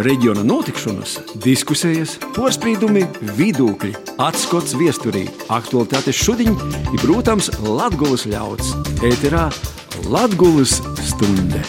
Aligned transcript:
reģiona 0.00 0.42
notikšanas, 0.46 1.18
diskusijas, 1.44 2.16
porcelāna, 2.36 3.04
vidūkļi, 3.36 3.92
atskats 4.22 4.76
viesturī, 4.78 5.26
aktualitātes 5.52 6.16
šodien 6.16 6.56
ir, 6.92 6.98
protams, 7.02 7.50
Latvijas 7.60 8.26
ļauds. 8.30 8.74
Ēterā 9.04 9.48
Latvijas 10.08 10.78
stunde! 11.04 11.62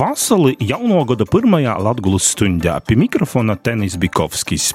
Vasarī 0.00 0.54
jauno 0.64 1.02
gada 1.04 1.26
pirmajā 1.28 1.74
Latvijas 1.84 2.30
stundā 2.32 2.78
pie 2.80 2.96
mikrofona 2.96 3.58
Tenis 3.60 3.98
Bikovskis. 4.00 4.70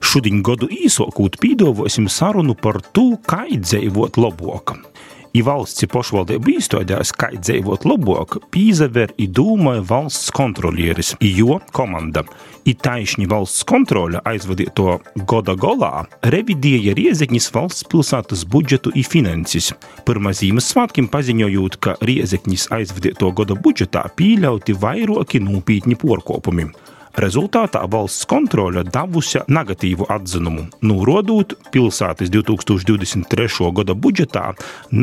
Šodien 0.00 0.40
gadu 0.46 0.70
īsokūt 0.72 1.36
pīdavosim 1.42 2.08
sarunu 2.08 2.56
par 2.56 2.80
to, 2.96 3.10
kā 3.28 3.44
dzīvot 3.50 4.16
labāk. 4.16 4.89
I 5.30 5.44
valsts 5.46 5.86
pašvaldību 5.86 6.56
īstenībās, 6.56 7.12
kā 7.14 7.28
dzīvot 7.36 7.84
labāk, 7.86 8.40
pīzaver 8.50 9.12
i 9.14 9.28
dūmoja 9.30 9.84
valsts 9.86 10.32
kontrolieris, 10.34 11.12
jo 11.22 11.60
komanda. 11.76 12.24
I 12.66 12.74
taisni 12.74 13.28
valsts 13.30 13.62
kontrole 13.64 14.20
aizvadīto 14.26 14.98
gada 15.30 15.54
golā 15.54 16.04
revidēja 16.34 16.96
Riezekņas 16.98 17.48
valsts 17.54 17.86
pilsētas 17.90 18.42
budžetu 18.50 18.92
i 18.98 19.06
finanses. 19.06 19.70
Pirmā 20.06 20.34
Ziemassvētkiem 20.36 21.08
paziņojot, 21.14 21.78
ka 21.78 21.96
Riezekņas 22.02 22.68
aizvadīto 22.74 23.30
gada 23.30 23.54
budžetā 23.54 24.08
pieļauti 24.18 24.76
vairāki 24.82 25.42
nopietni 25.46 25.98
porkopumi. 25.98 26.72
Rezultātā 27.20 27.82
valsts 27.90 28.24
kontrole 28.24 28.80
devusi 28.86 29.42
negatīvu 29.52 30.06
atzinumu, 30.08 30.62
norādot, 30.88 31.52
pilsētas 31.74 32.30
2023. 32.32 33.66
gada 33.76 33.92
budžetā 33.92 34.46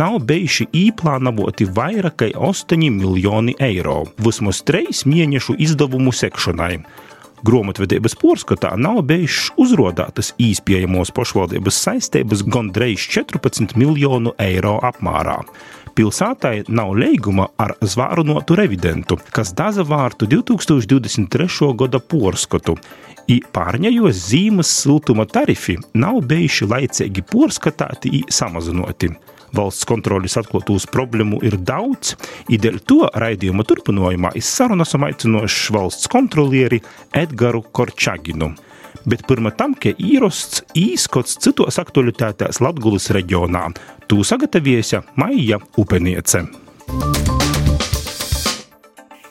nav 0.01 0.17
bijuši 0.25 0.65
īplānoti 0.73 1.67
vairāk 1.77 2.17
kā 2.23 2.31
8 2.33 2.87
miljoni 2.95 3.53
eiro 3.61 3.99
vismaz 4.17 4.63
trīs 4.65 5.03
mēnešu 5.05 5.59
izdevumu 5.61 6.15
sekšanai. 6.15 6.79
Grāmatvedības 7.45 8.17
porskatā 8.17 8.73
nav 8.81 9.03
bijušas 9.05 9.51
uzrādītas 9.61 10.33
īspējamos 10.41 11.13
pašvaldības 11.13 11.83
saistības 11.85 12.41
gandrīz 12.49 13.05
14 13.13 13.77
miljonu 13.77 14.33
eiro 14.41 14.79
apmērā 14.89 15.43
pilsētai 15.97 16.67
nav 16.69 16.93
līguma 16.97 17.47
ar 17.57 17.73
zvārunotu 17.81 18.57
revidentu, 18.57 19.17
kas 19.33 19.53
dazavārtu 19.57 20.27
2023. 20.29 21.71
gada 21.79 21.99
porskatu. 21.99 22.77
I 23.27 23.39
pārņējos 23.41 24.19
zīmes 24.29 24.69
siltuma 24.83 25.25
tarifi 25.27 25.75
nav 25.97 26.21
bijuši 26.29 26.69
laicīgi 26.69 27.25
porskatāti 27.27 28.13
i 28.19 28.21
samazinoti. 28.31 29.11
Valsts 29.57 29.87
kontrolas 29.87 30.37
atklātos 30.39 30.85
problēmu 30.91 31.39
ir 31.47 31.57
daudz, 31.57 32.13
idēļ 32.51 32.79
to 32.87 33.01
raidījuma 33.15 33.65
turpinājumā 33.67 34.35
izsarunu 34.37 34.85
esam 34.87 35.07
aicinoši 35.07 35.75
valsts 35.75 36.11
kontrolieri 36.11 36.81
Edgaru 37.15 37.63
Korčaginu 37.71 38.53
bet 39.07 39.25
pirmā 39.29 39.53
tam, 39.57 39.73
ka 39.73 39.95
īrosts 39.95 40.63
īskots 40.77 41.39
citos 41.43 41.79
aktualitātēs 41.81 42.61
Latgulas 42.63 43.09
reģionā. 43.15 43.69
Tū 44.07 44.23
sagatavojusi 44.27 45.03
Maija 45.19 45.61
Upeniece. 45.79 46.45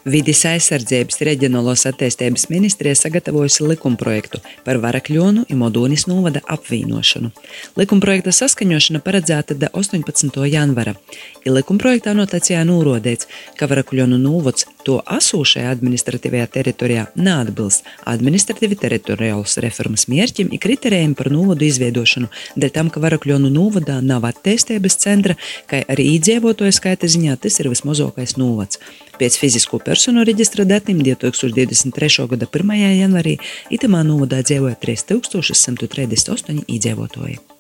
Vides 0.07 0.45
aizsardzības 0.47 1.19
reģionālās 1.27 1.83
attīstības 1.89 2.45
ministrija 2.47 2.95
sagatavojusi 2.95 3.65
likumprojektu 3.67 4.39
par 4.63 4.79
Varakļonu 4.79 5.43
un 5.51 5.59
Modūnis 5.59 6.05
novada 6.07 6.45
apvienošanu. 6.47 7.33
Likumprojekta 7.75 8.31
saskaņošana 8.39 9.01
paredzēta 9.03 9.57
da 9.59 9.73
18. 9.75 10.31
janvara. 10.47 10.95
Ir 11.43 11.57
likumprojektā 11.57 12.15
notācijā 12.15 12.63
norādīts, 12.69 13.27
ka 13.59 13.67
Varakļonu 13.67 14.21
novads 14.23 14.69
to 14.87 14.99
asūšajā 15.17 15.71
administratīvajā 15.75 16.47
teritorijā 16.55 17.07
neatbilst 17.19 17.87
administratīvi 18.07 18.79
teritoriālas 18.83 19.59
reformas 19.65 20.07
mērķim 20.13 20.53
un 20.53 20.63
kritērijiem 20.63 21.17
par 21.19 21.31
novadu 21.35 21.67
izveidošanu, 21.67 22.31
dēļ 22.57 22.75
tam, 22.77 22.93
ka 22.93 23.03
Varakļonu 23.03 23.51
novadā 23.53 23.99
nav 24.05 24.29
attīstības 24.31 24.99
centra, 25.03 25.37
kā 25.71 25.83
arī 25.93 26.09
iedzīvotāju 26.17 26.77
skaita 26.79 27.11
ziņā 27.11 27.37
tas 27.43 27.59
ir 27.63 27.71
vismazākais 27.73 28.37
novads. 28.41 28.81
Pēc 29.17 29.39
fizisko 29.41 29.81
personu 29.81 30.25
reģistra 30.29 30.67
datiem 30.69 31.01
2023. 31.05 32.29
gada 32.33 32.49
1. 32.53 32.77
janvārī 33.01 33.37
Itamā 33.73 34.05
novadā 34.07 34.43
dzīvoja 34.45 34.77
3138 34.85 36.67
iedzīvotāji. 36.67 37.56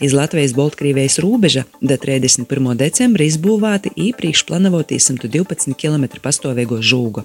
Iz 0.00 0.12
Latvijas-Baltkrievijas 0.12 1.18
robeža 1.18 1.62
da 1.80 1.96
31. 1.96 2.74
decembra 2.76 3.24
izbūvēti 3.24 3.94
īpriekš 4.10 4.42
planavotī 4.48 4.98
112 4.98 5.76
km 5.78 6.08
pastāvīgo 6.22 6.80
žūgu. 6.82 7.22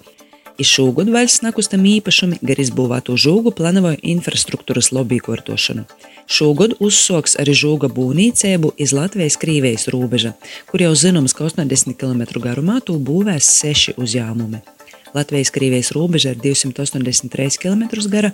Iz 0.59 0.67
šogad 0.67 1.09
vaļas 1.09 1.39
nakustam 1.41 1.85
īpašumi 1.87 2.41
gar 2.45 2.59
izbūvēto 2.59 3.15
žūgu 3.15 3.53
plānoja 3.55 3.95
infrastruktūras 4.13 4.91
lobby 4.91 5.21
kortošanu. 5.23 5.85
Šogad 6.29 6.75
uzsoks 6.83 7.37
arī 7.41 7.55
žūga 7.57 7.89
būvniecību 7.95 8.75
iz 8.77 8.93
Latvijas-Krīvijas 8.93 9.87
robeža, 9.89 10.35
kur 10.69 10.83
jau 10.83 10.91
zināms, 10.93 11.33
ka 11.33 11.47
80 11.47 11.95
km 11.97 12.43
garumā 12.43 12.81
to 12.85 12.99
būvēs 12.99 13.49
seši 13.63 13.95
uzņēmumi. 13.97 14.61
Latvijas-Krievijas 15.17 15.91
robeža 15.95 16.33
ir 16.35 16.41
283 16.43 17.57
km 17.61 17.83
gara, 18.11 18.31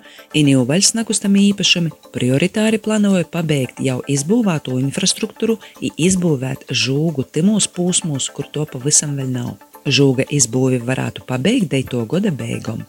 vaļas 0.68 0.92
nakustami 0.98 1.46
īpašumi 1.50 1.92
prioritāri 2.14 2.80
plānoja 2.82 3.24
pabeigt 3.30 3.80
jau 3.80 4.02
izbūvēto 4.08 4.76
infrastruktūru 4.82 5.58
izbūvēt 6.08 6.68
žūgu 6.70 7.26
timos 7.32 7.68
posmos, 7.68 8.28
kur 8.28 8.48
to 8.52 8.66
pavisam 8.72 9.16
vēl 9.16 9.32
nav. 9.32 9.56
Žūga 9.86 10.26
izbūvi 10.34 10.80
varētu 10.82 11.26
pabeigt 11.26 11.70
deito 11.70 12.02
gada 12.10 12.32
beigām. 12.34 12.82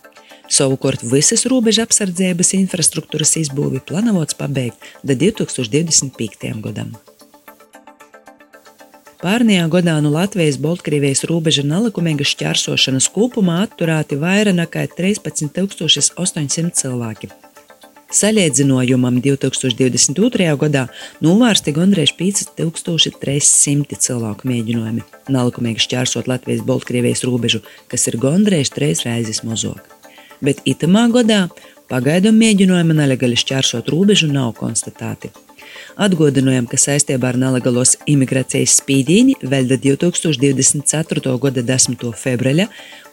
Savukārt 0.48 1.04
visas 1.04 1.44
robeža 1.52 1.84
apsardzības 1.88 2.54
infrastruktūras 2.58 3.36
izbūvi 3.44 3.84
plānots 3.84 4.38
pabeigt 4.40 4.80
līdz 5.04 5.38
2025. 5.44 6.56
gadam. 6.64 6.96
Pārnajā 9.18 9.66
gadā 9.74 9.96
no 10.04 10.12
Latvijas-Baltkrievijas 10.14 11.24
robeža 11.30 11.64
nelikumīga 11.66 12.26
šķērsošanas 12.28 13.10
kopumā 13.16 13.64
atturēti 13.66 14.20
vairāk 14.22 14.56
nekā 14.60 14.86
13,800 14.94 16.74
cilvēki. 16.78 17.32
Salīdzinājumam 18.18 19.18
2022. 19.20 20.48
gadā 20.62 20.86
novērsti 21.26 21.74
gandrīz 21.76 22.14
5300 22.16 24.00
cilvēku 24.08 24.48
mēģinājumi, 24.48 25.04
nelikumīgi 25.34 25.84
šķērsot 25.90 26.32
Latvijas-Baltkrievijas 26.32 27.26
robežu, 27.28 27.66
kas 27.92 28.08
ir 28.08 28.22
gandrīz 28.22 28.72
trīs 28.72 29.04
reizes 29.04 29.44
mazāk 29.44 29.98
bet 30.42 30.62
itamā 30.70 31.08
gadā 31.14 31.48
pagaidu 31.92 32.34
mēģinājumi 32.36 32.98
nelegāli 33.02 33.38
šķērsot 33.40 33.92
robežu 33.94 34.30
nav 34.32 34.54
konstatēti. 34.60 35.32
Atgādinājām, 35.98 36.68
ka 36.70 36.78
saistībā 36.80 37.32
ar 37.32 37.40
nelegālos 37.42 37.96
imigrācijas 38.10 38.78
spīdīni 38.82 39.38
vēl 39.42 39.70
2024. 39.74 41.36
gada 41.44 41.64
10. 41.66 42.08
februāra 42.18 42.68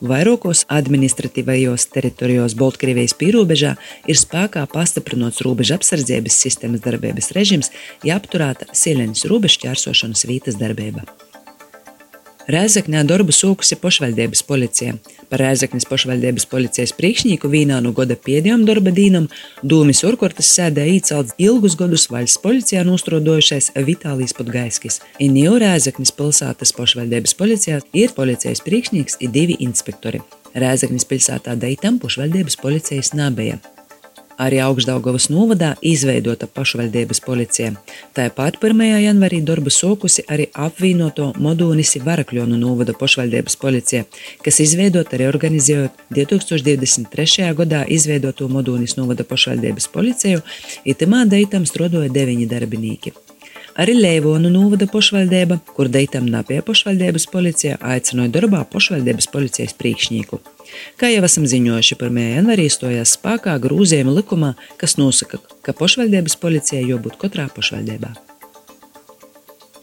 vairākos 0.05 0.65
administratīvajos 0.73 1.89
teritorijos 1.95 2.57
Baltkrievijas 2.61 3.17
pierobežā 3.21 3.75
ir 4.07 4.21
spēkā 4.21 4.67
pastiprināts 4.73 5.45
robežu 5.47 5.79
apsardzības 5.79 6.41
sistēmas 6.47 6.85
darbības 6.85 7.33
režims, 7.37 7.73
ja 8.05 8.19
apturēta 8.21 8.71
silenes 8.77 9.25
robežu 9.31 9.65
ķērsošanas 9.65 10.29
vītas 10.29 10.61
darbība. 10.61 11.09
Rēzaknē 12.45 13.01
darbu 13.09 13.33
sūkusi 13.33 13.79
pašvaldības 13.81 14.43
policija. 14.45 14.99
Par 15.31 15.41
Rēzaknes 15.41 15.87
pašvaldības 15.89 16.45
policijas 16.51 16.93
priekšnieku 16.93 17.49
vīnā 17.49 17.79
no 17.81 17.95
goda 17.97 18.19
pēdējām 18.21 18.67
darba 18.69 18.93
dīnam 18.93 19.31
Dūmis 19.65 20.03
Urkortas 20.05 20.51
sēdē 20.53 20.85
īcelts 20.93 21.33
ilgus 21.41 21.79
gadus 21.81 22.05
valsts 22.13 22.43
policijā 22.45 22.85
nostrodojušais 22.85 23.71
Vitālijas 23.89 24.37
Putgaiskis. 24.37 25.01
Un 25.25 25.39
jau 25.41 25.57
Rēzaknes 25.63 26.13
pilsētas 26.19 26.77
pašvaldības 26.77 27.33
policijā 27.39 27.81
ir 27.97 28.13
policijas 28.13 28.61
priekšnieks 28.67 29.23
un 29.25 29.33
divi 29.33 29.57
inspektori. 29.65 30.21
Rēzaknes 30.53 31.09
pilsētā 31.09 31.57
deitam 31.57 31.97
pašvaldības 32.03 32.61
policijas 32.61 33.15
nabēja. 33.17 33.63
Arī 34.39 34.59
Augstdaugavas 34.65 35.29
novadā 35.31 35.75
izveidota 35.83 36.49
pašvaldības 36.51 37.21
policija. 37.25 37.73
Tāpat 38.17 38.59
1. 38.63 38.83
janvārī 39.05 39.41
darbu 39.47 39.71
sokusi 39.71 40.25
arī 40.29 40.49
apvienoto 40.67 41.31
Modūnisi 41.39 42.03
Varakļonu 42.05 42.59
novada 42.59 42.97
pašvaldības 42.99 43.57
policija, 43.63 44.05
kas 44.45 44.61
izveidota 44.65 45.21
reorganizējot 45.23 46.07
2023. 46.19 47.51
gadā 47.61 47.85
izveidoto 47.89 48.49
Modūnis 48.51 48.99
novada 48.99 49.27
pašvaldības 49.29 49.89
policiju, 49.95 50.43
itamā 50.85 51.25
deitam 51.31 51.67
strodoja 51.67 52.11
deviņi 52.13 52.51
darbinieki. 52.51 53.15
Arī 53.75 53.97
Leivonu 53.99 54.53
novada 54.55 54.87
pašvaldība, 54.87 55.57
kur 55.75 55.89
deitam 55.91 56.29
Napie 56.31 56.61
pašvaldības 56.63 57.25
policija 57.33 57.79
aicināja 57.83 58.31
darbā 58.37 58.61
pašvaldības 58.71 59.27
policijas 59.33 59.75
priekšnieku. 59.81 60.39
Kā 61.01 61.11
jau 61.11 61.25
esam 61.27 61.49
ziņojuši, 61.51 61.97
1. 61.99 62.21
janvārī 62.37 62.69
stājās 62.71 63.17
spēkā 63.19 63.57
grūzījuma 63.65 64.15
likumā, 64.21 64.53
kas 64.79 64.95
nosaka, 65.01 65.43
ka 65.67 65.75
pašvaldības 65.81 66.39
policijai 66.45 66.87
jābūt 66.87 67.19
katrā 67.25 67.49
pašvaldībā. 67.57 68.15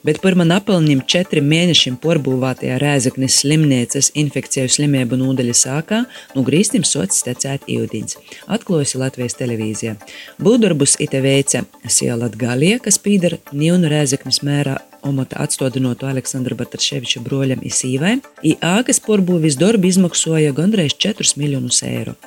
Bet 0.08 0.22
pirmā 0.24 0.46
napelnim 0.48 1.04
četriem 1.08 1.48
mēnešiem 1.52 1.98
porbūvētajā 2.02 2.78
Rēzaknes 2.82 3.40
slimnīcas 3.42 4.12
infekciju 4.18 4.72
slimību 4.72 5.20
nūdaļa 5.22 5.56
sākā 5.58 6.04
no 6.36 6.46
grīstim 6.48 6.86
sots 6.88 7.24
tecēt 7.28 7.68
ūdens, 7.72 8.18
atklājusi 8.52 9.02
Latvijas 9.02 9.38
televīzija. 9.40 9.98
Būdarbus 10.42 10.98
ite 11.04 11.22
veica 11.24 11.66
Siela 11.88 12.32
Galie, 12.34 12.78
kas 12.84 13.00
pīdara 13.02 13.42
Nīnu 13.54 13.92
Rēzaknes 13.92 14.42
mērā 14.48 14.80
omota 15.08 15.40
atstādinotu 15.42 16.10
Aleksandra 16.10 16.58
Bartaševiča 16.58 17.24
broļam 17.26 17.64
Isīvai, 17.66 18.20
i 18.46 18.58
ākas 18.62 19.02
porbūvis 19.06 19.58
darbu 19.62 19.90
izmaksoja 19.90 20.54
gandrīz 20.58 20.98
4 20.98 21.38
miljonus 21.42 21.82
eiro. 21.88 22.18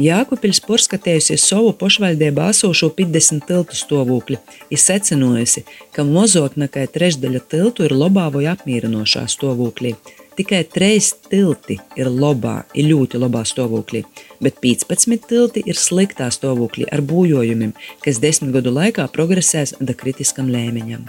Jākupils 0.00 0.62
porskatējusi 0.64 1.34
savu 1.36 1.74
pašvaldībā 1.76 2.46
esošo 2.54 2.88
50 2.96 3.42
tiltu 3.44 3.76
stāvokli, 3.76 4.38
ir 4.72 4.80
secinājusi, 4.80 5.66
ka 5.92 6.06
mazāk 6.08 6.56
nekā 6.56 6.86
trešdaļa 6.94 7.42
tiltu 7.52 7.84
ir 7.84 7.92
labā 7.92 8.30
vai 8.32 8.46
apmierinošā 8.48 9.26
stāvoklī. 9.28 9.92
Tikai 10.32 10.62
trīs 10.64 11.10
tilti 11.28 11.76
ir 12.00 12.08
labā, 12.08 12.62
ir 12.72 12.88
ļoti 12.88 13.20
labā 13.20 13.42
stāvoklī, 13.44 14.06
bet 14.40 14.62
15 14.64 15.28
tilti 15.28 15.60
ir 15.68 15.76
sliktā 15.76 16.30
stāvoklī 16.32 16.88
ar 16.88 17.04
būvojumiem, 17.04 17.74
kas 18.00 18.22
desmit 18.22 18.56
gadu 18.56 18.72
laikā 18.72 19.10
progresēs 19.12 19.76
da 19.76 19.92
kritiskam 19.92 20.48
līmeņam. 20.48 21.04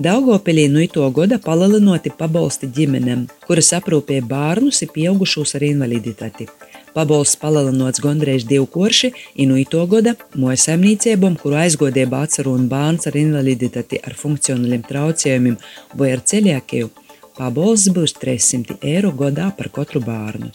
Daugopilī 0.00 0.66
no 0.72 0.80
ito 0.80 1.04
gada 1.12 1.36
palielinoti 1.40 2.10
pabalsti 2.16 2.68
ģimenēm, 2.68 3.28
kuras 3.44 3.74
aprūpē 3.76 4.22
bērnus 4.24 4.82
un 4.84 4.90
pieaugušos 4.96 5.54
ar 5.56 5.68
invaliditāti. 5.68 6.48
Pabalsts 6.96 7.36
palielinots 7.36 8.00
gandrīz 8.00 8.46
divu 8.48 8.64
korši, 8.72 9.10
inu 9.44 9.58
ito 9.60 9.82
gada 9.90 10.14
mojasaimniecībām, 10.32 11.34
kuru 11.42 11.58
aizgodība 11.60 12.22
atceruna 12.24 12.70
bērns 12.70 13.10
ar 13.10 13.18
invaliditāti 13.20 14.00
ar 14.00 14.16
funkcionāliem 14.16 14.86
traucējumiem 14.88 15.58
vai 16.00 16.14
ar 16.14 16.22
ceļākiju, 16.30 16.88
pabalsts 17.36 17.92
būs 17.92 18.16
300 18.22 18.78
eiro 18.80 19.12
gadā 19.12 19.50
par 19.58 19.68
katru 19.74 20.00
bērnu. 20.06 20.54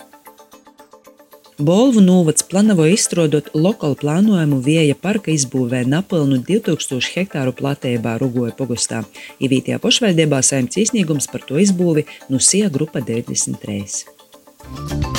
Bolvu 1.62 2.02
novads 2.02 2.42
plānoja 2.50 2.96
izstrādāt 2.96 3.52
lokālu 3.54 4.00
plānojumu 4.00 4.58
vieja 4.66 4.96
parka 4.98 5.30
izbūvē 5.30 5.84
napilnu 5.86 6.40
2000 6.48 7.12
hektāru 7.20 7.54
platībā 7.60 8.16
Rugoja 8.24 8.56
pogostā. 8.58 9.04
Īvītajā 9.38 9.78
pašvaldībā 9.84 10.42
saimts 10.42 10.82
īsniegums 10.82 11.30
par 11.30 11.46
to 11.46 11.62
izbūvi 11.62 12.08
no 12.34 12.42
SIA 12.42 12.74
grupa 12.74 13.06
93. 13.06 14.21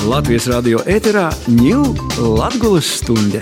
Latvijas 0.03 0.49
radio 0.51 0.81
ēterā 0.89 1.29
ņūl 1.47 1.93
Latgulas 2.35 2.87
stunde. 2.99 3.39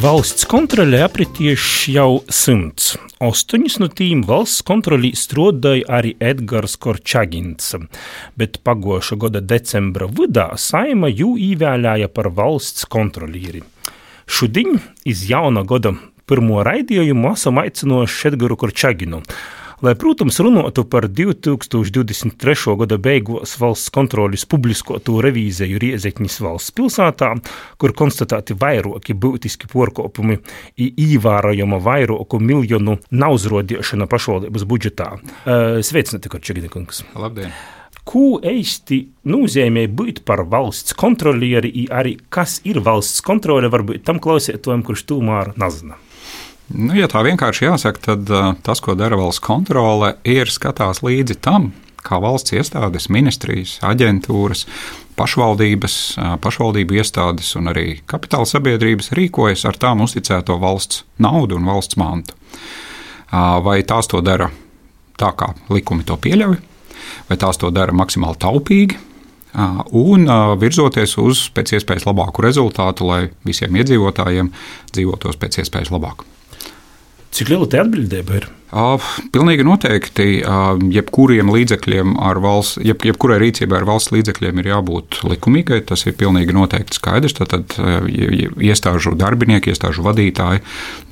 Valsts 0.00 0.46
kontrolē 0.50 1.04
apritieši 1.04 1.94
jau 1.94 2.22
simts. 2.32 2.94
Astoņus 3.22 3.76
no 3.82 3.88
tīm 3.92 4.24
valsts 4.26 4.64
kontrolī 4.66 5.12
strādāja 5.16 5.84
arī 5.98 6.14
Edgars 6.18 6.74
Korčagins, 6.80 7.74
bet 8.40 8.58
pagoša 8.66 9.18
gada 9.20 9.42
decembra 9.44 10.08
vidā 10.10 10.48
saima 10.60 11.12
jū 11.12 11.34
īvēlēja 11.50 12.08
par 12.10 12.32
valsts 12.34 12.88
kontrolīri. 12.90 13.62
Šodien 14.26 14.80
iz 15.04 15.26
jauna 15.30 15.62
gada 15.68 15.94
pirmo 16.26 16.64
raidījumu 16.66 17.34
esam 17.36 17.60
aicinoši 17.62 18.32
Edgaru 18.32 18.58
Korčaginu 18.64 19.22
lai, 19.82 19.94
protams, 19.98 20.38
runātu 20.42 20.84
par 20.90 21.08
2023. 21.08 22.76
gada 22.80 22.98
beigās 23.00 23.56
valsts 23.60 23.92
kontrolas 23.94 24.46
publiskoto 24.46 25.18
revīziju 25.24 25.80
Riezekņas 25.82 26.40
valsts 26.44 26.74
pilsētā, 26.76 27.32
kur 27.80 27.94
konstatēti 27.96 28.56
vairāki 28.60 29.16
būtiski 29.18 29.70
porkopumi 29.72 30.38
īvērojama 30.78 31.80
vairāku 31.82 32.40
miljonu 32.40 32.98
nauzrodiešana 33.10 34.08
pašvaldības 34.10 34.68
budžetā. 34.68 35.14
Sveicināti, 35.44 36.32
Korčeginikungs! 36.32 37.04
Labdien! 37.18 37.54
Ko 38.04 38.36
īsti 38.44 38.98
nozīmē 39.32 39.86
būt 39.88 40.26
par 40.28 40.42
valsts 40.52 40.92
kontrolieri, 40.92 41.86
arī 41.88 42.18
kas 42.28 42.58
ir 42.68 42.82
valsts 42.84 43.24
kontrole, 43.24 43.70
varbūt 43.72 44.04
tam 44.04 44.20
klausītājam, 44.20 44.84
kurš 44.84 45.06
tūmār 45.08 45.54
nezina. 45.56 45.96
Nu, 46.72 46.94
ja 46.96 47.08
tā 47.12 47.20
vienkārši 47.26 47.66
jāsaka, 47.66 48.00
tad 48.00 48.30
uh, 48.32 48.52
tas, 48.64 48.80
ko 48.80 48.94
dara 48.96 49.18
valsts 49.20 49.42
kontrole, 49.44 50.14
ir 50.24 50.48
skatās 50.48 51.02
līdzi 51.04 51.36
tam, 51.44 51.72
kā 52.04 52.16
valsts 52.24 52.54
iestādes, 52.56 53.10
ministrijas, 53.12 53.76
aģentūras, 53.84 54.64
pašvaldības, 55.18 55.96
uh, 56.16 56.34
pašvaldību 56.40 56.96
iestādes 56.96 57.52
un 57.60 57.68
arī 57.74 57.98
kapitāla 58.08 58.48
sabiedrības 58.48 59.12
rīkojas 59.18 59.66
ar 59.68 59.76
tām 59.80 60.06
uzticēto 60.06 60.56
valsts 60.62 61.04
naudu 61.20 61.60
un 61.60 61.68
valsts 61.68 62.00
mantu. 62.00 62.36
Uh, 63.28 63.60
vai 63.64 63.82
tās 63.84 64.08
to 64.08 64.24
dara 64.24 64.48
tā, 65.20 65.34
kā 65.36 65.52
likumi 65.68 66.06
to 66.08 66.16
pieļauj, 66.16 66.56
vai 67.28 67.40
tās 67.40 67.60
to 67.60 67.68
dara 67.74 67.92
maksimāli 67.92 68.40
taupīgi, 68.40 69.02
un 69.94 70.26
virzoties 70.58 71.14
uz 71.22 71.44
pēc 71.54 71.76
iespējas 71.78 72.08
labāku 72.08 72.42
rezultātu, 72.42 73.06
lai 73.06 73.20
visiem 73.46 73.76
iedzīvotājiem 73.78 74.50
dzīvotos 74.90 75.38
pēc 75.38 75.62
iespējas 75.62 75.94
labāk. 75.94 76.24
Cik 77.34 77.48
liela 77.50 77.66
tā 77.66 77.80
atbildība 77.82 78.36
ir? 78.38 78.44
Pilnīgi 78.74 79.66
noteikti. 79.66 80.28
Jebkuriem 80.94 81.52
līdzekļiem 81.54 82.16
ar 82.18 82.40
valsts, 82.42 82.80
jeb, 82.82 83.04
jebkurai 83.06 83.38
rīcībai 83.42 83.80
ar 83.80 83.88
valsts 83.88 84.10
līdzekļiem 84.14 84.60
ir 84.62 84.70
jābūt 84.72 85.20
likumīgai. 85.30 85.80
Tas 85.86 86.06
ir 86.08 86.16
pilnīgi 86.18 86.56
noteikti 86.56 86.98
skaidrs. 86.98 87.36
Tad 87.38 87.76
uh, 87.78 88.08
iestāžu 88.58 89.14
darbinieki, 89.18 89.70
iestāžu 89.74 90.04
vadītāji 90.06 90.64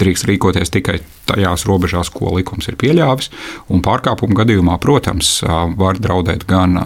drīkst 0.03 0.26
rīkoties 0.31 0.75
tikai 0.75 0.99
tajās 1.31 1.67
robežās, 1.69 2.11
ko 2.12 2.35
likums 2.37 2.67
ir 2.70 2.76
pieļāvis. 2.81 3.31
Un 3.73 3.82
pārkāpumu 3.85 4.37
gadījumā, 4.43 4.79
protams, 4.82 5.35
var 5.79 6.00
draudēt 6.03 6.47
gan 6.50 6.79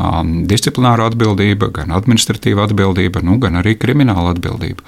disciplināra 0.51 1.09
atbildība, 1.11 1.71
gan 1.75 1.95
administratīva 1.97 2.67
atbildība, 2.69 3.25
nu, 3.25 3.39
gan 3.43 3.63
arī 3.63 3.77
krimināla 3.81 4.35
atbildība. 4.37 4.85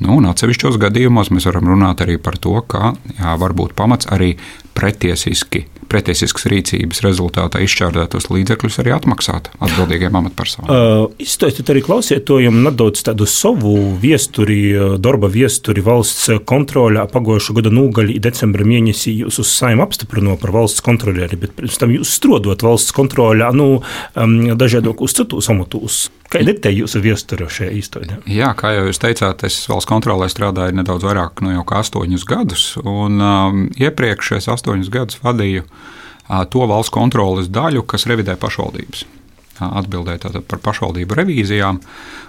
Nu, 0.00 0.16
un 0.18 0.30
atsevišķos 0.32 0.80
gadījumos 0.82 1.32
mēs 1.34 1.48
varam 1.50 1.68
runāt 1.74 2.04
arī 2.04 2.16
par 2.22 2.40
to, 2.40 2.56
ka 2.68 2.94
jā, 3.18 3.36
var 3.40 3.56
būt 3.56 3.76
pamats 3.76 4.08
arī 4.12 4.34
pretiesiski, 4.76 5.64
pretiesiskas 5.90 6.46
rīcības 6.50 7.00
rezultātā 7.04 7.62
izšķērdētos 7.64 8.28
līdzekļus 8.32 8.80
arī 8.82 8.92
atmaksāt 8.96 9.50
atbildīgiem 9.56 10.18
amatpersonām. 10.20 10.70
Uh, 10.70 11.22
Izstāstiet 11.22 11.70
arī 11.72 11.82
klausietojiem 11.86 12.60
nedaudz 12.66 13.04
tādu 13.06 13.28
savu 13.30 13.74
viesturi, 14.02 14.60
darba 15.02 15.30
viesturi 15.32 15.84
valsts 15.86 16.28
kontrolē 16.48 17.06
pagājušā 17.12 17.56
gada 17.60 17.72
nūgaļi 17.74 18.18
decembra 18.22 18.66
mēnesī 18.68 19.16
jūs 19.22 19.40
uz 19.42 19.52
saim 19.52 19.82
apstiprino 19.84 20.36
par 20.40 20.54
valsts 20.56 20.84
kontrolieri, 20.84 21.38
bet 21.40 21.56
pirms 21.58 21.80
tam 21.80 21.94
jūs 21.94 22.16
strodot 22.18 22.66
valsts 22.66 22.94
kontrolē, 22.96 23.50
nu, 23.56 23.80
um, 23.80 24.38
dažādos 24.58 25.16
citos 25.16 25.50
amatos. 25.52 26.06
Kāda 26.32 26.52
ir 26.52 26.60
tā 26.62 26.72
jūsu 26.74 27.00
viestura 27.04 27.46
šajā 27.50 27.72
īstenībā? 27.78 28.18
Jā, 28.30 28.50
kā 28.58 28.72
jau 28.74 28.86
jūs 28.88 29.00
teicāt, 29.02 29.44
es 29.46 29.60
valsts 29.70 29.88
kontrolē 29.90 30.28
strādāju 30.32 30.74
nedaudz 30.74 31.06
vairāk 31.06 31.42
no 31.42 31.50
nu, 31.50 31.58
jau 31.58 31.66
kā 31.68 31.82
astoņus 31.84 32.26
gadus. 32.26 32.64
Un, 32.82 33.20
um, 33.22 33.66
iepriekš 33.78 34.36
es 34.40 34.50
astoņus 34.50 34.90
gadus 34.92 35.20
vadīju 35.22 35.62
uh, 35.66 36.42
to 36.50 36.66
valsts 36.66 36.94
kontroles 36.94 37.52
daļu, 37.52 37.86
kas 37.86 38.08
revidē 38.10 38.34
pašvaldības. 38.42 39.06
Uh, 39.06 39.78
atbildēja 39.80 40.42
par 40.50 40.62
pašvaldību 40.66 41.16
revīzijām. 41.20 41.80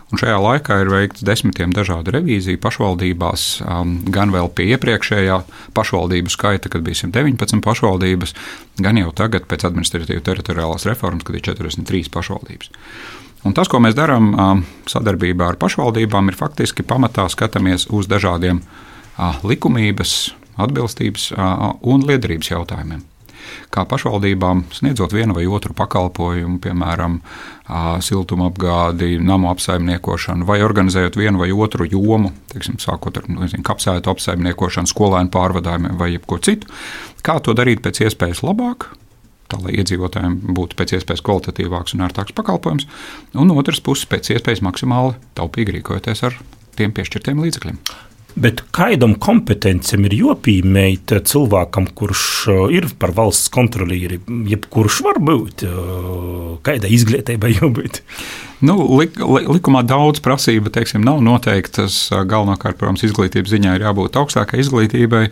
Un 0.07 0.21
šajā 0.21 0.37
laikā 0.39 0.77
ir 0.83 0.93
veikts 0.93 1.25
desmitiem 1.27 1.73
dažādu 1.75 2.13
revīziju 2.15 2.61
pašvaldībās, 2.63 3.47
um, 3.65 3.97
gan 4.13 4.31
vēl 4.31 4.47
pie 4.55 4.69
iepriekšējā 4.77 5.41
pašvaldību 5.75 6.31
skaita, 6.31 6.71
kad 6.71 6.85
bija 6.85 7.01
119 7.01 7.65
pašvaldības, 7.65 8.37
gan 8.79 9.01
jau 9.01 9.11
tagad 9.17 9.49
pēc 9.49 9.67
administratīvas 9.67 10.23
teritoriālās 10.29 10.87
reformas, 10.87 11.27
kad 11.27 11.35
ir 11.35 11.49
43 11.49 12.13
pašvaldības. 12.13 12.71
Un 13.45 13.53
tas, 13.53 13.69
ko 13.69 13.79
mēs 13.83 13.95
darām 13.97 14.31
sadarbībā 14.89 15.51
ar 15.53 15.59
pašvaldībām, 15.61 16.31
ir 16.31 16.39
faktiski 16.39 16.85
pamatā 16.87 17.27
skatāmies 17.29 17.85
uz 17.93 18.09
dažādiem 18.09 18.63
likumības, 19.45 20.15
atbilstības 20.57 21.29
un 21.85 22.07
liederības 22.07 22.51
jautājumiem. 22.55 23.05
Kā 23.71 23.85
pašvaldībām 23.87 24.65
sniedzot 24.75 25.13
vienu 25.15 25.37
vai 25.37 25.45
otru 25.47 25.71
pakalpojumu, 25.77 26.57
piemēram, 26.59 27.21
siltumapgādi, 28.03 29.21
namu 29.23 29.47
apsaimniekošanu, 29.53 30.43
vai 30.47 30.59
organizējot 30.65 31.15
vienu 31.15 31.39
vai 31.39 31.53
otru 31.55 31.87
jomu, 31.87 32.33
teiksim, 32.51 32.75
sākot 32.83 33.21
ar 33.21 33.29
nezinu, 33.31 33.63
kapsētu 33.63 34.11
apsaimniekošanu, 34.11 34.91
skolēnu 34.91 35.31
pārvadājumiem 35.31 35.95
vai 35.99 36.11
jebko 36.17 36.41
citu, 36.43 36.67
kā 37.23 37.39
to 37.39 37.55
darīt 37.55 37.85
pēc 37.85 38.03
iespējas 38.07 38.43
labāk, 38.43 38.89
tā 39.51 39.59
lai 39.63 39.77
iedzīvotājiem 39.81 40.39
būtu 40.57 40.77
pēc 40.79 40.97
iespējas 40.97 41.23
kvalitatīvāks 41.27 41.95
un 41.95 42.03
ērtāks 42.07 42.35
pakalpojums, 42.37 42.87
un 43.39 43.53
otrs 43.55 43.83
puses 43.83 44.09
pēc 44.09 44.33
iespējas 44.35 44.63
maksimāli 44.65 45.15
taupīgi 45.39 45.77
rīkojoties 45.77 46.25
ar 46.27 46.37
tiem 46.77 46.93
piešķirtiem 46.95 47.41
līdzekļiem. 47.45 47.79
Bet 48.37 48.61
kādam 48.75 49.15
kompetencam 49.17 50.03
ir 50.05 50.13
jopīmēt 50.13 51.09
cilvēkam, 51.25 51.87
kurš 51.97 52.25
uh, 52.53 52.59
ir 52.69 52.85
par 53.01 53.15
valsts 53.17 53.49
kontrolieri, 53.53 54.19
jebkurš 54.51 54.99
var 55.07 55.17
būt, 55.25 55.63
uh, 55.65 56.51
kāda 56.65 56.91
izglītība 56.93 57.49
jābūt? 57.55 58.03
Nu, 58.65 58.73
lik, 58.97 59.19
li, 59.21 59.43
likumā 59.45 59.83
daudz 59.85 60.21
prasība 60.25 60.71
teiksim, 60.73 61.03
nav 61.05 61.19
noteiktas. 61.21 62.07
Galvenokārt, 62.09 62.79
protams, 62.79 63.03
izglītības 63.05 63.53
ziņā 63.53 63.75
ir 63.77 63.85
jābūt 63.85 64.17
augstākai 64.17 64.63
izglītībai. 64.63 65.27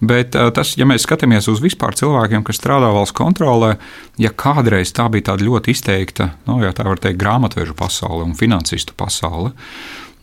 Bet 0.00 0.36
tas, 0.56 0.76
ja 0.80 0.86
mēs 0.88 1.04
skatāmies 1.04 1.50
uz 1.50 1.60
vispār 1.60 1.96
cilvēkiem, 1.98 2.44
kas 2.46 2.56
strādā 2.56 2.88
valsts 2.94 3.16
kontrolē, 3.18 3.74
ja 4.22 4.30
kādreiz 4.32 4.94
tā 4.96 5.10
bija 5.12 5.32
tāda 5.32 5.44
ļoti 5.44 5.74
izteikta, 5.74 6.30
nu, 6.46 6.60
ja 6.64 6.70
tā 6.76 6.86
var 6.88 7.02
teikt, 7.02 7.20
grāmatvežu 7.20 7.76
pasaule 7.76 8.24
un 8.24 8.38
finansistu 8.38 8.96
pasaule, 8.96 9.52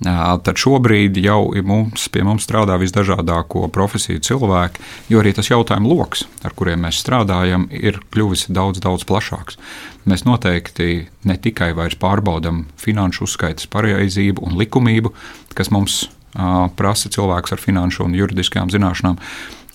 tad 0.03 0.59
šobrīd 0.61 1.17
jau 1.23 1.49
mums, 1.65 2.07
pie 2.13 2.21
mums 2.25 2.45
strādā 2.45 2.77
visdažādāko 2.77 3.65
profesiju 3.73 4.21
cilvēki, 4.21 4.83
jo 5.09 5.21
arī 5.23 5.33
tas 5.33 5.49
jautājumu 5.49 5.89
lokus, 5.89 6.27
ar 6.45 6.53
kuriem 6.57 6.85
mēs 6.85 7.01
strādājam, 7.01 7.67
ir 7.73 7.99
kļuvis 8.13 8.47
daudz, 8.53 8.81
daudz 8.83 9.07
plašāks. 9.09 9.57
Mēs 10.07 10.23
noteikti 10.27 11.07
ne 11.27 11.37
tikai 11.41 11.73
pārbaudām 11.75 12.67
finanšu 12.77 13.25
uzskaitas 13.25 13.67
pareizību 13.73 14.45
un 14.45 14.57
likumību, 14.61 15.13
kas 15.57 15.73
mums 15.73 16.05
prasa 16.77 17.09
cilvēks 17.09 17.55
ar 17.55 17.63
finanšu 17.63 18.05
un 18.05 18.17
juridiskām 18.17 18.69
zināšanām, 18.69 19.17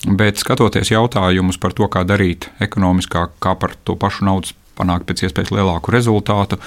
Bet 0.02 0.40
skatoties 0.42 0.90
jautājumus 0.90 1.60
par 1.62 1.76
to, 1.78 1.86
kā 1.86 2.02
darīt 2.02 2.48
ekonomiskāk, 2.64 3.36
kā 3.38 3.54
par 3.54 3.76
to 3.86 3.94
pašu 3.94 4.26
naudas 4.26 4.50
panākt 4.78 5.06
pēc 5.08 5.26
iespējas 5.26 5.52
lielāku 5.54 5.92
rezultātu. 5.94 6.58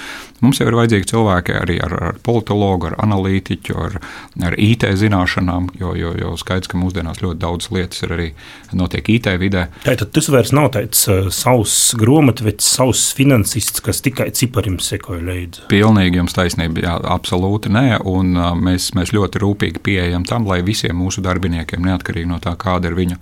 Mums 0.44 0.60
jau 0.60 0.66
ir 0.68 0.76
vajadzīgi 0.78 1.08
cilvēki 1.10 1.56
arī 1.56 1.78
ar, 1.82 1.94
ar 2.10 2.20
politologu, 2.24 2.90
ar 2.90 2.98
analītiķu, 3.04 3.76
ar, 3.80 3.98
ar 4.46 4.56
IT 4.60 4.86
zināšanām, 5.00 5.70
jo, 5.80 5.94
jo, 5.98 6.12
jo 6.20 6.34
skaidrs, 6.40 6.70
ka 6.72 6.80
mūsdienās 6.80 7.22
ļoti 7.24 7.40
daudz 7.42 7.70
lietas 7.74 8.04
ir 8.04 8.14
arī 8.16 8.28
notiek 8.76 9.08
IT 9.16 9.30
vidē. 9.40 9.66
Tātad 9.86 10.12
tas 10.16 10.30
vairs 10.32 10.52
nav 10.56 10.70
tāds 10.76 11.06
uh, 11.10 11.30
savs 11.34 11.76
grāmatvedis, 11.98 12.68
savs 12.76 13.08
finansists, 13.16 13.82
kas 13.84 14.02
tikai 14.04 14.28
ciparim 14.36 14.78
sekoja 14.82 15.24
līdzi. 15.26 15.66
Pilnīgi 15.72 16.20
jums 16.20 16.36
taisnība, 16.36 16.84
jā, 16.84 16.94
absolūti 17.16 17.72
nē, 17.74 18.00
un 18.06 18.36
uh, 18.36 18.52
mēs, 18.58 18.92
mēs 18.98 19.14
ļoti 19.16 19.42
rūpīgi 19.42 19.82
pieejam 19.86 20.26
tam, 20.28 20.48
lai 20.50 20.62
visiem 20.66 20.96
mūsu 21.00 21.24
darbiniekiem, 21.24 21.84
neatkarīgi 21.86 22.30
no 22.30 22.40
tā, 22.42 22.54
kāda 22.60 22.90
ir 22.90 22.98
viņu 22.98 23.20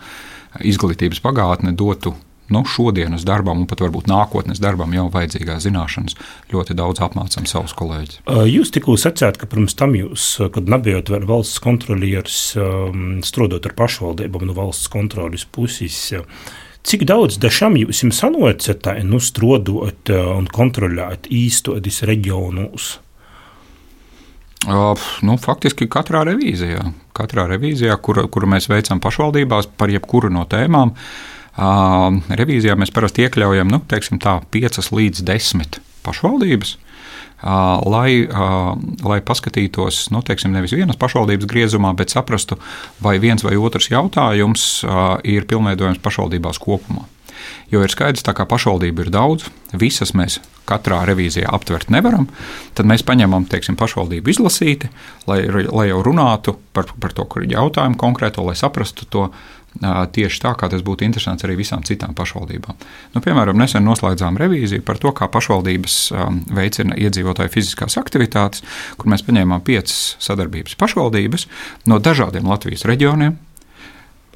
izglītības 0.64 1.22
pagātne, 1.24 1.74
dotu 1.74 2.14
nu, 2.48 2.64
šodienas 2.68 3.24
darbam, 3.24 3.62
un 3.62 3.68
pat 3.68 3.80
varbūt 3.84 4.08
nākotnes 4.10 4.60
darbam 4.62 4.92
jau 4.94 5.06
vajadzīgās 5.12 5.64
zināšanas. 5.64 6.16
Ļoti 6.52 6.76
daudz 6.76 7.02
apmācām 7.04 7.48
savus 7.48 7.74
kolēģus. 7.76 8.20
Jūs 8.50 8.72
tikko 8.74 8.98
sacījāt, 9.00 9.38
ka 9.40 9.48
pirms 9.50 9.76
tam 9.78 9.96
jūs, 9.96 10.26
kad 10.54 10.68
nebijāt 10.70 11.12
valsts 11.28 11.62
kontrolieris, 11.64 12.40
strādājot 13.24 13.70
ar 13.70 13.76
pašvaldībām 13.78 14.48
no 14.50 14.56
valsts 14.56 14.90
kontrolas 14.92 15.46
puses. 15.48 16.00
Cik 16.84 17.06
daudz 17.08 17.38
dažam 17.40 17.78
jūs 17.80 18.02
sanocat, 18.12 18.90
nu, 19.08 19.22
strādājot 19.22 20.12
un 20.20 20.50
kontrolēt 20.52 21.30
īstotis 21.32 22.02
reģionos? 22.04 22.98
Uh, 24.64 24.96
nu, 25.20 25.34
faktiski 25.36 25.84
katrā 25.92 26.22
revīzijā, 26.24 26.80
katrā 27.12 27.44
revīzijā 27.50 27.98
kuru, 28.00 28.22
kuru 28.32 28.48
mēs 28.48 28.70
veicam 28.72 28.96
pašvaldībās 29.04 29.68
par 29.76 29.92
jebkuru 29.92 30.30
no 30.32 30.46
tēmām, 30.48 30.94
uh, 30.94 31.34
Revīzijā 31.54 32.74
mēs 32.78 32.90
parasti 32.94 33.26
iekļaujam 33.26 33.70
nu, 33.70 33.82
tā, 33.86 34.38
5 34.42 34.90
līdz 34.90 35.22
10 35.26 35.78
pašvaldības. 36.06 36.78
Lai, 37.44 38.24
lai 39.04 39.18
paskatītos, 39.20 40.06
nu, 40.14 40.22
teiksim, 40.24 40.54
nevis 40.54 40.72
vienas 40.72 40.96
pašvaldības 40.96 41.48
griezumā, 41.50 41.90
bet 41.92 42.14
saprastu, 42.14 42.56
vai 43.04 43.18
viens 43.20 43.44
vai 43.44 43.58
otrs 43.60 43.90
jautājums 43.92 44.84
ir 45.28 45.44
pilnveidojams 45.50 46.00
pašvaldībās 46.00 46.62
kopumā. 46.62 47.04
Jo 47.72 47.82
ir 47.84 47.92
skaidrs, 47.92 48.24
ka 48.24 48.46
pašvaldību 48.48 49.04
ir 49.04 49.10
daudz, 49.12 49.48
visas 49.76 50.14
mēs 50.16 50.38
katrā 50.68 51.02
revīzijā 51.08 51.50
aptvert 51.52 51.90
nevaram, 51.92 52.28
tad 52.76 52.88
mēs 52.88 53.04
paņemam 53.04 53.44
teiksim, 53.50 53.76
pašvaldību 53.76 54.32
izlasīti, 54.32 54.88
lai, 55.28 55.42
lai 55.50 55.88
jau 55.90 56.00
runātu 56.06 56.56
par, 56.72 56.88
par 57.00 57.12
to, 57.16 57.26
jautājumi 57.50 58.00
konkrēto, 58.00 58.46
lai 58.46 58.56
saprastu 58.56 59.08
to 59.10 59.26
tieši 59.82 60.40
tā, 60.42 60.52
kā 60.58 60.68
tas 60.70 60.84
būtu 60.86 61.06
interesants 61.06 61.44
arī 61.46 61.56
visām 61.58 61.82
citām 61.86 62.14
pašvaldībām. 62.16 62.76
Nu, 63.14 63.22
piemēram, 63.24 63.58
nesen 63.58 63.84
noslēdzām 63.86 64.38
revīziju 64.40 64.84
par 64.86 65.00
to, 65.02 65.12
kā 65.16 65.28
pašvaldības 65.32 65.96
veicina 66.54 66.98
iedzīvotāju 67.00 67.52
fiziskās 67.54 67.98
aktivitātes, 68.00 68.64
kur 68.98 69.10
mēs 69.12 69.26
paņēmām 69.26 69.64
piecas 69.66 70.14
sadarbības 70.22 70.78
pašvaldības 70.80 71.48
no 71.90 71.98
dažādiem 72.02 72.48
Latvijas 72.50 72.86
reģioniem 72.88 73.36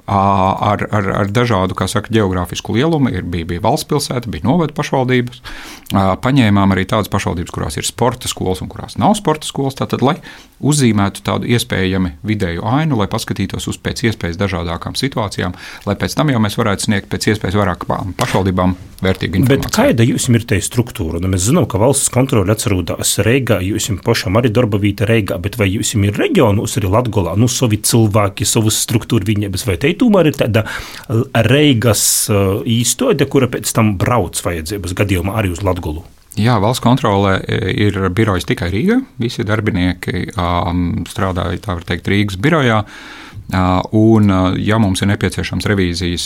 ar, 0.08 0.84
ar, 0.90 1.10
ar 1.22 1.32
dažādu 1.32 1.76
saka, 1.86 2.12
geogrāfisku 2.12 2.74
lielumu. 2.76 3.12
Ir, 3.12 3.26
bija, 3.28 3.46
bija 3.52 3.64
valsts 3.64 3.88
pilsēta, 3.90 4.30
bija 4.32 4.46
novada 4.48 4.74
pašvaldības. 4.76 5.42
Paņēmām 5.92 6.74
arī 6.74 6.86
tādas 6.88 7.12
pašvaldības, 7.12 7.54
kurās 7.54 7.78
ir 7.80 7.88
sporta 7.88 8.28
skolas 8.28 8.62
un 8.64 8.72
kurās 8.72 8.98
nav 9.00 9.16
sporta 9.20 9.48
skolas. 9.48 9.76
Tātad, 9.78 10.04
lai 10.04 10.18
uzzīmētu 10.58 11.22
tādu 11.26 11.48
iespējami 11.54 12.16
vidēju 12.26 12.64
ainu, 12.66 12.98
lai 12.98 13.08
paskatītos 13.10 13.68
uz 13.70 13.78
pēc 13.78 14.08
iespējas 14.08 14.40
dažādākām 14.40 14.96
situācijām, 14.98 15.54
lai 15.86 15.96
pēc 15.98 16.16
tam 16.18 16.32
jau 16.32 16.40
mēs 16.42 16.58
varētu 16.58 16.88
sniegt 16.88 17.10
pēc 17.12 17.30
iespējas 17.32 17.58
vairāk 17.60 17.86
pašvaldībām 18.18 18.74
vērtīgu 19.04 19.38
informāciju. 19.38 19.68
Bet 19.68 19.76
kāda 19.76 20.06
jums 20.08 20.26
ir 20.32 20.46
tā 20.50 20.58
struktūra? 20.64 21.20
Nu, 21.22 21.30
mēs 21.30 21.46
zinām, 21.46 21.68
ka 21.70 21.78
valsts 21.78 22.10
kontrole 22.10 22.54
atrodas 22.54 23.14
Reigā, 23.22 23.60
jums 23.62 24.02
pašam 24.02 24.40
arī 24.40 24.50
darba 24.54 24.80
vieta 24.82 25.06
Reigā, 25.08 25.38
bet 25.42 25.60
vai 25.60 25.70
jums 25.70 25.94
ir 25.94 26.18
reģionos 26.18 26.74
arī 26.80 26.90
Latgolā, 26.90 27.36
nu, 27.38 27.46
savi 27.52 27.78
cilvēki, 27.78 28.48
savas 28.48 28.80
struktūra 28.82 29.28
viņiem, 29.28 29.54
vai 29.68 29.78
te 29.78 29.94
tomēr 30.00 30.30
ir 30.30 30.38
tāda 30.38 30.64
Reigas 31.48 32.02
īstoide, 32.68 33.28
kura 33.30 33.50
pēc 33.52 33.72
tam 33.76 33.96
brauc 34.00 34.38
vajadzības 34.44 34.96
gadījumā 35.02 35.36
arī 35.40 35.52
uz 35.54 35.64
Latgolu? 35.66 36.04
Jā, 36.38 36.54
valsts 36.62 36.82
kontrolē 36.84 37.38
e, 37.42 37.58
ir 37.88 37.96
birojas 38.14 38.46
tikai 38.46 38.68
Rīgā. 38.70 39.00
Visi 39.18 39.46
darbinieki 39.46 40.28
um, 40.38 41.02
strādāja, 41.08 41.58
teikt, 41.88 42.10
Rīgas 42.10 42.38
birojā. 42.38 42.84
Un, 43.48 44.32
ja 44.60 44.76
mums 44.76 45.00
ir 45.00 45.08
nepieciešams 45.08 45.68
revīzijas 45.70 46.24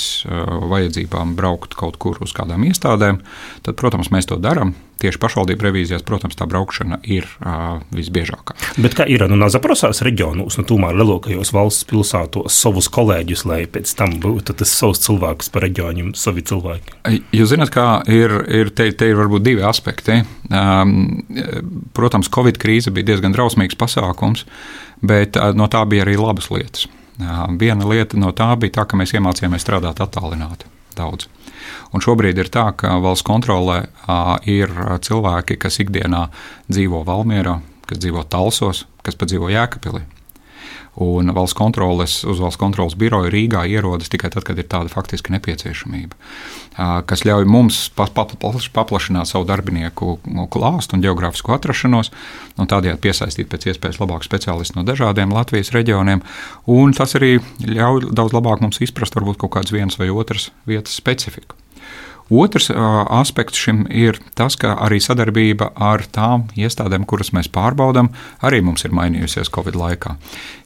vajadzībām 0.73 1.37
braukt 1.39 1.77
kaut 1.79 1.99
kur 2.03 2.19
uz 2.25 2.35
kādām 2.35 2.65
iestādēm, 2.67 3.21
tad, 3.63 3.77
protams, 3.79 4.11
mēs 4.11 4.27
to 4.27 4.41
darām. 4.43 4.75
Tieši 5.03 5.19
pašvaldību 5.19 5.67
revīzijās, 5.67 6.05
protams, 6.07 6.37
tā 6.39 6.47
braukšana 6.47 7.01
ir 7.11 7.27
uh, 7.43 7.81
visbiežākā. 7.95 8.55
Bet 8.83 8.95
kā 8.95 9.07
ir 9.11 9.25
nu, 9.27 9.39
zaprasās 9.51 9.99
reģionos, 10.07 10.59
nu, 10.59 10.67
tomēr 10.67 10.95
lielākajos 11.01 11.51
valsts 11.55 11.89
pilsētos 11.91 12.59
savus 12.63 12.87
kolēģus, 12.93 13.43
lai 13.51 13.65
pēc 13.71 13.97
tam 13.99 14.15
būtu 14.23 14.55
tas 14.61 14.75
savs 14.79 15.03
cilvēks 15.03 15.51
par 15.55 15.67
reģioniem, 15.67 16.13
savi 16.19 16.47
cilvēki? 16.47 16.95
Jūs 17.35 17.51
zināt, 17.51 17.73
kā 17.75 17.89
ir, 18.11 18.37
ir 18.47 18.71
te, 18.71 18.93
te 18.95 19.11
ir 19.11 19.19
varbūt 19.19 19.47
divi 19.47 19.67
aspekti. 19.67 20.21
Um, 20.53 21.25
protams, 21.99 22.31
Covid 22.31 22.63
krīze 22.63 22.95
bija 22.95 23.11
diezgan 23.11 23.35
drausmīgs 23.35 23.79
pasākums, 23.79 24.47
bet 25.03 25.37
uh, 25.37 25.53
no 25.57 25.69
tā 25.73 25.85
bija 25.89 26.07
arī 26.07 26.17
labas 26.21 26.51
lietas. 26.53 26.89
Viena 27.61 27.87
lieta 27.87 28.17
no 28.19 28.33
tā 28.35 28.49
bija 28.59 28.81
tā, 28.81 28.87
ka 28.89 28.97
mēs 28.99 29.13
iemācījāmies 29.15 29.63
strādāt 29.63 30.01
attālināti 30.03 30.67
daudz. 30.97 31.29
Un 31.93 32.03
šobrīd 32.03 32.41
ir 32.41 32.49
tā, 32.53 32.71
ka 32.77 32.97
valsts 33.05 33.27
kontrolē 33.27 33.85
ir 34.49 34.73
cilvēki, 35.05 35.59
kas 35.61 35.79
ikdienā 35.85 36.25
dzīvo 36.73 37.05
Valmjerā, 37.07 37.59
kas 37.87 38.01
dzīvo 38.03 38.25
Talsos, 38.33 38.87
kas 39.05 39.19
pat 39.21 39.31
dzīvo 39.31 39.53
Jēkabīlī. 39.53 40.03
Un 41.01 41.33
valsts 41.33 41.57
kontroles, 41.57 42.19
uz 42.29 42.41
valsts 42.43 42.61
kontroles 42.61 42.93
biroju 43.01 43.31
Rīgā 43.33 43.63
ierodas 43.65 44.13
tikai 44.13 44.29
tad, 44.35 44.45
kad 44.45 44.59
ir 44.61 44.67
tāda 44.69 44.93
faktiska 44.93 45.33
nepieciešamība, 45.33 46.19
kas 47.09 47.25
ļauj 47.25 47.49
mums 47.49 47.79
paplašināt 47.97 49.31
savu 49.31 49.49
darbinieku 49.49 50.19
klāstu 50.53 50.99
un 50.99 51.07
geogrāfisko 51.07 51.57
atrašanos, 51.57 52.13
un 52.61 52.69
tādējādi 52.69 53.01
piesaistīt 53.09 53.49
pēc 53.49 53.71
iespējas 53.73 54.03
labāku 54.03 54.29
speciālistu 54.29 54.77
no 54.77 54.85
dažādiem 54.85 55.33
Latvijas 55.33 55.73
reģioniem. 55.73 56.21
Un 56.69 56.93
tas 56.93 57.17
arī 57.17 57.39
ļauj 57.65 58.13
daudz 58.13 58.37
labāk 58.37 58.61
mums 58.61 58.85
izprast 58.85 59.17
varbūt 59.17 59.41
kaut 59.41 59.57
kādas 59.57 59.73
vienas 59.73 59.97
vai 59.97 60.13
otras 60.13 60.51
vietas 60.69 61.01
specifiku. 61.01 61.62
Otrs 62.31 62.71
aspekts 62.73 63.59
šim 63.59 63.83
ir 63.91 64.19
tas, 64.39 64.57
ka 64.57 64.77
arī 64.85 65.01
sadarbība 65.03 65.73
ar 65.77 66.05
tām 66.13 66.47
iestādēm, 66.57 67.05
kuras 67.09 67.33
mēs 67.37 67.51
pārbaudām, 67.53 68.13
arī 68.45 68.63
mums 68.65 68.87
ir 68.87 68.95
mainījusies 68.97 69.51
Covid 69.53 69.77
laikā. 69.77 70.15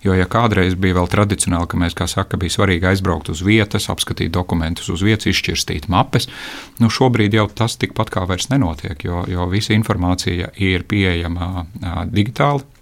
Jo, 0.04 0.14
ja 0.14 0.28
kādreiz 0.30 0.76
bija 0.78 0.98
vēl 1.00 1.10
tradicionāli, 1.10 1.70
ka 1.70 1.80
mēs, 1.80 1.96
kā 1.98 2.06
saka, 2.10 2.38
bija 2.38 2.54
svarīgi 2.58 2.90
aizbraukt 2.92 3.32
uz 3.32 3.42
vietas, 3.46 3.88
apskatīt 3.90 4.34
dokumentus 4.34 4.92
uz 4.92 5.02
vietas, 5.06 5.30
izšķirstīt 5.32 5.90
mapes, 5.92 6.30
nu 6.78 6.92
šobrīd 6.92 7.34
jau 7.34 7.48
tas 7.50 7.78
tikpat 7.80 8.12
kā 8.14 8.26
vairs 8.28 8.50
nenotiek, 8.52 9.02
jo, 9.08 9.24
jo 9.30 9.48
visa 9.50 9.74
informācija 9.74 10.52
ir 10.62 10.86
pieejama 10.86 11.66
digitāli 12.12 12.75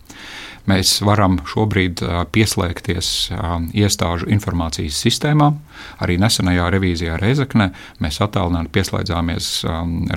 Mēs 0.71 0.94
varam 1.04 1.37
šobrīd 1.44 2.00
pieslēgties 2.33 3.09
iestāžu 3.76 4.30
informācijas 4.33 5.00
sistēmām. 5.04 5.59
Arī 6.04 6.16
nesenajā 6.23 6.71
revīzijā 6.73 7.18
Reizekne 7.21 7.71
mēs 8.00 8.21
attālināti 8.25 8.73
pieslēdzāmies 8.73 9.50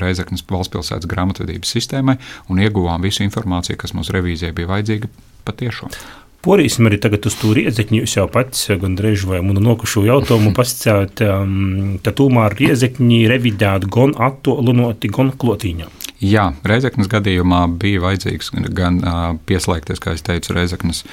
Reizeknas 0.03 0.45
valstspilsētas 0.47 1.09
grāmatvedības 1.11 1.75
sistēmai 1.75 2.15
un 2.47 2.63
ieguvām 2.63 3.03
visu 3.03 3.25
informāciju, 3.27 3.79
kas 3.83 3.95
mums 3.97 4.13
revīzijai 4.15 4.55
bija 4.55 4.71
vajadzīga 4.71 5.11
patiešām. 5.47 5.91
Porīsim 6.45 6.87
arī 6.87 6.99
tagad 7.01 7.25
uz 7.27 7.35
to 7.39 7.51
riezekņu. 7.57 8.03
Jūs 8.03 8.17
jau 8.19 8.27
pats 8.31 8.67
gandrīz 8.81 9.25
vai 9.27 9.41
manu 9.45 9.63
nokušu 9.65 10.05
jautājumu 10.07 10.53
pasakāt, 10.57 11.23
um, 11.25 11.97
ka 12.05 12.13
tomēr 12.15 12.55
riezekņi 12.59 13.23
revidēti 13.31 13.89
gan 13.93 14.13
attālināti, 14.29 15.11
gan 15.13 15.33
klotīņā. 15.33 15.89
Jā, 16.17 16.47
Reizeknas 16.65 17.09
gadījumā 17.11 17.59
bija 17.77 18.01
vajadzīgs 18.01 18.49
gan 18.73 18.95
pieslēgties, 19.45 20.01
kā 20.01 20.15
jau 20.15 20.23
teicu, 20.31 20.55
Reizeknas 20.57 21.03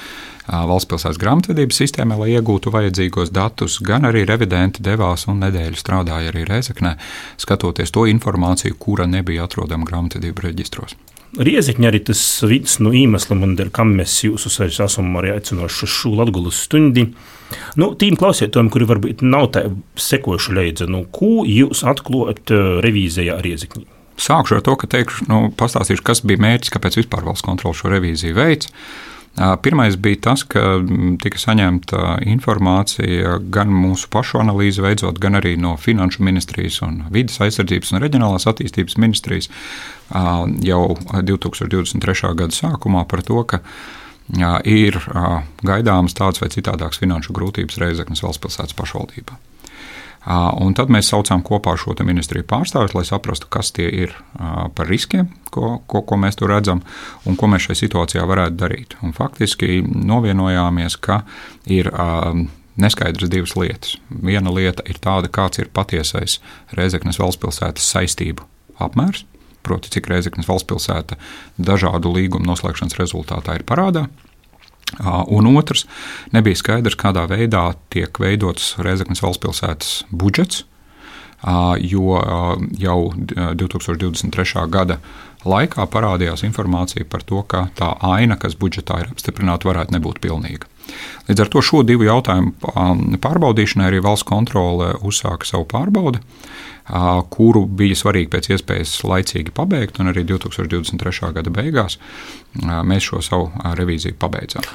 valsts 0.47 0.89
pilsētas 0.89 1.19
grāmatvedības 1.21 1.81
sistēmai, 1.81 2.17
lai 2.21 2.29
iegūtu 2.33 2.73
vajadzīgos 2.73 3.29
datus, 3.33 3.77
gan 3.85 4.05
arī 4.09 4.23
revidenti 4.25 4.81
devās 4.85 5.27
un 5.29 5.43
nedēļu 5.45 5.77
strādāja 5.77 6.33
arī 6.33 6.45
Reizeknē, 6.49 6.95
skatoties 7.41 7.93
to 7.93 8.07
informāciju, 8.09 8.77
kura 8.81 9.05
nebija 9.09 9.45
atrodama 9.45 9.85
grāmatvedību 9.89 10.47
reģistros. 10.49 10.97
Rieziņš 11.35 11.87
arī 11.89 11.99
tas 12.07 12.19
viens 12.47 12.77
no 12.79 12.93
iemesliem, 12.95 13.57
kam 13.75 13.95
mēs 13.97 14.13
jūs 14.23 14.47
esam 14.61 15.17
arī 15.19 15.33
aicinoši 15.35 15.87
uz 15.87 15.91
šo 15.91 16.13
latgulas 16.15 16.61
stundi. 16.67 17.09
Nu, 17.79 17.91
tīm 17.99 18.15
klausītājiem, 18.19 18.69
kuri 18.73 18.87
varbūt 18.87 19.25
nav 19.25 19.49
tā 19.55 19.65
sekojuši 19.99 20.55
līdzi, 20.55 20.87
nu, 20.91 21.03
ko 21.11 21.43
jūs 21.47 21.83
atklājat 21.87 22.53
revīzijā 22.85 23.41
Rieziņā? 23.43 23.83
Sākšu 24.15 24.55
ar 24.55 24.63
to, 24.63 24.77
ka 24.79 24.87
teikšu, 24.87 25.27
nu, 25.27 25.41
pastāstīšu, 25.59 26.05
kas 26.07 26.23
bija 26.23 26.39
mērķis, 26.45 26.71
kāpēc 26.71 27.01
vispār 27.01 27.25
valsts 27.27 27.43
kontrole 27.43 27.75
šo 27.75 27.91
revīziju 27.91 28.37
veids. 28.37 28.71
Pirmais 29.35 29.97
bija 29.99 30.21
tas, 30.29 30.45
ka 30.47 30.61
tika 31.19 31.39
saņemta 31.41 32.19
informācija 32.23 33.35
gan 33.51 33.73
mūsu 33.73 34.07
pašu 34.13 34.39
analīzi 34.39 34.83
veicot, 34.85 35.19
gan 35.19 35.35
arī 35.41 35.57
no 35.59 35.73
Finanšu 35.75 36.23
ministrijas 36.23 36.79
un 36.85 37.01
Vides 37.11 37.41
aizsardzības 37.43 37.91
un 37.91 38.03
reģionālās 38.03 38.47
attīstības 38.47 38.95
ministrijas 39.01 39.49
jau 40.63 40.81
2023. 41.11 42.31
gada 42.39 42.55
sākumā 42.55 43.03
par 43.11 43.25
to, 43.27 43.41
ka 43.43 43.59
ir 44.63 45.01
gaidāmas 45.67 46.15
tādas 46.15 46.39
vai 46.41 46.49
citādākas 46.55 47.03
finanšu 47.03 47.35
grūtības 47.35 47.77
Reizeknas 47.83 48.23
valsts 48.23 48.41
pilsētas 48.41 48.77
pašvaldībā. 48.79 49.35
Un 50.25 50.73
tad 50.73 50.89
mēs 50.89 51.11
saucām 51.11 51.43
kopā 51.45 51.75
šo 51.77 51.93
ministriju 52.01 52.47
pārstāvjus, 52.49 52.95
lai 52.97 53.03
saprastu, 53.05 53.49
kas 53.51 53.69
tie 53.75 53.85
ir 53.93 54.15
par 54.73 54.89
riskiem, 54.89 55.29
ko, 55.53 55.77
ko, 55.85 56.01
ko 56.01 56.17
mēs 56.17 56.39
tur 56.39 56.49
redzam 56.49 56.81
un 57.29 57.37
ko 57.37 57.49
mēs 57.51 57.67
šajā 57.67 57.83
situācijā 57.83 58.25
varētu 58.25 58.57
darīt. 58.57 58.97
Un 59.05 59.13
faktiski 59.13 59.83
novienojāmies, 59.85 60.97
ka 60.97 61.21
ir 61.69 61.91
neskaidras 62.75 63.29
divas 63.29 63.55
lietas. 63.55 63.95
Viena 64.09 64.51
lieta 64.53 64.83
ir 64.89 64.97
tāda, 65.01 65.29
kāds 65.29 65.61
ir 65.61 65.69
patiesais 65.73 66.39
Reizeknas 66.75 67.21
valstspilsētas 67.21 67.85
saistību 67.93 68.49
apmērs, 68.81 69.23
proti, 69.65 69.93
cik 69.93 70.09
Reizeknas 70.11 70.49
valstspilsēta 70.49 71.19
dažādu 71.57 72.11
līgumu 72.17 72.49
noslēgšanas 72.49 72.97
rezultātā 72.99 73.59
ir 73.59 73.67
parādā. 73.67 74.07
Un 75.27 75.49
otrs, 75.57 75.85
nebija 76.31 76.59
skaidrs, 76.59 76.95
kādā 76.99 77.25
veidā 77.27 77.73
tiek 77.93 78.19
veidots 78.21 78.75
Reizeknas 78.85 79.23
valstspilsētas 79.25 80.05
budžets, 80.13 80.63
jo 81.81 82.19
jau 82.79 82.99
2023. 83.17 84.67
gada 84.71 84.99
laikā 85.45 85.85
parādījās 85.91 86.45
informācija 86.47 87.05
par 87.09 87.25
to, 87.25 87.41
ka 87.43 87.67
tā 87.77 87.91
aina, 88.01 88.37
kas 88.37 88.55
budžetā 88.57 89.01
ir 89.03 89.11
apstiprināta, 89.11 89.69
varētu 89.69 89.97
nebūt 89.97 90.21
pilnīga. 90.23 90.69
Līdz 91.29 91.41
ar 91.45 91.51
to 91.53 91.63
šo 91.65 91.81
divu 91.87 92.07
jautājumu 92.07 93.17
pārbaudīšanai 93.23 93.89
arī 93.89 94.01
valsts 94.05 94.27
kontrole 94.29 94.93
uzsāka 95.05 95.47
savu 95.47 95.67
pārbaudi, 95.71 96.21
kuru 97.33 97.65
bija 97.65 97.97
svarīgi 97.97 98.31
pēc 98.35 98.51
iespējas 98.55 98.97
laicīgi 99.07 99.53
pabeigt, 99.55 99.99
un 99.99 100.13
arī 100.13 100.25
2023. 100.29 101.31
gada 101.37 101.53
beigās 101.53 101.97
mēs 102.61 103.09
šo 103.09 103.23
savu 103.25 103.49
revīziju 103.79 104.19
pabeidzām. 104.21 104.69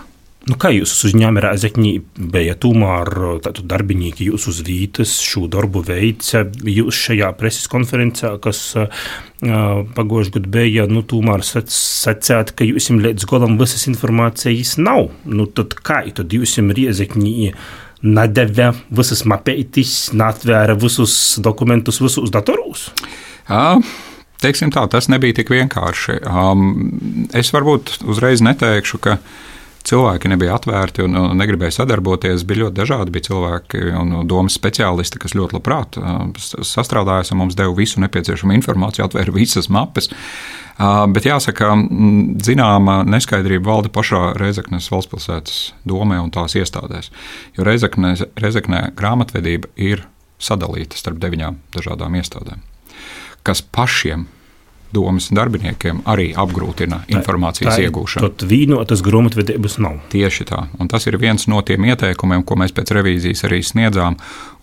Nu, 0.49 0.56
kā 0.56 0.70
jūs 0.73 0.94
uzņēmējat 1.04 1.44
Rēzekņī, 1.44 1.90
bija 2.32 2.54
tomēr 2.56 3.11
darbinieki 3.44 4.30
jūs 4.30 4.47
uz 4.49 4.62
vītas, 4.64 5.18
šo 5.20 5.44
darbu 5.52 5.82
veica, 5.85 6.47
jūs 6.64 6.97
šajā 6.97 7.28
preses 7.37 7.68
konferencē, 7.68 8.32
kas 8.40 8.62
uh, 8.80 8.88
pagājušajā 9.42 10.35
gadā 10.38 10.52
bija, 10.54 10.87
nu, 10.88 11.02
tomēr 11.04 11.44
sacījāt, 11.44 12.54
ka 12.56 12.64
jums 12.64 12.88
līdz 13.04 13.28
galam 13.28 13.59
visas 13.61 13.85
informācijas 13.92 14.78
nav. 14.80 15.11
Nu, 15.28 15.44
tad 15.44 15.76
kā 15.76 16.06
tad 16.16 16.32
jūs 16.32 16.56
Rēzekņī 16.56 17.52
nedēvē 18.00 18.70
visas 18.97 19.26
mapētis, 19.28 20.14
netvēra 20.16 20.78
visus 20.80 21.37
dokumentus, 21.44 22.00
visus 22.00 22.32
datorus? 22.32 22.88
Uh. 23.44 23.85
Teiksim 24.40 24.70
tā, 24.73 24.87
tas 24.88 25.04
nebija 25.12 25.37
tik 25.37 25.50
vienkārši. 25.52 26.14
Um, 26.25 27.26
es 27.37 27.50
varbūt 27.53 27.98
uzreiz 28.09 28.40
neteikšu, 28.40 28.96
ka 29.05 29.18
uh, 29.18 29.35
cilvēki 29.90 30.31
nebija 30.31 30.55
atvērti 30.57 31.05
un, 31.05 31.16
un 31.18 31.37
negribēja 31.40 31.81
sadarboties. 31.81 32.44
Bija 32.48 32.64
ļoti 32.64 32.79
dažādi 32.79 33.14
bija 33.14 33.29
cilvēki 33.31 33.83
un 33.98 34.14
domas 34.31 34.57
speciālisti, 34.59 35.20
kas 35.22 35.35
ļoti 35.38 35.59
labprāt 35.59 35.98
sastrādājās 36.66 37.35
un 37.35 37.42
mums 37.42 37.59
deva 37.59 37.74
visu 37.76 38.03
nepieciešamo 38.05 38.55
informāciju, 38.57 39.07
atvēra 39.09 39.35
visas 39.35 39.70
mapes. 39.72 40.11
Bet 40.81 41.26
jāsaka, 41.29 41.74
zināma 42.46 43.00
neskaidrība 43.05 43.68
valda 43.68 43.90
pašā 43.92 44.22
Reizeknas 44.40 44.88
valstspilsētas 44.92 45.59
domē 45.88 46.22
un 46.22 46.33
tās 46.33 46.57
iestādēs. 46.57 47.11
Jo 47.59 47.66
Reizeknē, 47.68 48.14
Reizeknē 48.40 48.87
grāmatvedība 48.96 49.68
ir 49.76 50.07
sadalīta 50.40 50.96
starp 50.96 51.20
deviņām 51.20 51.61
dažādām 51.76 52.16
iestādēm, 52.16 52.62
kas 53.44 53.61
pašiem 53.61 54.24
domas 54.94 55.29
darbiniekiem 55.35 56.03
arī 56.11 56.31
apgrūtina 56.38 57.05
informācijas 57.12 57.76
tā, 57.76 57.87
iegūšanu. 57.87 58.29
Tad 58.29 58.46
vīnotas 58.50 59.03
grāmatvedības 59.07 59.79
nav. 59.83 59.98
Tieši 60.12 60.46
tā. 60.50 60.64
Un 60.81 60.90
tas 60.90 61.07
ir 61.07 61.18
viens 61.20 61.46
no 61.50 61.62
tiem 61.66 61.87
ieteikumiem, 61.90 62.44
ko 62.46 62.59
mēs 62.61 62.74
pēc 62.76 62.94
revīzijas 62.98 63.44
arī 63.48 63.61
sniedzām. 63.66 64.18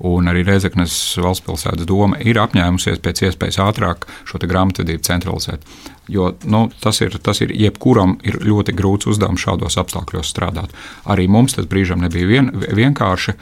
Un 0.07 0.29
arī 0.29 0.43
Reizeknas 0.47 0.95
valstspilsētas 1.23 1.87
doma 1.89 2.19
ir 2.21 2.39
apņēmusies 2.41 3.01
pēc 3.03 3.23
iespējas 3.29 3.61
ātrāk 3.63 4.05
šo 4.27 4.41
grāmatvedību 4.43 5.07
centralizēt. 5.07 5.63
Jo 6.07 6.31
nu, 6.47 6.67
tas, 6.79 7.01
ir, 7.03 7.17
tas 7.23 7.41
ir 7.43 7.51
jebkuram 7.51 8.17
ir 8.23 8.39
ļoti 8.45 8.75
grūts 8.77 9.09
uzdevums 9.11 9.43
šādos 9.43 9.79
apstākļos 9.81 10.29
strādāt. 10.31 10.75
Arī 11.09 11.27
mums 11.27 11.57
tas 11.57 11.67
brīžam 11.67 12.03
nebija 12.03 12.29
vien, 12.29 12.51
vienkārši 12.53 13.35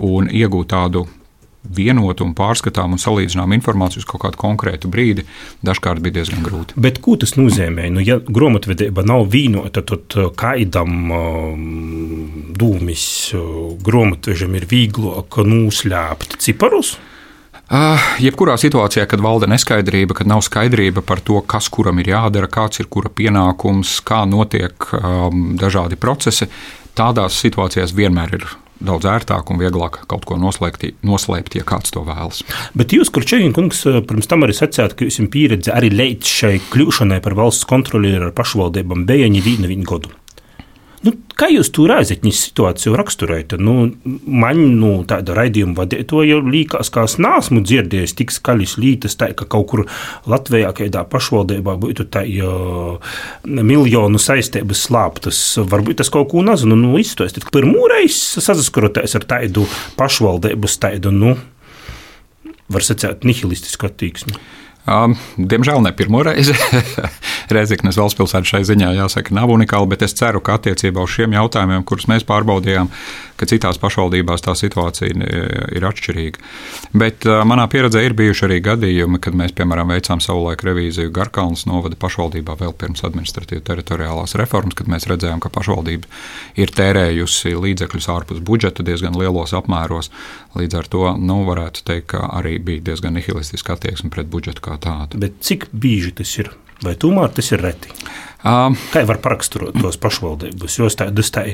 un 0.00 0.30
iegūt 0.32 0.72
tādu 0.72 1.06
vienotu 1.62 2.26
un 2.26 2.34
pārskatām 2.36 2.96
un 2.96 3.00
salīdzinām 3.00 3.54
informāciju 3.56 4.02
uz 4.02 4.08
kaut 4.08 4.24
kādu 4.24 4.40
konkrētu 4.40 4.90
brīdi, 4.92 5.24
dažkārt 5.64 6.02
bija 6.02 6.18
diezgan 6.20 6.42
grūti. 6.46 6.76
Bet 6.82 6.98
ko 7.04 7.14
tas 7.20 7.36
nozīmē? 7.38 7.88
Nu, 7.94 8.02
ja 8.02 8.18
grāmatvedība 8.18 9.04
nav 9.06 9.28
vienota, 9.32 9.84
tad 9.86 10.16
uh, 10.18 10.32
kaidam 10.38 11.14
um, 11.14 12.50
dūmis 12.58 13.06
uh, 13.38 13.46
grāmatvežam 13.84 14.58
ir 14.58 14.68
vieglāk 14.70 15.38
noslēpt 15.46 16.38
ciparus? 16.42 16.96
Uh, 17.72 17.96
jebkurā 18.20 18.58
situācijā, 18.60 19.06
kad 19.08 19.22
valda 19.24 19.46
neskaidrība, 19.48 20.18
kad 20.18 20.28
nav 20.28 20.42
skaidrība 20.44 21.00
par 21.06 21.22
to, 21.24 21.38
kas 21.48 21.70
kuram 21.72 22.02
ir 22.02 22.10
jādara, 22.12 22.50
kāds 22.52 22.82
ir 22.82 22.90
kura 22.92 23.08
pienākums, 23.08 24.00
kā 24.04 24.26
notiek 24.28 24.90
um, 24.98 25.54
dažādi 25.56 25.96
procesi, 25.96 26.50
tādās 26.98 27.38
situācijās 27.40 27.94
vienmēr 27.96 28.36
ir 28.36 28.44
daudz 28.86 29.08
ērtāk 29.08 29.52
un 29.52 29.60
vieglāk 29.62 30.02
kaut 30.10 30.26
ko 30.28 30.38
noslēgt, 30.40 30.86
noslēpt, 31.06 31.58
ja 31.58 31.66
kāds 31.68 31.94
to 31.94 32.04
vēlas. 32.06 32.42
Bet 32.78 32.94
jūs, 32.94 33.12
Kurčēņa 33.14 33.52
kungs, 33.56 33.84
pirms 34.08 34.30
tam 34.30 34.46
arī 34.46 34.56
sacījāt, 34.56 34.96
ka 34.98 35.08
jums 35.08 35.32
pieredze 35.32 35.74
arī 35.74 35.92
līdz 35.92 36.34
šai 36.40 36.56
kļūšanai 36.72 37.22
par 37.24 37.38
valsts 37.38 37.68
kontrolieru 37.68 38.30
ar 38.30 38.36
pašvaldībām 38.36 39.06
bija 39.08 39.30
viņa 39.30 39.46
vīna 39.46 39.70
viņa 39.72 39.88
godu. 39.88 40.21
Nu, 41.02 41.10
kā 41.34 41.48
jūs 41.50 41.72
to 41.74 41.88
rāzekņas 41.90 42.40
situāciju 42.46 42.94
raksturējat? 42.94 43.56
Nu, 43.58 43.88
man 44.22 44.60
nu, 44.78 44.92
tāda 45.08 45.34
raidījuma 45.34 45.74
vadītāja 45.80 46.38
liekas, 46.46 46.92
ka 46.94 47.08
es 47.08 47.16
neesmu 47.22 47.64
dzirdējis 47.66 48.14
tik 48.20 48.30
skaļas 48.30 48.76
lietas, 48.78 49.18
tā, 49.18 49.32
ka 49.34 49.48
kaut 49.50 49.66
kur 49.72 49.84
Latvijā, 50.30 50.70
kādā 50.78 51.02
pašvaldībā 51.10 51.74
būtu 51.82 52.06
tā 52.12 52.22
uh, 52.46 53.18
miljonu 53.42 54.22
saistības 54.22 54.86
slāptas. 54.86 55.42
Varbūt 55.58 56.04
tas 56.04 56.12
kaut 56.14 56.30
ko 56.30 56.46
nezinu, 56.46 56.78
nu, 56.78 56.94
izstāstīt. 57.02 57.50
Pirmo 57.50 57.90
reizi 57.90 58.44
saskaroties 58.44 59.18
ar 59.18 59.26
tādu 59.34 59.66
pašvaldības 59.98 60.78
tādu, 60.86 61.10
nu, 61.18 61.34
var 62.70 62.86
sacīt, 62.86 63.26
nihilistisku 63.26 63.90
attieksmi. 63.90 64.38
Um, 64.82 65.12
diemžēl 65.38 65.78
ne 65.84 65.92
pirmo 65.94 66.24
reizi. 66.26 66.56
Reizeknas 67.54 67.98
valstspilsēta 68.00 68.48
šai 68.48 68.62
ziņā 68.66 68.88
jāsaka 68.96 69.34
nav 69.36 69.52
unikāla, 69.54 69.86
bet 69.92 70.02
es 70.02 70.16
ceru, 70.18 70.40
ka 70.42 70.56
attiecībā 70.58 71.04
uz 71.04 71.12
šiem 71.14 71.36
jautājumiem, 71.36 71.84
kurus 71.86 72.08
mēs 72.10 72.26
pārbaudījām, 72.26 72.90
ka 73.38 73.46
citās 73.46 73.78
pašvaldībās 73.82 74.42
tā 74.42 74.54
situācija 74.58 75.28
ir 75.74 75.86
atšķirīga. 75.86 76.42
Bet 76.98 77.26
uh, 77.28 77.44
manā 77.46 77.68
pieredzē 77.70 78.02
ir 78.02 78.16
bijuši 78.18 78.46
arī 78.48 78.58
gadījumi, 78.66 79.20
kad 79.22 79.36
mēs, 79.38 79.54
piemēram, 79.58 79.92
veicām 79.94 80.22
savulaik 80.22 80.64
revīziju 80.66 81.14
Garkalnas 81.14 81.62
novada 81.70 81.98
pašvaldībā 82.02 82.58
vēl 82.58 82.74
pirms 82.78 83.04
administratīvas 83.06 83.66
teritoriālās 83.68 84.34
reformas, 84.40 84.78
kad 84.78 84.90
mēs 84.90 85.06
redzējām, 85.10 85.42
ka 85.42 85.52
pašvaldība 85.54 86.10
ir 86.58 86.74
tērējusi 86.74 87.54
līdzekļus 87.54 88.10
ārpus 88.16 88.42
budžeta 88.42 88.86
diezgan 88.86 89.18
lielos 89.18 89.54
apmēros. 89.58 90.10
Līdz 90.58 90.78
ar 90.82 90.90
to 90.90 91.06
nu, 91.22 91.42
varētu 91.46 91.86
teikt, 91.86 92.10
ka 92.16 92.26
arī 92.34 92.58
bija 92.62 92.90
diezgan 92.90 93.14
nihilistiska 93.18 93.78
attieksme 93.78 94.10
pret 94.10 94.30
budžetu 94.30 94.71
kā 94.72 94.80
tādu. 94.82 95.22
Bet 95.22 95.40
cik 95.44 95.70
bieži 95.72 96.16
tas 96.22 96.36
ir? 96.40 96.52
Vai 96.82 96.96
tomēr 96.98 97.30
tas 97.30 97.52
ir 97.54 97.62
reti? 97.62 97.92
Um, 98.42 98.74
Kā 98.90 99.04
var 99.06 99.20
paraksturot 99.22 99.76
tos 99.78 99.94
pašvaldības? 100.02 100.80
Jos 100.80 100.96
tādas 100.98 101.28
tā, 101.30 101.44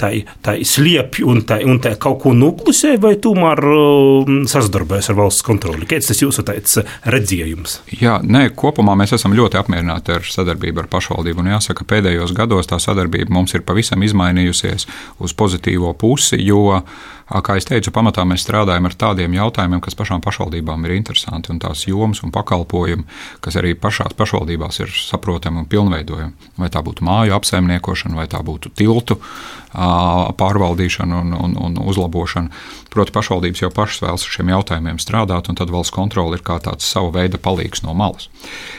tā, 0.00 0.08
tā 0.40 0.54
sliepj 0.64 1.26
un 1.28 1.42
tā, 1.44 1.58
un 1.68 1.76
tā 1.84 1.92
kaut 2.00 2.22
ko 2.22 2.32
nuklusē, 2.32 2.94
vai 3.02 3.18
tomēr 3.20 3.60
uh, 3.68 4.30
sasdarbojas 4.48 5.10
ar 5.12 5.18
valsts 5.18 5.44
kontroli? 5.44 5.84
Kāds 5.90 6.08
tas 6.08 6.22
jūsu 6.24 6.46
tāds 6.48 6.78
redzējums? 7.04 7.82
Jā, 8.00 8.16
nē, 8.24 8.46
kopumā 8.56 8.96
mēs 8.96 9.12
esam 9.18 9.36
ļoti 9.36 9.60
apmierināti 9.60 10.16
ar 10.16 10.24
sadarbību 10.24 10.86
ar 10.86 10.88
pašvaldību. 10.94 11.44
Un 11.44 11.52
jāsaka, 11.52 11.84
pēdējos 11.92 12.32
gados 12.38 12.72
tā 12.72 12.80
sadarbība 12.80 13.36
mums 13.36 13.52
ir 13.52 13.66
pavisam 13.68 14.08
izmainījusies 14.08 14.88
uz 15.20 15.36
pozitīvo 15.36 15.92
pusi, 16.00 16.40
jo 16.48 16.64
uh, 16.78 16.98
Kā 17.28 17.58
jau 17.58 17.64
teicu, 17.68 17.92
pamatā 17.92 18.22
mēs 18.24 18.40
strādājam 18.40 18.88
ar 18.88 18.94
tādiem 18.96 19.34
jautājumiem, 19.36 19.82
kas 19.84 19.96
pašām 19.98 20.22
pašvaldībām 20.24 20.86
ir 20.86 20.94
interesanti, 20.96 21.52
un 21.52 21.60
tās 21.60 21.84
jomas 21.84 22.22
un 22.24 22.32
pakalpojumi, 22.32 23.04
kas 23.44 23.58
arī 23.60 23.74
pašās 23.76 24.16
pašvaldībās 24.16 24.80
ir 24.80 24.94
saprotami 24.96 25.60
un 25.60 25.68
pilnveidojami. 25.68 26.48
Vai 26.56 26.70
tā 26.72 26.80
būtu 26.86 27.04
māju 27.04 27.36
apsaimniekošana, 27.36 28.16
vai 28.16 28.26
tā 28.32 28.40
būtu 28.40 28.72
tiltu 28.72 29.18
pārvaldīšana 30.40 31.20
un, 31.20 31.36
un, 31.36 31.56
un 31.68 31.78
uzlabošana. 31.84 32.48
Proti, 32.88 33.12
pašvaldības 33.12 33.66
jau 33.66 33.72
pašas 33.76 34.06
vēlas 34.06 34.24
ar 34.24 34.36
šiem 34.38 34.52
jautājumiem 34.54 35.00
strādāt, 35.02 35.52
un 35.52 35.60
tad 35.60 35.68
valsts 35.68 35.92
kontrole 35.92 36.40
ir 36.40 36.44
kā 36.46 36.56
tāds 36.64 36.88
sava 36.88 37.12
veida 37.20 37.36
palīgs 37.36 37.84
no 37.84 37.92
malas. 37.92 38.30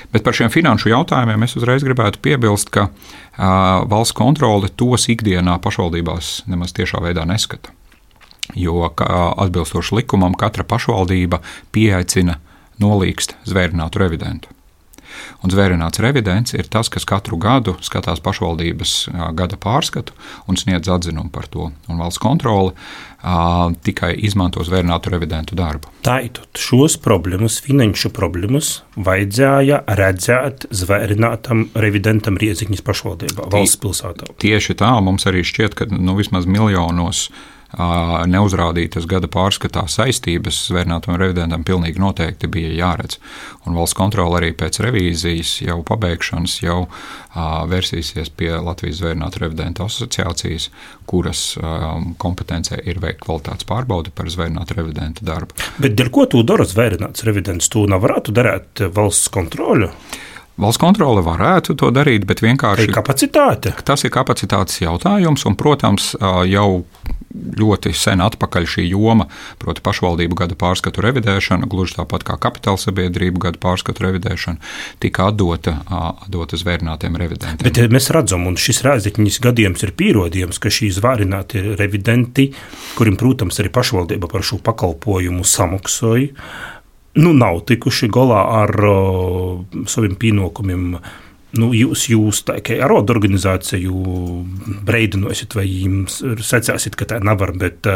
Bet 0.09 0.25
par 0.25 0.33
šiem 0.33 0.49
finanšu 0.49 0.89
jautājumiem 0.89 1.45
es 1.45 1.53
uzreiz 1.59 1.85
gribētu 1.85 2.17
piebilst, 2.25 2.73
ka 2.73 2.89
uh, 2.89 3.85
valsts 3.85 4.17
kontrole 4.17 4.73
tos 4.73 5.05
ikdienā 5.13 5.59
pašvaldībās 5.61 6.39
nemaz 6.49 6.73
tiešā 6.73 7.05
veidā 7.05 7.29
neskata 7.29 7.77
jo 8.55 8.85
atbilstoši 8.89 10.01
likumam 10.01 10.37
katra 10.37 10.63
pašvaldība 10.63 11.41
pieaicina 11.75 12.39
nolīgst 12.79 13.35
zvērinātu 13.49 14.01
revidentu. 14.01 14.55
Un 15.43 15.51
zvērināts 15.51 16.01
revidents 16.03 16.53
ir 16.55 16.67
tas, 16.71 16.89
kas 16.91 17.07
katru 17.07 17.39
gadu 17.41 17.75
skatās 17.85 18.21
pašvaldības 18.23 18.95
gada 19.37 19.59
pārskatu 19.59 20.15
un 20.49 20.59
sniedz 20.59 20.89
atzinumu 20.91 21.31
par 21.33 21.47
to. 21.51 21.69
Un 21.89 22.01
valsts 22.01 22.21
kontrole 22.21 22.73
uh, 22.73 23.69
tikai 23.85 24.13
izmanto 24.27 24.63
zvērinātu 24.65 25.13
revidentu 25.13 25.57
darbu. 25.59 25.91
Tātad 26.05 26.59
šos 26.59 26.97
problēmas, 27.03 27.59
finanšu 27.63 28.11
problēmas, 28.15 28.79
vajadzēja 28.95 29.83
redzēt 29.99 30.67
zvērinātam 30.75 31.69
revidentam 31.75 32.39
Rieziņas 32.39 32.83
pašvaldībā, 32.85 33.47
valsts 33.53 33.79
pilsētā. 33.83 34.33
Tieši 34.43 34.77
tā 34.79 34.91
mums 35.03 35.27
arī 35.29 35.45
šķiet, 35.47 35.79
ka 35.79 35.89
nu, 35.93 36.17
vismaz 36.19 36.49
miljonos 36.49 37.29
neuzrādītas 37.69 39.05
gada 39.09 39.29
pārskatā 39.29 39.83
saistības 39.91 40.57
zvērnātam 40.71 41.17
revidentam 41.21 41.63
pilnīgi 41.67 42.01
noteikti 42.01 42.49
bija 42.49 42.71
jāredz. 42.73 43.19
Un 43.69 43.77
valsts 43.77 43.97
kontrole 43.97 44.39
arī 44.39 44.51
pēc 44.57 44.79
revīzijas 44.81 45.59
jau 45.61 45.79
pabeigšanas 45.85 46.55
jau 46.63 46.79
vērsīsies 47.69 48.31
pie 48.33 48.55
Latvijas 48.57 49.03
zvērnātu 49.03 49.43
revidentu 49.43 49.85
asociācijas, 49.85 50.69
kuras 51.09 51.43
kompetencē 52.17 52.81
ir 52.89 53.01
veikt 53.03 53.21
kvalitātes 53.27 53.67
pārbaudi 53.69 54.13
par 54.15 54.31
zvērnātu 54.33 54.79
revidentu 54.79 55.27
darbu. 55.29 55.53
Bet 55.77 56.01
ar 56.01 56.09
ko 56.15 56.25
tu 56.25 56.41
dara 56.43 56.65
zvērnāts 56.65 57.27
revidents? 57.27 57.69
Tu 57.69 57.85
nevarētu 57.89 58.33
darīt 58.33 58.87
valsts 58.95 59.29
kontroli? 59.33 59.91
Valsts 60.59 60.81
kontrole 60.81 61.21
varētu 61.23 61.77
to 61.79 61.87
darīt, 61.95 62.25
bet 62.27 62.41
vienkārši. 62.43 62.83
Tā 62.83 62.89
ir 62.89 62.95
kapacitāte. 62.97 63.71
Tas 63.87 64.03
ir 64.03 64.11
kapacitātes 64.11 64.81
jautājums, 64.81 65.45
un, 65.47 65.55
protams, 65.55 66.11
jau 66.49 66.83
ļoti 67.33 67.93
sen 67.93 68.23
atpakaļ 68.25 68.67
šī 68.69 68.85
joma, 68.89 69.27
proti, 69.61 69.83
pašvaldību 69.85 70.37
gada 70.39 70.57
pārskatu 70.59 71.03
revidēšana, 71.05 71.69
gluži 71.69 71.99
tāpat 71.99 72.25
kā 72.27 72.37
kapitāla 72.41 72.81
sabiedrību 72.81 73.43
gada 73.45 73.61
pārskatu 73.61 74.05
revidēšana, 74.07 74.57
tika 75.03 75.29
atdota, 75.29 75.77
atdota 75.89 76.59
zvērnātiem 76.59 77.19
revidentiem. 77.19 77.65
Bet 77.65 77.81
mēs 77.93 78.09
redzam, 78.15 78.47
un 78.49 78.57
šis 78.59 78.81
rēzekņas 78.87 79.39
gadījums 79.45 79.85
ir 79.85 79.93
pierādījums, 79.99 80.61
ka 80.61 80.73
šī 80.73 80.91
zvērināti 80.97 81.63
revidenti, 81.79 82.49
kuriem, 82.97 83.19
protams, 83.19 83.61
arī 83.61 83.71
pašvaldība 83.77 84.31
par 84.31 84.45
šo 84.45 84.61
pakalpojumu 84.65 85.45
samaksāja 85.47 86.33
nu, 87.19 87.33
nav 87.33 87.63
tikuši 87.67 88.09
galā 88.13 88.43
ar 88.61 88.75
uh, 88.85 89.83
saviem 89.89 90.15
pienākumiem. 90.19 90.93
Nu, 91.57 91.71
jūs, 91.73 92.03
jūs 92.11 92.43
tā 92.45 92.59
kā 92.61 92.75
arodu 92.85 93.09
organizāciju 93.15 93.93
breidinosiet, 94.85 95.55
vai 95.57 95.65
jums 95.65 96.19
secēsiet, 96.45 96.93
ka 96.93 97.07
tā 97.09 97.17
nevar, 97.25 97.55
bet, 97.57 97.87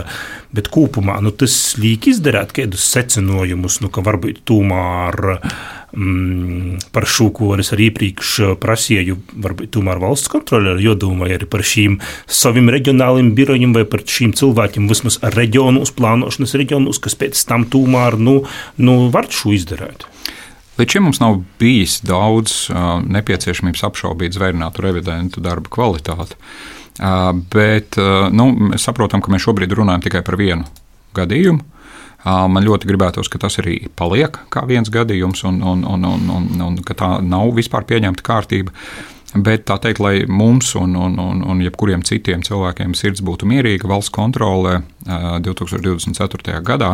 bet 0.50 0.70
kopumā 0.74 1.20
nu, 1.22 1.30
tas 1.38 1.54
liek 1.78 2.08
izdarīt 2.10 2.56
kādus 2.58 2.88
secinājumus, 2.96 3.78
nu, 3.84 3.92
ka 3.94 4.02
varbūt 4.06 4.42
tomēr 4.50 5.20
mm, 5.94 6.80
par 6.98 7.06
šo, 7.06 7.30
ko 7.38 7.52
es 7.62 7.70
arī 7.76 7.92
iepriekš 7.92 8.58
prasīju, 8.64 9.20
varbūt 9.46 9.76
tomēr 9.78 10.02
valsts 10.02 10.34
kontrole 10.34 10.74
jodomāja 10.82 11.38
arī 11.38 11.50
par 11.54 11.62
šīm 11.62 12.00
saviem 12.26 12.74
reģionāliem 12.74 13.36
birojiem 13.38 13.78
vai 13.78 13.86
par 13.86 14.02
šīm 14.02 14.34
cilvēkiem 14.40 14.90
vismaz 14.90 15.20
reģionu 15.38 15.86
uzplānošanas 15.86 16.58
reģionus, 16.58 17.02
kas 17.06 17.22
pēc 17.22 17.46
tam 17.46 17.70
tomēr 17.70 18.18
nu, 18.18 18.40
nu, 18.82 18.98
var 19.14 19.30
šo 19.30 19.54
izdarīt. 19.54 20.10
Līdz 20.74 20.90
šim 20.96 21.04
mums 21.06 21.20
nav 21.22 21.36
bijis 21.62 22.00
daudz 22.02 22.54
uh, 22.72 22.98
nepieciešamības 23.06 23.84
apšaubīt 23.86 24.34
zvērinātu 24.34 24.82
revidentu 24.82 25.42
darba 25.44 25.70
kvalitāti. 25.70 26.38
Uh, 26.98 27.30
bet 27.54 28.00
uh, 28.02 28.26
nu, 28.34 28.48
mēs 28.72 28.88
saprotam, 28.88 29.22
ka 29.22 29.30
mēs 29.34 29.46
šobrīd 29.46 29.76
runājam 29.78 30.02
tikai 30.08 30.24
par 30.26 30.40
vienu 30.42 30.66
gadījumu. 31.18 31.70
Man 32.24 32.64
ļoti 32.64 32.88
gribētos, 32.88 33.28
ka 33.28 33.36
tas 33.36 33.58
arī 33.60 33.90
paliek 34.00 34.38
kā 34.48 34.62
viens 34.64 34.88
gadījums, 34.88 35.42
un, 35.44 35.58
un, 35.60 35.82
un, 35.84 36.06
un, 36.08 36.30
un, 36.32 36.46
un 36.70 36.78
ka 36.88 36.96
tā 36.96 37.10
nav 37.20 37.52
vispār 37.58 37.84
pieņemta 37.90 38.24
kārtība. 38.24 38.72
Bet 39.36 39.66
tā 39.68 39.76
teikt, 39.84 40.00
lai 40.00 40.24
mums 40.32 40.72
un, 40.80 40.96
un, 40.96 41.20
un, 41.20 41.44
un 41.44 41.62
jebkuriem 41.66 42.06
citiem 42.08 42.40
cilvēkiem 42.48 42.96
sirds 42.96 43.20
būtu 43.28 43.50
mierīga, 43.52 43.92
valsts 43.92 44.16
kontrole 44.16 44.80
2024. 45.04 46.64
gadā 46.64 46.94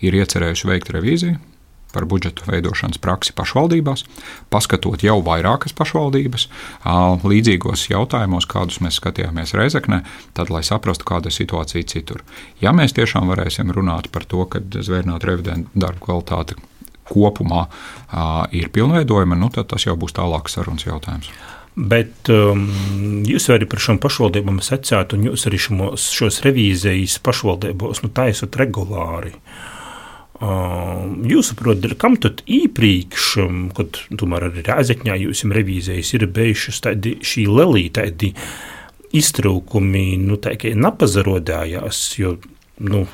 ir 0.00 0.16
iecerējusi 0.22 0.72
veikt 0.72 0.94
revīziju 0.96 1.51
par 1.92 2.06
budžetu 2.08 2.46
veidošanas 2.48 3.00
praksi 3.02 3.34
pašvaldībās, 3.36 4.04
paskatot 4.52 5.04
jau 5.04 5.18
vairākas 5.24 5.76
pašvaldības 5.76 6.48
līdzīgos 7.28 7.86
jautājumos, 7.92 8.48
kādus 8.50 8.80
mēs 8.84 8.98
skatījāmies 9.00 9.54
Reizeknē, 9.58 10.02
tad, 10.36 10.52
lai 10.54 10.64
saprastu, 10.66 11.06
kāda 11.08 11.30
ir 11.30 11.36
situācija 11.36 11.88
citur. 11.92 12.24
Ja 12.62 12.74
mēs 12.76 12.96
tiešām 12.96 13.30
varēsim 13.32 13.72
runāt 13.74 14.10
par 14.12 14.26
to, 14.28 14.44
ka 14.48 14.62
zvērnāt 14.74 15.26
revidentu 15.28 15.70
darbu 15.74 16.06
kvalitāti 16.06 16.58
kopumā 17.12 17.66
ir 18.56 18.70
pilnveidojama, 18.72 19.36
nu, 19.38 19.50
tad 19.52 19.68
tas 19.72 19.86
jau 19.86 19.96
būs 19.98 20.16
tālāks 20.16 20.56
sarunas 20.56 20.86
jautājums. 20.86 21.28
Bet 21.72 22.28
um, 22.28 22.66
jūs 23.24 23.46
arī 23.52 23.64
par 23.64 23.80
šīm 23.80 23.96
pašvaldībām 24.02 24.58
secāt, 24.64 25.14
un 25.16 25.24
jūs 25.30 25.46
arī 25.48 25.60
šos, 25.62 26.10
šos 26.12 26.42
revīzijas 26.44 27.16
pašvaldībos 27.24 28.02
nu, 28.04 28.10
taisat 28.12 28.58
regulāri. 28.60 29.32
Uh, 29.32 29.71
Jūs 30.42 31.52
saprotat, 31.52 31.94
kam 32.02 32.16
tad 32.18 32.40
īpriekš, 32.50 33.26
kad 33.76 34.00
tomēr 34.18 34.48
arī 34.48 34.64
Rēzekņā 34.66 35.14
jūs 35.20 35.44
esat 35.44 35.54
revīzējis, 35.58 36.12
ir 36.16 36.26
bijušas 36.34 36.82
tādi 36.82 37.14
šī 37.22 37.46
lelī, 37.46 37.84
tādi 37.94 38.32
iztraukumi, 39.14 40.16
nu, 40.18 40.40
tā 40.42 40.56
kā 40.58 40.72
nepazarodājās, 40.74 42.04
jo, 42.18 42.36
nu, 42.82 43.06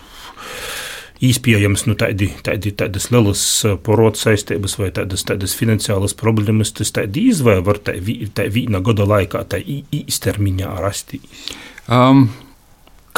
Īspējams, 1.19 1.83
nu, 1.89 1.97
tādi, 1.99 2.29
tādi, 2.47 2.71
tādas 2.79 3.09
lielas 3.11 3.41
porotas 3.83 4.21
saistības 4.23 4.77
vai 4.79 4.93
tādas, 4.95 5.25
tādas 5.27 5.57
finansiālas 5.59 6.15
problēmas, 6.15 6.71
tas 6.79 6.95
tādi 6.95 7.25
izvēle 7.33 7.65
var 7.67 7.81
tā, 7.83 7.97
tā 8.39 8.47
viena 8.55 8.79
gada 8.87 9.03
laikā, 9.03 9.43
tā 9.51 9.59
īstermiņā 9.59 10.77
rasties. 10.79 11.49
Um, 11.91 12.29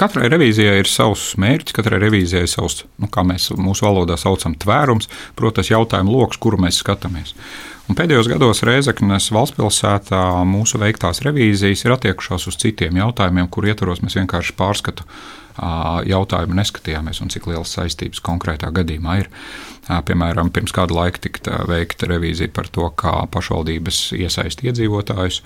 Katrai 0.01 0.31
revīzijai 0.33 0.79
ir 0.81 0.89
savs 0.89 1.35
mērķis, 1.41 1.75
katrai 1.77 1.99
revīzijai 2.01 2.47
ir 2.47 2.49
savs, 2.49 2.85
nu, 3.03 3.09
kā 3.13 3.21
mēs 3.27 3.51
mūsu 3.61 3.85
valodā 3.85 4.17
saucam, 4.21 4.55
tvērums, 4.57 5.11
protams, 5.37 5.69
jautājumu 5.75 6.15
lokus, 6.15 6.41
kuru 6.41 6.61
mēs 6.65 6.79
skatāmies. 6.81 7.35
Un 7.91 7.99
pēdējos 7.99 8.31
gados 8.31 8.63
Reizeknas 8.65 9.27
valstspilsētā 9.35 10.23
mūsu 10.47 10.79
veiktās 10.81 11.21
revīzijas 11.27 11.85
ir 11.85 11.97
attiekušās 11.97 12.47
uz 12.49 12.57
citiem 12.63 12.97
jautājumiem, 13.01 13.51
kur 13.53 13.67
ietvaros 13.69 14.01
mēs 14.05 14.17
vienkārši 14.21 14.55
pārskatu 14.57 15.05
jautājumu 16.09 16.57
neskatījāmies 16.57 17.21
un 17.21 17.33
cik 17.35 17.51
lielas 17.51 17.75
saistības 17.77 18.23
konkrētā 18.25 18.71
gadījumā 18.73 19.19
ir. 19.21 19.29
Piemēram, 19.89 20.53
pirms 20.55 20.75
kāda 20.77 20.95
laika 20.95 21.23
tika 21.25 21.63
veikta 21.67 22.07
revīzija 22.11 22.53
par 22.55 22.69
to, 22.71 22.87
kā 23.01 23.15
pašvaldības 23.33 24.11
iesaist 24.19 24.61
iedzīvotājus 24.63 25.41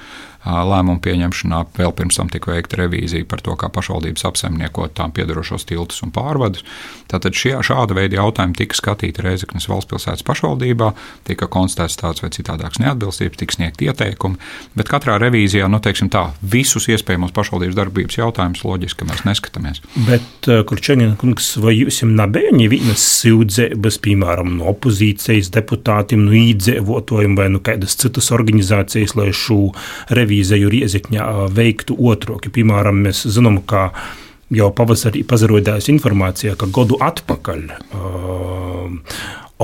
lēmumu 0.44 1.00
pieņemšanā. 1.00 1.60
Vēl 1.78 1.94
pirms 1.96 2.18
tam 2.18 2.28
tika 2.32 2.50
veikta 2.52 2.82
revīzija 2.82 3.24
par 3.30 3.40
to, 3.44 3.54
kā 3.56 3.70
pašvaldības 3.72 4.26
apsaimniekot 4.28 4.92
tām 4.98 5.14
piedarošos 5.16 5.64
tiltus 5.70 6.02
un 6.04 6.12
pārvadus. 6.12 6.66
Tātad 7.08 7.36
šie, 7.38 7.54
šāda 7.64 7.96
veida 7.96 8.18
jautājumi 8.18 8.58
tika 8.58 8.76
skatīti 8.76 9.24
Reizeknas 9.24 9.68
valstspilsētas 9.70 10.26
pašvaldībā, 10.26 10.90
tika 11.30 11.48
konstatēts 11.48 11.96
tāds 12.02 12.24
vai 12.24 12.32
citādāks 12.34 12.82
neatbilstības, 12.82 13.40
tika 13.40 13.56
sniegt 13.56 13.80
ieteikumi, 13.86 14.36
bet 14.76 14.92
katrā 14.92 15.16
revīzijā, 15.22 15.70
nu, 15.72 15.80
teiksim 15.84 16.10
tā, 16.12 16.26
visus 16.42 16.90
iespējamos 16.92 17.32
pašvaldības 17.36 17.78
darbības 17.80 18.20
jautājumus 18.20 18.66
loģiski, 18.66 19.08
mēs 19.08 19.24
neskatāmies. 19.24 19.80
Bet, 20.10 20.50
Kurčēnina 20.68 21.16
kungs, 21.20 21.54
vai 21.62 21.78
jums 21.78 22.02
nebija 22.04 22.52
nevienas 22.52 23.08
sūdzības, 23.22 24.00
piemēram, 24.04 24.23
piemēram, 24.24 24.56
no 24.58 24.72
opozīcijas 24.72 25.50
deputātiem, 25.52 26.24
no 26.24 26.32
īdzīvotājiem 26.32 27.36
vai 27.36 27.50
no 27.52 27.60
kādas 27.60 27.96
citas 27.96 28.30
organizācijas, 28.32 29.14
lai 29.16 29.32
šo 29.32 29.74
revīziju 30.10 30.70
riezikņā 30.72 31.50
veiktu 31.52 31.96
otroki. 31.98 32.50
Piemēram, 32.50 33.04
mēs 33.04 33.26
zinām, 33.26 33.60
ka 33.66 33.92
jau 34.54 34.70
pavasarī 34.72 35.24
pazarodās 35.24 35.88
informācija, 35.88 36.56
ka 36.56 36.66
gadu 36.72 36.98
atpakaļ 37.00 37.64
uh, 37.70 38.92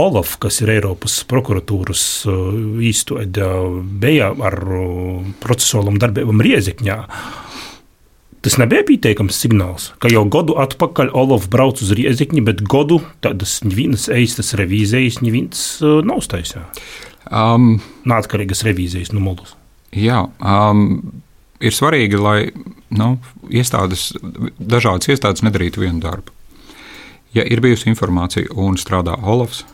Olaf, 0.01 0.37
kas 0.39 0.61
ir 0.63 0.71
Eiropas 0.77 1.25
prokuratūras 1.27 2.05
īstenībā, 2.27 3.49
bija 4.01 4.31
ar 4.47 4.57
procesuālām 5.43 5.99
darbībām 6.01 6.41
Riezikņā. 6.47 6.99
Tas 8.41 8.57
nebija 8.57 8.87
pieteikams 8.89 9.37
signāls, 9.37 9.91
ka 10.01 10.09
jau 10.09 10.23
gadu 10.33 10.55
atpakaļ 10.63 11.11
Olaf 11.13 11.51
brauc 11.53 11.83
uz 11.85 11.91
Riezikņu, 11.97 12.41
bet 12.47 12.63
gadu 12.65 13.03
tādas 13.21 13.59
nevienas 13.67 14.09
eistas 14.09 14.55
revīzijas 14.57 15.21
neviens 15.21 15.65
nav 15.85 16.23
uztaisījis. 16.23 16.79
Um, 17.29 17.75
Nātkarīgas 18.09 18.65
revīzijas 18.65 19.13
no 19.13 19.21
Moldovas. 19.21 19.53
Jā, 19.93 20.23
um, 20.41 21.13
ir 21.61 21.77
svarīgi, 21.77 22.17
lai 22.17 22.39
nu, 22.97 23.13
iestādes, 23.53 24.11
dažādas 24.57 25.13
iestādes 25.13 25.45
nedarītu 25.45 25.85
vienu 25.85 26.01
darbu. 26.01 26.33
Ja 27.37 27.45
ir 27.45 27.61
bijusi 27.63 27.91
informācija 27.93 28.51
un 28.59 28.81
strādā 28.81 29.15
Olafs, 29.21 29.67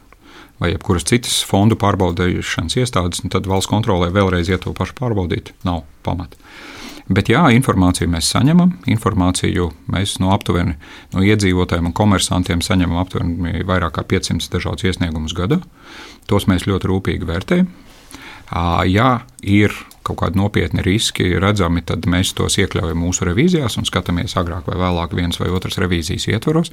vai 0.61 0.73
jebkuras 0.73 1.07
citas 1.09 1.39
fondu 1.47 1.79
pārbaudīšanas 1.81 2.81
iestādes, 2.81 3.23
tad 3.33 3.47
valsts 3.49 3.71
kontrolē 3.71 4.11
vēlreiz 4.13 4.51
iet 4.51 4.67
to 4.67 4.75
pašu 4.77 4.97
pārbaudīt, 4.99 5.53
nav 5.69 5.85
pamata. 6.05 6.37
Bet 7.07 7.29
jā, 7.31 7.45
informāciju 7.55 8.11
mēs 8.11 8.29
saņemam. 8.35 8.73
Informāciju 8.91 9.69
mēs 9.95 10.17
no 10.23 10.33
aptuveni 10.35 10.75
no 11.15 11.23
iedzīvotājiem 11.23 11.93
un 11.93 11.95
komersantiem 11.95 12.65
saņemam 12.67 12.99
aptuveni 12.99 13.63
vairāk 13.69 13.95
kā 13.99 14.07
500 14.17 14.51
dažādus 14.51 14.89
iesniegumus 14.91 15.37
gadā. 15.37 15.61
Tos 16.27 16.49
mēs 16.51 16.67
ļoti 16.67 16.91
rūpīgi 16.91 17.29
vērtējam. 17.29 17.71
Ja 18.51 19.11
ir 19.43 19.75
kaut 20.07 20.21
kādi 20.21 20.39
nopietni 20.39 20.85
riski 20.87 21.33
redzami, 21.43 21.83
tad 21.87 22.07
mēs 22.11 22.31
tos 22.39 22.59
iekļaujam 22.63 23.01
mūsu 23.03 23.27
revīzijās 23.27 23.79
un 23.81 23.87
skatāmies 23.89 24.37
agrāk 24.39 24.69
vai 24.71 24.79
vēlāk 24.79 25.17
viens 25.19 25.41
vai 25.41 25.51
otrs 25.51 25.81
revīzijas 25.83 26.29
ietvaros. 26.31 26.71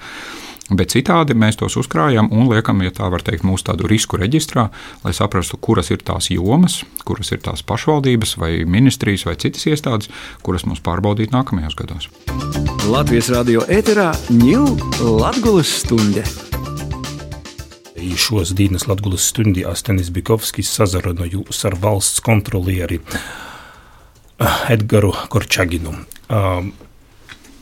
Bet 0.71 0.93
citādi 0.93 1.35
mēs 1.35 1.57
tos 1.59 1.75
uzkrājam 1.81 2.29
un 2.31 2.47
liekam, 2.47 2.79
ja 2.85 2.93
tā 2.95 3.09
var 3.11 3.25
teikt, 3.25 3.43
mūsu 3.43 3.67
tādu 3.67 3.89
risku 3.89 4.15
reģistrā, 4.21 4.69
lai 5.03 5.11
saprastu, 5.15 5.59
kuras 5.59 5.91
ir 5.91 6.05
tās 6.05 6.29
jomas, 6.31 6.79
kuras 7.03 7.33
ir 7.35 7.43
tās 7.43 7.65
pašvaldības 7.67 8.37
vai 8.39 8.53
ministrijas 8.63 9.27
vai 9.27 9.35
citas 9.35 9.67
iestādes, 9.67 10.13
kuras 10.45 10.63
mums 10.69 10.83
pārbaudīt 10.85 11.35
nākamajos 11.35 11.75
gados. 11.81 12.07
Latvijas 12.87 13.33
radio 13.33 13.67
ēterā 13.67 14.13
ņūl 14.31 14.73
Latvijas 15.19 16.42
stunde. 18.03 18.17
Šos 18.17 18.53
dienas 18.55 18.87
Latvijas 18.87 19.31
stundī 19.31 19.63
Astenis 19.65 20.09
Bikovskis 20.11 20.71
sazarunājās 20.71 21.65
ar 21.65 21.75
valsts 21.79 22.21
kontrolieri 22.21 22.99
eh, 24.39 24.71
Edgaru 24.71 25.13
Korčaginu. 25.29 25.93
Um, 26.29 26.73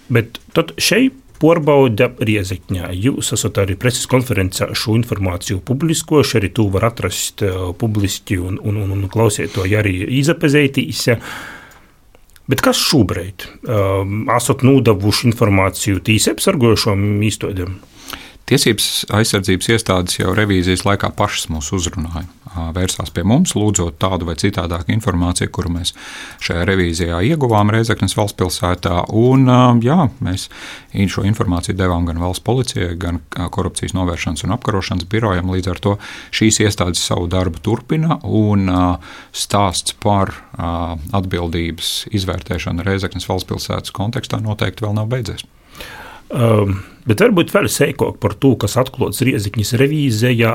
bet 0.09 0.39
tad 0.53 0.73
šeit 0.77 1.13
Porbauda 1.41 2.11
Riezekņā. 2.21 2.91
Jūs 2.93 3.33
esat 3.33 3.57
arī 3.57 3.75
preses 3.75 4.05
konferencē 4.05 4.75
šo 4.77 4.93
informāciju 4.99 5.63
publiskojuši, 5.65 6.37
arī 6.37 6.51
to 6.53 6.67
var 6.69 6.85
atrast 6.91 7.41
uh, 7.41 7.71
publiski 7.73 8.37
un, 8.37 8.59
un, 8.61 8.77
un, 8.77 8.91
un 8.93 9.07
klausīt 9.09 9.55
to 9.55 9.65
arī 9.65 10.05
izapazītīs. 10.21 11.07
Bet 12.45 12.61
kas 12.61 12.77
šobrīd? 12.77 13.47
Um, 13.65 14.29
esat 14.29 14.61
nodevuši 14.61 15.31
informāciju 15.31 16.03
tīsi 16.05 16.29
apsargojušām 16.35 17.23
īstodiem? 17.25 17.79
Tiesības 18.49 19.05
aizsardzības 19.15 19.69
iestādes 19.71 20.17
jau 20.17 20.33
revīzijas 20.35 20.81
laikā 20.83 21.13
pašas 21.15 21.47
mūs 21.53 21.69
uzrunāja. 21.77 22.25
Vērsās 22.75 23.13
pie 23.15 23.23
mums, 23.23 23.53
lūdzot 23.55 23.95
tādu 24.01 24.25
vai 24.27 24.33
citādāku 24.35 24.91
informāciju, 24.91 25.47
kuru 25.55 25.69
mēs 25.77 25.93
šajā 26.43 26.65
revīzijā 26.67 27.21
ieguvām 27.29 27.71
Reizeknas 27.71 28.17
valsts 28.17 28.35
pilsētā. 28.41 28.97
Un, 29.15 29.47
jā, 29.85 30.09
mēs 30.19 30.49
šo 31.13 31.23
informāciju 31.29 31.77
devām 31.79 32.09
gan 32.09 32.19
valsts 32.19 32.43
policijai, 32.43 32.97
gan 32.99 33.21
korupcijas 33.31 33.95
novēršanas 33.95 34.43
un 34.43 34.57
apkarošanas 34.57 35.07
birojam. 35.07 35.53
Līdz 35.55 35.71
ar 35.71 35.79
to 35.87 35.95
šīs 36.35 36.59
iestādes 36.65 37.05
savu 37.07 37.31
darbu 37.31 37.63
turpina 37.63 38.19
un 38.27 38.67
stāsts 39.31 39.95
par 40.03 40.35
atbildības 40.59 42.11
izvērtēšanu 42.11 42.83
Reizeknas 42.83 43.31
valsts 43.31 43.47
pilsētas 43.47 43.95
kontekstā 43.95 44.43
noteikti 44.43 44.83
vēl 44.83 44.99
nav 44.99 45.07
beidzies. 45.13 45.47
Um, 46.31 46.77
bet 47.03 47.19
varbūt 47.19 47.49
vēl 47.51 47.67
sīkāk 47.67 48.21
par 48.23 48.37
to, 48.39 48.53
kas 48.59 48.77
atklāts 48.79 49.19
Rieziņas 49.25 49.73
revīzijā, 49.81 50.51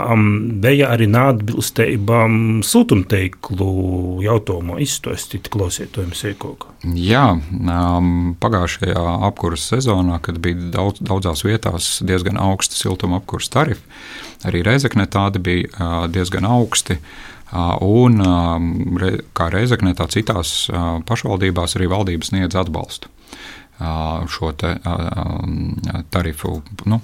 bija 0.63 0.89
arī 0.95 1.09
neatbilstība 1.13 2.23
um, 2.25 2.39
siltumteiklu 2.65 3.69
jautājumā. 4.25 4.79
Izstāstīt 4.81 5.51
klausītājiem 5.53 6.15
sīkāk. 6.17 6.65
Jā, 6.97 7.27
um, 7.37 8.37
pagājušajā 8.41 9.05
apkuras 9.29 9.67
sezonā, 9.75 10.21
kad 10.25 10.41
bija 10.45 10.71
daudz, 10.79 11.03
daudzās 11.05 11.45
vietās 11.45 11.91
diezgan 12.07 12.41
augsti 12.41 12.81
siltuma 12.81 13.21
apkuras 13.21 13.53
tarifi, 13.53 13.85
arī 14.49 14.65
Reizekne 14.65 15.05
tādi 15.13 15.43
bija 15.45 15.73
uh, 15.75 15.99
diezgan 16.13 16.49
augsti. 16.49 17.01
Un, 17.87 18.17
um, 18.27 18.97
kā 19.37 19.47
Reizekne, 19.53 19.93
tā 19.95 20.09
citās 20.11 20.65
uh, 20.73 20.97
pašvaldībās 21.07 21.77
arī 21.79 21.87
valdības 21.93 22.33
sniedz 22.33 22.59
atbalstu 22.59 23.13
šo 23.79 24.53
te, 24.57 24.77
tarifu 26.11 26.61
nu, 26.89 27.01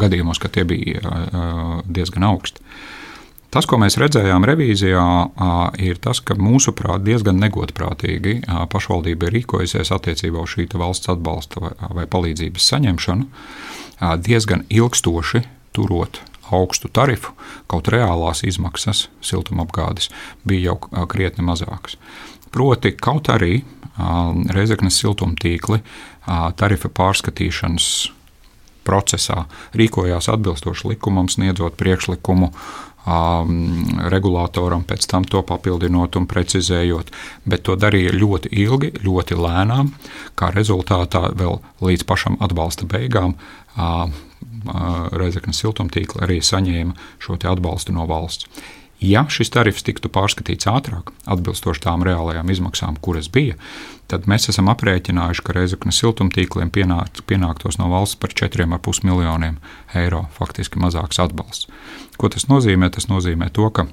gadījumos, 0.00 0.40
kad 0.42 0.54
tie 0.56 0.64
bija 0.66 1.20
diezgan 1.86 2.26
augsti. 2.26 2.64
Tas, 3.50 3.66
ko 3.66 3.80
mēs 3.82 3.96
redzējām 3.98 4.44
revīzijā, 4.46 5.04
ir 5.82 5.98
tas, 6.02 6.20
ka 6.22 6.36
mūsuprāt 6.38 7.02
diezgan 7.02 7.40
negodprātīgi 7.42 8.36
pašvaldība 8.70 9.26
ir 9.26 9.40
rīkojusies 9.40 9.90
attiecībā 9.96 10.38
uz 10.38 10.54
šī 10.54 10.68
valsts 10.78 11.10
atbalsta 11.10 11.72
vai 11.90 12.06
palīdzības 12.06 12.68
saņemšanu, 12.70 13.26
diezgan 14.22 14.62
ilgstoši 14.70 15.42
turot 15.74 16.22
augstu 16.50 16.90
tarifu, 16.90 17.34
kaut 17.70 17.90
reālās 17.90 18.44
izmaksas 18.46 19.08
siltumapgādes 19.22 20.10
bija 20.46 20.72
jau 20.72 21.06
krietni 21.10 21.46
mazākas. 21.46 21.98
Proti, 22.50 22.94
kaut 22.98 23.30
arī 23.30 23.60
Reizeknas 24.54 24.96
siltumtīkli 25.00 25.80
tarifa 26.56 26.88
pārskatīšanas 26.88 27.90
procesā 28.86 29.44
rīkojās 29.76 30.30
atbilstoši 30.32 30.94
likumam, 30.94 31.28
sniedzot 31.28 31.76
priekšlikumu 31.78 32.48
um, 32.50 33.52
regulātoram, 34.12 34.86
pēc 34.88 35.06
tam 35.10 35.26
to 35.28 35.42
papildinot 35.46 36.16
un 36.16 36.26
precizējot, 36.30 37.12
bet 37.44 37.66
to 37.68 37.76
darīja 37.76 38.14
ļoti 38.16 38.52
ilgi, 38.64 38.94
ļoti 39.04 39.38
lēnām, 39.38 39.92
kā 40.38 40.50
rezultātā 40.56 41.28
vēl 41.36 41.60
līdz 41.84 42.08
pašam 42.08 42.40
atbalsta 42.40 42.88
beigām. 42.90 43.36
Uh, 43.76 44.08
Reizeknas 45.16 45.60
siltumtīkli 45.62 46.20
arī 46.24 46.40
saņēma 46.44 46.92
šo 47.22 47.38
atbalstu 47.48 47.94
no 47.96 48.04
valsts. 48.08 48.48
Ja 49.00 49.22
šis 49.32 49.48
tarifs 49.48 49.84
tiktu 49.86 50.10
pārskatīts 50.12 50.68
ātrāk, 50.68 51.08
atbilstoši 51.24 51.80
tām 51.86 52.04
reālajām 52.04 52.50
izmaksām, 52.52 52.98
kuras 53.00 53.30
bija, 53.32 53.56
tad 54.12 54.26
mēs 54.28 54.50
esam 54.52 54.68
aprēķinājuši, 54.72 55.44
ka 55.46 55.54
Reizeknas 55.56 56.02
siltumtīkliem 56.02 56.68
pienāk, 56.74 57.22
pienāktos 57.24 57.80
no 57.80 57.88
valsts 57.92 58.20
par 58.20 58.34
4,5 58.36 59.06
miljoniem 59.08 59.56
eiro 59.96 60.26
faktiski 60.36 60.82
mazāks 60.84 61.22
atbalsts. 61.22 61.70
Ko 62.20 62.28
tas 62.28 62.50
nozīmē? 62.52 62.90
Tas 62.92 63.08
nozīmē 63.08 63.48
to, 63.56 63.70
ka 63.72 63.86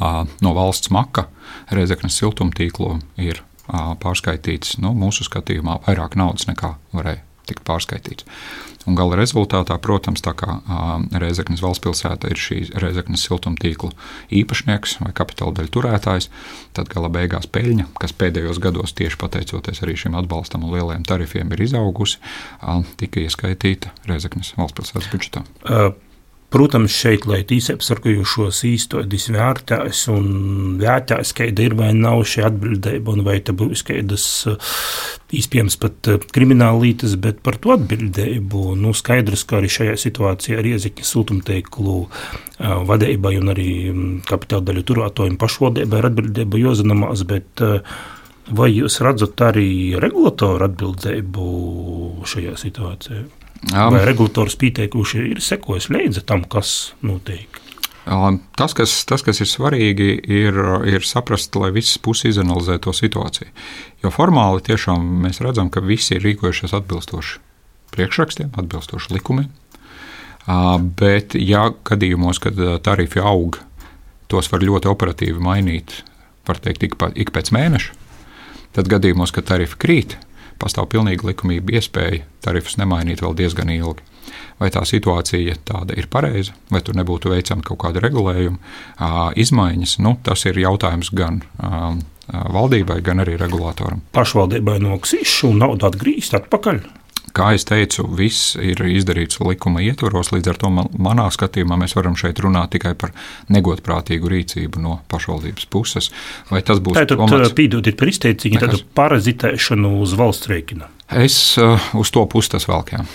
a, 0.00 0.26
no 0.42 0.54
valsts 0.56 0.90
maka 0.90 1.28
Reizeknas 1.70 2.18
siltumtīklu 2.18 2.98
ir 3.22 3.44
pārskaitīts 4.02 4.80
nu, 4.82 4.96
mūsu 4.98 5.28
skatījumā 5.28 5.78
vairāk 5.86 6.18
naudas 6.18 6.48
nekā 6.50 6.74
varēja 6.96 7.27
tikt 7.48 7.64
pārskaitīts. 7.68 8.26
Un 8.88 8.96
gala 8.96 9.18
rezultātā, 9.18 9.76
protams, 9.84 10.22
tā 10.24 10.32
kā 10.38 10.58
Reizeknas 11.20 11.60
valsts 11.64 11.84
pilsēta 11.84 12.30
ir 12.32 12.40
šī 12.40 12.60
Reizeknas 12.80 13.26
siltumtīkla 13.28 13.90
īpašnieks 14.40 14.98
vai 15.02 15.12
kapitāla 15.16 15.58
daļu 15.58 15.72
turētājs, 15.76 16.30
tad 16.76 16.88
gala 16.92 17.12
beigās 17.12 17.50
peļņa, 17.52 17.90
kas 18.00 18.16
pēdējos 18.16 18.62
gados 18.64 18.96
tieši 18.96 19.20
pateicoties 19.20 19.84
arī 19.84 19.98
šim 20.00 20.16
atbalstam 20.18 20.64
un 20.64 20.76
lielajiem 20.78 21.04
tarifiem 21.08 21.52
ir 21.52 21.66
izaugusi, 21.68 22.22
tika 23.00 23.24
ieskaitīta 23.26 23.92
Reizeknas 24.08 24.54
valsts 24.56 24.80
pilsētas 24.80 25.12
budžetā. 25.12 25.44
Uh. 25.68 25.96
Protams, 26.48 26.94
šeit, 26.96 27.26
lai 27.28 27.42
tīsapsargājušos 27.44 28.62
īstenības 28.64 29.26
vērtēs 29.34 29.98
un 30.08 30.28
vērtēs, 30.80 31.34
kāda 31.36 31.66
ir 31.66 31.74
vai 31.76 31.90
nav 31.92 32.22
šī 32.24 32.46
atbildība, 32.48 33.12
un 33.12 33.26
vai 33.26 33.34
te 33.44 33.52
būs 33.52 33.82
kādas 33.84 34.24
iespējams 35.36 35.76
pat 35.82 36.08
krimināla 36.32 36.80
lītas, 36.86 37.18
bet 37.20 37.42
par 37.44 37.58
to 37.60 37.74
atbildību. 37.76 38.62
Nu, 38.80 38.94
skaidrs, 38.96 39.44
ka 39.44 39.58
arī 39.60 39.68
šajā 39.74 39.98
situācijā 40.00 40.64
iezīķi 40.72 41.04
siltumteiklu 41.04 41.98
vadībai 42.88 43.34
un 43.42 43.52
arī 43.52 43.72
kapitāla 44.28 44.70
daļu 44.70 44.86
turētojiem 44.88 45.36
pašvaldībai 45.42 46.00
ir 46.00 46.08
atbildība 46.08 46.62
jozināmās, 46.64 47.26
bet 47.28 47.60
vai 48.48 48.70
jūs 48.72 49.02
redzat 49.04 49.44
arī 49.50 49.68
regulatoru 50.00 50.64
atbildību 50.70 51.50
šajā 52.24 52.56
situācijā? 52.64 53.26
Vai 53.66 54.04
regulators 54.06 54.54
pieteikuši 54.58 55.24
ir 55.32 55.40
sekojis 55.42 55.88
līdzi 55.90 56.22
tam, 56.28 56.44
kas 56.46 56.92
notiek? 57.02 57.58
Tas 58.56 58.72
kas, 58.72 58.92
tas, 59.04 59.20
kas 59.24 59.42
ir 59.44 59.48
svarīgi, 59.50 60.12
ir, 60.32 60.58
ir 60.88 61.04
saprast, 61.04 61.52
lai 61.60 61.68
visas 61.74 61.98
puses 62.00 62.32
izanalizē 62.32 62.78
to 62.80 62.94
situāciju. 62.96 63.50
Jo 64.04 64.12
formāli 64.14 64.64
tiešām 64.64 65.04
mēs 65.26 65.42
redzam, 65.44 65.68
ka 65.68 65.82
visi 65.84 66.16
ir 66.16 66.24
rīkojušies 66.24 66.72
atbilstoši 66.78 67.42
priekšrakstiem, 67.92 68.54
atbilstoši 68.56 69.12
likumiem. 69.18 69.50
Bet, 70.96 71.36
ja 71.36 71.66
gadījumos, 71.84 72.40
kad 72.40 72.56
tarifi 72.84 73.20
aug, 73.20 73.58
tos 74.32 74.48
var 74.52 74.64
ļoti 74.64 74.88
operatīvi 74.88 75.44
mainīt, 75.44 75.98
var 76.48 76.62
teikt, 76.64 76.88
ik, 76.88 76.96
pa, 77.00 77.10
ik 77.12 77.34
pēc 77.34 77.52
mēneša, 77.52 77.92
tad 78.78 78.88
gadījumos, 78.88 79.34
kad 79.36 79.50
tarifi 79.50 79.76
krīt, 79.80 80.16
pastāv 80.58 80.88
pilnīgi 80.92 81.26
likumība 81.30 81.78
iespēja 81.78 82.24
tarifus 82.44 82.78
nemainīt 82.80 83.22
vēl 83.24 83.36
diezgan 83.38 83.72
ilgi 83.74 84.06
vai 84.60 84.70
tā 84.74 84.82
situācija 84.86 85.56
tāda 85.68 85.96
ir 85.98 86.08
pareiza, 86.10 86.54
vai 86.72 86.82
tur 86.84 86.96
nebūtu 86.98 87.30
veicama 87.32 87.64
kaut 87.64 87.80
kāda 87.84 88.02
regulējuma 88.04 89.32
izmaiņas. 89.38 89.98
Nu, 90.04 90.16
tas 90.26 90.44
ir 90.50 90.58
jautājums 90.60 91.12
gan 91.16 91.40
valdībai, 92.28 93.00
gan 93.04 93.22
arī 93.24 93.38
regulātoram. 93.40 94.02
Pašvaldībai 94.16 94.78
noksīs 94.84 95.38
un 95.48 95.62
naudu 95.62 95.88
atgriezt 95.88 96.36
atpakaļ. 96.36 96.82
Kā 97.38 97.52
jau 97.54 97.60
teicu, 97.70 98.02
viss 98.18 98.56
ir 98.58 98.80
izdarīts 98.82 99.38
likuma 99.44 99.82
ietvaros. 99.86 100.32
Līdz 100.34 100.50
ar 100.50 100.56
to 100.58 100.70
man, 100.74 100.88
manā 100.98 101.28
skatījumā 101.30 101.76
mēs 101.78 101.94
varam 101.94 102.16
šeit 102.18 102.40
runāt 102.42 102.72
tikai 102.74 102.96
par 102.98 103.12
negodprātīgu 103.54 104.32
rīcību 104.32 104.82
no 104.82 104.96
pašvaldības 105.12 105.68
puses. 105.70 106.10
Vai 106.50 106.64
tas 106.66 106.82
būs 106.82 106.98
tāds- 106.98 107.54
pīdodiet 107.60 107.98
par 108.00 108.10
izteicienu, 108.10 108.58
tādu 108.64 108.82
parazitēšanu 108.98 110.00
uz 110.02 110.16
valsts 110.18 110.50
rēķina? 110.50 110.90
Es 111.14 111.38
uh, 111.62 111.78
uz 111.94 112.10
to 112.10 112.26
pusi 112.26 112.56
tas 112.56 112.66
velkēju. 112.66 113.06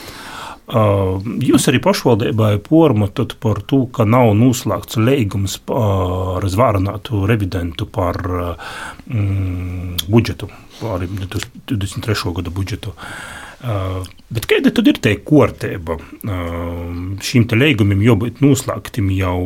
Jūs 1.44 1.68
arī 1.68 1.84
pašvaldībai 1.84 2.54
pormatat 2.64 3.36
par 3.44 3.60
to, 3.68 3.84
ka 3.92 4.08
nav 4.08 4.32
noslēgts 4.40 4.96
līgums 4.96 5.60
ar 5.68 6.48
zvārinātu 6.48 7.28
revidentu 7.28 7.86
par 7.86 8.16
mm, 8.24 10.08
budžetu, 10.08 10.48
arī 10.96 11.12
2023. 11.12 12.32
gada 12.40 12.56
budžetu. 12.56 12.96
Uh, 12.96 13.43
bet 13.64 14.48
kāda 14.52 14.74
tad 14.76 14.90
ir 14.92 15.00
tā 15.04 15.16
kārtība? 15.24 15.98
Uh, 16.24 17.14
šīm 17.24 17.48
līgumiem 17.56 18.02
jābūt 18.04 18.42
noslēgtiem 18.44 19.12
jau 19.16 19.38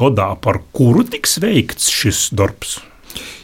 gadā, 0.00 0.32
par 0.40 0.62
kuru 0.76 1.04
tiks 1.04 1.38
veikts 1.42 1.90
šis 1.92 2.28
darbs? 2.32 2.78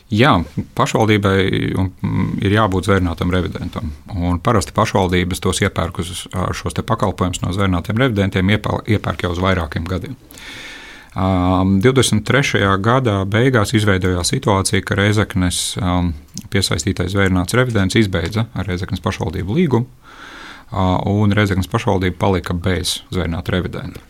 Jā, 0.06 0.36
pašvaldībai 0.78 1.38
mm, 1.74 2.26
ir 2.46 2.52
jābūt 2.54 2.86
zvērnātam 2.86 3.32
revidentam. 3.34 3.90
Un 4.14 4.38
parasti 4.38 4.74
pašvaldības 4.76 5.42
tos 5.42 5.60
iepērk 5.64 5.98
uz 5.98 6.12
šos 6.54 6.78
pakalpojumus 6.86 7.42
no 7.42 7.50
zvērnātiem 7.56 7.98
revidentiem, 7.98 8.54
iepērk 8.54 9.26
jau 9.26 9.32
uz 9.34 9.42
vairākiem 9.42 9.88
gadiem. 9.90 10.14
23. 11.16 12.60
gadā 12.84 13.16
beigās 13.24 13.72
izveidojās 13.74 14.30
situācija, 14.34 14.84
ka 14.84 14.98
Reizeknes 14.98 15.60
piesaistītais 16.52 17.14
zvērnāts 17.14 17.56
revidents 17.56 17.96
izbeidza 17.98 18.46
ar 18.54 18.68
Reizeknes 18.68 19.02
pašvaldību 19.02 19.56
līgumu, 19.56 19.88
un 20.72 21.32
Reizeknes 21.36 21.70
pašvaldība 21.70 22.18
palika 22.18 22.54
bez 22.54 23.00
zvērnāta 23.14 23.54
revidenta. 23.54 24.02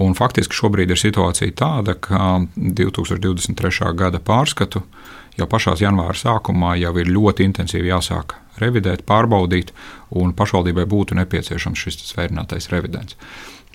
Un 0.00 0.14
faktiski 0.16 0.56
šobrīd 0.56 0.90
ir 0.90 0.98
situācija 0.98 1.52
tāda, 1.56 1.94
ka 2.00 2.40
2023. 2.56 3.92
gada 3.94 4.18
pārskatu 4.18 4.82
jau 5.38 5.48
pašā 5.48 5.76
janvāra 5.80 6.16
sākumā 6.16 6.74
jau 6.80 6.92
ir 7.00 7.10
ļoti 7.12 7.46
intensīvi 7.48 7.92
jāsāk 7.92 8.36
revidēt, 8.60 9.04
pārbaudīt, 9.08 9.72
un 10.16 10.32
pašvaldībai 10.36 10.84
būtu 10.88 11.16
nepieciešams 11.20 11.84
šis 11.84 12.00
svērinātais 12.10 12.68
revidents. 12.72 13.16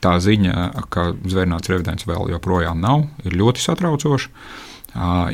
Tā 0.01 0.17
ziņa, 0.21 0.85
ka 0.93 1.11
zvērnāts 1.25 1.71
revidents 1.71 2.05
vēl 2.09 2.29
joprojām 2.35 2.81
nav, 2.81 3.07
ir 3.25 3.37
ļoti 3.37 3.63
satraucoša 3.63 4.29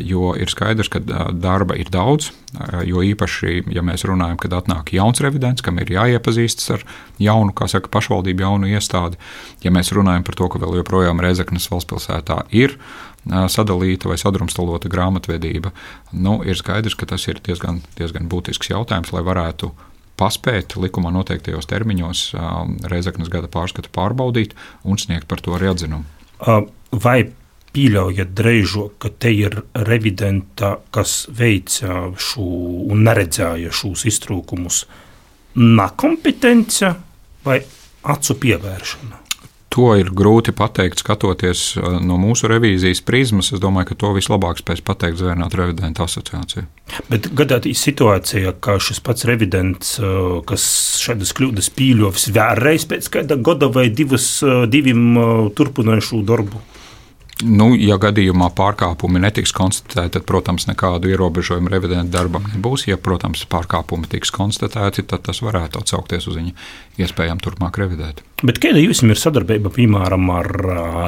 jo 0.03 0.33
ir 0.39 0.51
skaidrs, 0.51 0.89
ka 0.91 0.99
darba 1.31 1.77
ir 1.79 1.91
daudz. 1.93 2.31
Jo 2.87 3.03
īpaši, 3.05 3.63
ja 3.73 3.83
mēs 3.85 4.05
runājam, 4.07 4.37
kad 4.41 4.53
atnāk 4.57 4.93
jauns 4.93 5.21
revidents, 5.23 5.63
kam 5.65 5.79
ir 5.81 5.93
jāiepazīstas 5.93 6.75
ar 6.75 6.83
jaunu, 7.21 7.55
kā 7.55 7.69
saka, 7.71 7.91
pašvaldību 7.93 8.45
jaunu 8.45 8.69
iestādi, 8.73 9.19
ja 9.63 9.71
mēs 9.73 9.93
runājam 9.95 10.25
par 10.27 10.37
to, 10.39 10.49
ka 10.51 10.61
vēl 10.61 10.81
joprojām 10.81 11.23
Rezeknas 11.23 11.69
valstspilsētā 11.71 12.43
ir 12.53 12.77
sadalīta 13.23 14.09
vai 14.11 14.17
sadrumstalota 14.19 14.91
grāmatvedība, 14.91 15.71
nu, 16.11 16.41
ir 16.43 16.59
skaidrs, 16.59 16.97
ka 16.99 17.07
tas 17.13 17.23
ir 17.31 17.39
diezgan, 17.43 17.79
diezgan 17.97 18.27
būtisks 18.31 18.73
jautājums, 18.73 19.13
lai 19.15 19.23
varētu 19.23 19.71
paspēt 20.19 20.75
likumā 20.77 21.09
noteiktajos 21.15 21.65
termiņos 21.71 22.25
Reizeknas 22.91 23.31
gada 23.33 23.49
pārskatu 23.51 23.89
pārbaudīt 23.95 24.53
un 24.83 24.99
sniegt 25.01 25.29
par 25.31 25.41
to 25.41 25.55
arī 25.55 25.71
atzinumu. 25.71 26.05
Vai 26.91 27.31
pieļaujat 27.73 28.35
drēžok, 28.37 28.97
ka 29.01 29.11
te 29.19 29.31
ir 29.33 29.57
revidenta, 29.87 30.75
kas 30.93 31.23
veica 31.33 32.11
šo 32.21 32.45
un 32.93 33.03
neredzēja 33.07 33.73
šos 33.73 34.05
iztrūkumus, 34.11 34.83
nekompetence 35.57 36.93
vai 37.45 37.59
acu 38.13 38.39
pievēršana? 38.45 39.23
To 39.73 39.95
ir 39.97 40.11
grūti 40.13 40.53
pateikt, 40.53 41.01
skatoties 41.01 41.61
uh, 41.79 41.95
no 41.97 42.19
mūsu 42.21 42.45
revīzijas 42.51 43.01
prizmas. 43.07 43.49
Es 43.55 43.61
domāju, 43.61 43.89
ka 43.89 43.95
to 44.03 44.11
vislabāk 44.13 44.59
spēs 44.61 44.83
pateikt 44.85 45.17
Zvērnāta 45.17 45.57
revidenta 45.63 46.05
asociācija. 46.05 46.67
Bet 47.09 47.31
gadījumā 47.33 47.73
situācijā, 47.79 48.53
ka 48.61 48.77
šis 48.77 49.01
pats 49.01 49.25
revidents, 49.25 49.95
uh, 49.97 50.43
kas 50.45 50.67
šādas 51.01 51.33
kļūdas 51.33 51.71
pīļovis 51.73 52.29
vēlreiz 52.35 52.85
pēc 52.91 53.09
kāda 53.17 53.39
gada 53.41 53.71
vai 53.73 53.87
divas, 53.89 54.27
uh, 54.45 54.67
diviem 54.69 55.17
turpinājušu 55.57 56.21
darbu, 56.29 56.61
Nu, 57.41 57.71
ja 57.73 57.95
gadījumā 57.97 58.51
pārkāpumi 58.53 59.17
netiks 59.23 59.51
konstatēti, 59.57 60.13
tad, 60.15 60.25
protams, 60.29 60.67
nekādu 60.69 61.09
ierobežojumu 61.09 61.71
revidentu 61.71 62.13
darbam 62.13 62.45
nebūs. 62.51 62.85
Ja, 62.85 62.99
protams, 63.01 63.41
pārkāpumi 63.49 64.05
tiks 64.11 64.29
konstatēti, 64.31 65.01
tad 65.09 65.25
tas 65.25 65.41
varētu 65.41 65.81
atsaukties 65.81 66.29
uz 66.29 66.37
viņa 66.37 66.53
iespējām 67.01 67.41
turpmāk 67.41 67.79
revidēt. 67.81 68.21
Bet 68.45 68.59
kāda 68.61 68.83
jums 68.83 69.01
ir 69.07 69.17
sadarbība, 69.17 69.71
piemēram, 69.73 70.29
ar 70.35 70.49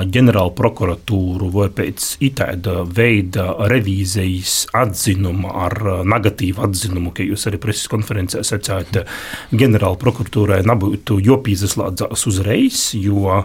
ģenerālu 0.09 0.55
prokuratūru 0.57 1.51
vai 1.53 1.69
pēc 1.77 2.15
itāda 2.25 2.81
veida 2.89 3.51
revīzijas 3.69 4.57
atzinuma, 4.75 5.53
ar 5.67 5.77
negatīvu 6.09 6.65
atzinumu, 6.65 7.13
ka 7.13 7.27
jūs 7.27 7.45
arī 7.51 7.61
preses 7.61 7.91
konferencē 7.91 8.41
sacījāt, 8.47 9.03
ģenerāla 9.53 10.01
prokuratūrai 10.01 10.63
nebūtu 10.65 11.21
jopīzaslādzās 11.29 12.27
uzreiz, 12.31 12.89
jo 12.97 13.43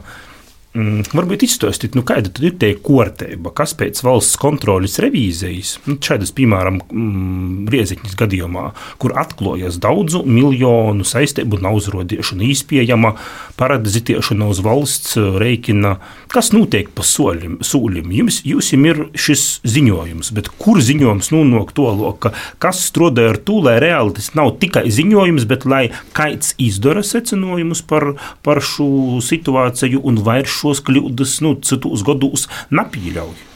varbūt 0.70 1.42
izstāstīt, 1.42 1.96
nu, 1.98 2.04
kāda 2.06 2.30
ir 2.46 2.54
tā 2.61 2.68
kārtība, 2.78 3.50
kas 3.59 3.72
pēc 3.74 4.04
valsts 4.06 4.38
kontrolas 4.38 5.00
revīzijas, 5.02 5.72
nu, 5.88 5.96
šādas, 5.98 6.30
piemēram, 6.37 6.78
mm, 6.87 7.66
Rieziņas 7.70 8.14
gadījumā, 8.18 8.68
kur 9.02 9.16
atklājas 9.18 9.80
daudzu 9.83 10.22
miljonu 10.30 11.02
saistību 11.06 11.59
neuzrodiešana, 11.64 12.46
izpējama 12.46 13.16
paradizēšana 13.59 14.46
uz 14.50 14.61
valsts 14.62 15.18
rēķina, 15.18 15.96
kas 16.30 16.52
notiek 16.54 16.92
pa 16.94 17.02
soļim, 17.02 17.59
sūļim. 17.66 18.14
Jums, 18.20 18.40
jums 18.46 18.70
ir 18.78 19.02
šis 19.18 19.44
ziņojums, 19.66 20.30
bet 20.38 20.52
kur 20.62 20.78
ziņojums 20.78 21.33
nonāk 21.35 21.74
to 21.74 21.88
loku, 21.98 22.30
kas 22.62 22.85
strādā 22.87 23.26
ar 23.33 23.40
to, 23.42 23.59
lai 23.66 23.80
reāli 23.83 24.14
tas 24.20 24.30
nav 24.38 24.54
tikai 24.62 24.87
ziņojums, 24.87 25.50
bet 25.50 25.66
lai 25.66 25.83
kāds 26.14 26.54
izdara 26.62 27.02
secinājumus 27.06 27.83
par, 27.90 28.12
par 28.46 28.62
šo 28.62 29.18
situāciju 29.24 30.06
un 30.06 30.22
vairs 30.22 30.60
šos 30.61 30.83
kļūdas 30.87 31.38
nu, 31.44 31.57
citos 31.66 32.05
gados 32.07 32.49
nepieļauj. 32.75 33.46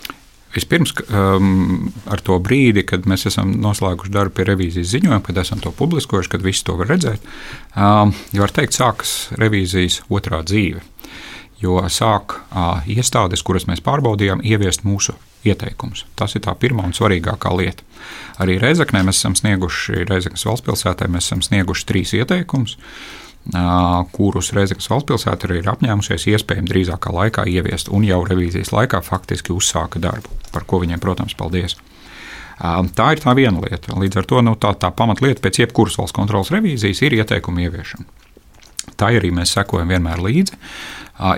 Vispirms, 0.54 0.92
um, 1.10 1.88
ar 2.06 2.20
to 2.22 2.36
brīdi, 2.42 2.84
kad 2.86 3.08
mēs 3.10 3.26
esam 3.26 3.56
noslēguši 3.62 4.12
darbu 4.14 4.36
pie 4.36 4.46
revīzijas 4.52 4.92
ziņojuma, 4.92 5.22
kad 5.26 5.40
esam 5.42 5.58
to 5.62 5.72
publiskojuši, 5.74 6.30
kad 6.30 6.44
visi 6.46 6.62
to 6.66 6.76
var 6.78 6.92
redzēt, 6.94 7.24
um, 7.74 8.14
jau 8.30 8.44
var 8.44 8.54
teikt, 8.54 8.76
sākas 8.78 9.14
revīzijas 9.40 10.04
otrā 10.14 10.44
dzīve. 10.46 10.84
Jo 11.58 11.80
sāk 11.90 12.36
uh, 12.36 12.84
iestādes, 12.90 13.42
kuras 13.42 13.66
mēs 13.66 13.82
pārbaudījām, 13.82 14.44
ieviest 14.46 14.86
mūsu 14.86 15.16
ieteikumus. 15.48 16.04
Tas 16.18 16.36
ir 16.36 16.44
tā 16.46 16.54
pirmā 16.58 16.86
un 16.86 16.94
svarīgākā 16.94 17.50
lieta. 17.56 17.82
Arī 18.42 18.58
Reizeknē 18.62 19.02
mēs 19.06 19.22
esam 19.22 19.34
snieguši, 19.38 20.04
Reizeknas 20.06 20.46
valstspilsētā 20.46 21.08
mēs 21.10 21.30
esam 21.30 21.42
snieguši 21.42 21.86
trīs 21.88 22.14
ieteikumus 22.18 22.78
kurus 24.14 24.52
Reizeknas 24.56 24.88
valstspilsēta 24.88 25.48
arī 25.48 25.60
ir 25.60 25.68
apņēmusies 25.68 26.28
iespējami 26.32 26.70
drīzākā 26.70 27.12
laikā 27.12 27.44
ieviest, 27.50 27.90
un 27.92 28.06
jau 28.06 28.22
revīzijas 28.24 28.72
laikā 28.72 29.02
faktiski 29.04 29.52
uzsāka 29.52 30.00
darbu, 30.00 30.32
par 30.54 30.64
ko 30.64 30.80
viņiem, 30.80 31.02
protams, 31.02 31.36
paldies. 31.36 31.76
Tā 32.56 33.08
ir 33.12 33.20
tā 33.20 33.34
viena 33.36 33.60
lieta. 33.60 33.96
Līdz 33.98 34.20
ar 34.22 34.28
to 34.30 34.40
nu, 34.46 34.54
tā, 34.56 34.72
tā 34.78 34.88
pamatlieta 34.94 35.42
pēc 35.44 35.64
jebkuras 35.64 35.98
valsts 35.98 36.16
kontrolas 36.16 36.52
revīzijas 36.54 37.02
ir 37.04 37.18
ieteikuma 37.18 37.66
ieviešana. 37.66 38.06
Tā 38.96 39.10
arī 39.18 39.32
mēs 39.34 39.52
sekojam 39.56 39.90
vienmēr 39.90 40.22
līdzi. 40.22 40.56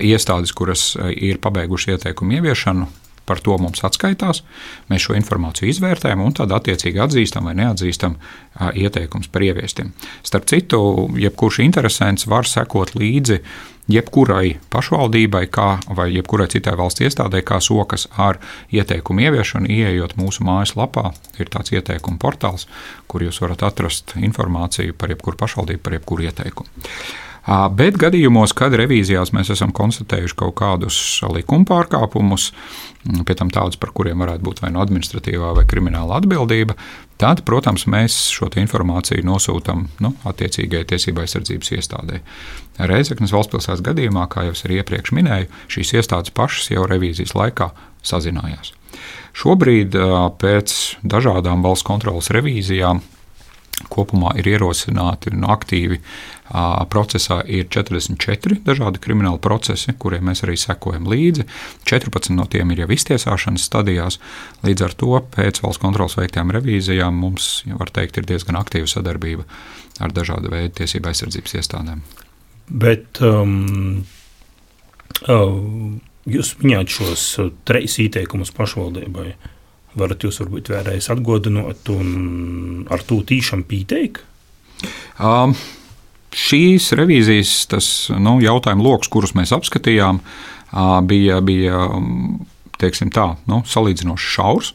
Iestādes, 0.07 0.53
kuras 0.55 0.93
ir 1.11 1.41
pabeigušas 1.41 1.97
ieteikumu 1.97 2.37
ieviešanu, 2.37 2.87
par 3.27 3.41
to 3.43 3.57
mums 3.61 3.83
atskaitās. 3.85 4.43
Mēs 4.91 5.07
šo 5.07 5.17
informāciju 5.19 5.69
izvērtējam 5.73 6.23
un 6.23 6.35
tad 6.39 6.53
attiecīgi 6.55 7.03
atzīstam 7.03 7.49
vai 7.49 7.57
neatzīstam 7.59 8.17
ieteikumus 8.73 9.29
par 9.31 9.45
ieviestiem. 9.45 9.91
Starp 10.25 10.47
citu, 10.49 10.79
jebkurš 11.19 11.61
interesants 11.65 12.27
var 12.31 12.47
sekot 12.47 12.95
līdzi 12.97 13.41
jebkurai 13.87 14.57
pašvaldībai 14.71 15.45
kā, 15.51 15.67
vai 15.95 16.09
jebkurai 16.11 16.49
citai 16.51 16.75
valsts 16.79 17.05
iestādē, 17.05 17.41
kā 17.47 17.59
sokas 17.63 18.07
ar 18.19 18.39
ieteikumu 18.73 19.27
ieviešanu, 19.27 19.71
ieejot 19.71 20.17
mūsu 20.19 20.43
mājaslapā. 20.47 21.11
Ir 21.39 21.51
tāds 21.53 21.71
ieteikumu 21.75 22.19
portāls, 22.21 22.67
kur 23.07 23.23
jūs 23.23 23.39
varat 23.43 23.63
atrast 23.69 24.17
informāciju 24.19 24.97
par 24.97 25.15
jebkuru 25.15 25.39
pašvaldību, 25.39 25.83
par 25.83 25.97
jebkuru 25.99 26.27
ieteikumu. 26.27 26.87
Bet 27.47 27.95
gadījumos, 27.95 28.51
kad 28.57 28.73
revīzijās 28.75 29.31
mēs 29.31 29.53
esam 29.53 29.71
konstatējuši 29.75 30.35
kaut 30.35 30.57
kādus 30.59 30.97
likuma 31.31 31.63
pārkāpumus, 31.69 32.49
pie 33.23 33.35
tam 33.39 33.51
tādus, 33.53 33.79
par 33.79 33.93
kuriem 33.95 34.19
varētu 34.19 34.43
būt 34.43 34.59
vai 34.63 34.71
no 34.73 34.81
nu 34.81 34.83
administratīvā 34.83 35.53
vai 35.55 35.63
krimināla 35.69 36.19
atbildība, 36.19 36.75
tad, 37.21 37.45
protams, 37.47 37.87
mēs 37.87 38.17
šo 38.35 38.51
informāciju 38.51 39.23
nosūtām 39.23 39.87
nu, 40.03 40.13
attiecīgajai 40.27 40.89
tiesībai 40.91 41.23
aizsardzības 41.23 41.73
iestādē. 41.79 42.19
Reizeknas 42.91 43.31
valstspilsētas 43.31 43.85
gadījumā, 43.85 44.27
kā 44.27 44.49
jau 44.49 44.55
es 44.57 44.67
arī 44.67 44.81
iepriekš 44.81 45.15
minēju, 45.15 45.51
šīs 45.71 45.95
iestādes 46.01 46.35
pašas 46.35 46.73
jau 46.75 46.83
revīzijas 46.89 47.31
laikā 47.37 47.71
sazinājās. 48.05 48.75
Šobrīd 49.37 49.95
pēc 50.41 50.75
dažādām 51.05 51.63
valsts 51.63 51.87
kontrolas 51.87 52.27
revīzijām 52.33 52.99
kopumā 53.93 54.33
ir 54.39 54.49
ierosināti 54.55 55.31
un 55.33 55.45
aktīvi 55.53 55.99
procesā 56.91 57.41
ir 57.43 57.67
44 57.73 58.61
dažādi 58.65 59.01
krimināli 59.03 59.39
procesi, 59.43 59.93
kuriem 59.99 60.29
mēs 60.29 60.43
arī 60.45 60.55
sekojam 60.59 61.07
līdzi. 61.11 61.47
14 61.87 62.35
no 62.35 62.45
tiem 62.51 62.71
ir 62.71 62.85
jau 62.85 62.89
iztiesāšanas 62.95 63.65
stadijās. 63.67 64.19
Līdz 64.63 64.85
ar 64.87 64.95
to 64.99 65.19
pēc 65.35 65.61
valsts 65.63 65.83
kontrolas 65.83 66.17
veiktām 66.19 66.53
revīzijām 66.55 67.19
mums, 67.19 67.65
var 67.79 67.91
teikt, 67.93 68.21
ir 68.21 68.29
diezgan 68.29 68.59
aktīva 68.59 68.87
sadarbība 68.87 69.47
ar 69.99 70.13
dažādu 70.13 70.51
veidu 70.53 70.75
tiesību 70.81 71.11
aizsardzības 71.11 71.57
iestādēm. 71.59 72.03
Bet 72.67 73.21
um, 73.23 74.03
uh, 75.27 75.59
jūs 76.27 76.55
minējāt 76.61 76.95
šos 76.97 77.27
uh, 77.41 77.51
trīs 77.67 77.97
ieteikumus 78.03 78.53
pašvaldībai. 78.55 79.31
Varat 79.97 80.23
jūs 80.27 80.41
varbūt 80.43 80.69
vēlreiz 80.69 81.07
atgādināt 81.09 81.89
un 81.89 82.85
ar 82.93 83.01
to 83.07 83.23
tīšām 83.25 83.63
pieteikt? 83.65 84.21
Um, 85.17 85.55
šīs 86.37 86.91
revīzijas 86.97 87.53
tas, 87.71 87.87
nu, 88.13 88.37
jautājumu 88.43 88.85
lokus, 88.85 89.09
kurus 89.11 89.33
mēs 89.37 89.53
apskatījām, 89.55 90.21
bija, 91.09 91.39
bija 91.41 91.87
teiksim 92.81 93.11
tā, 93.13 93.31
nu, 93.49 93.63
salīdzinoši 93.65 94.33
šaurs. 94.35 94.73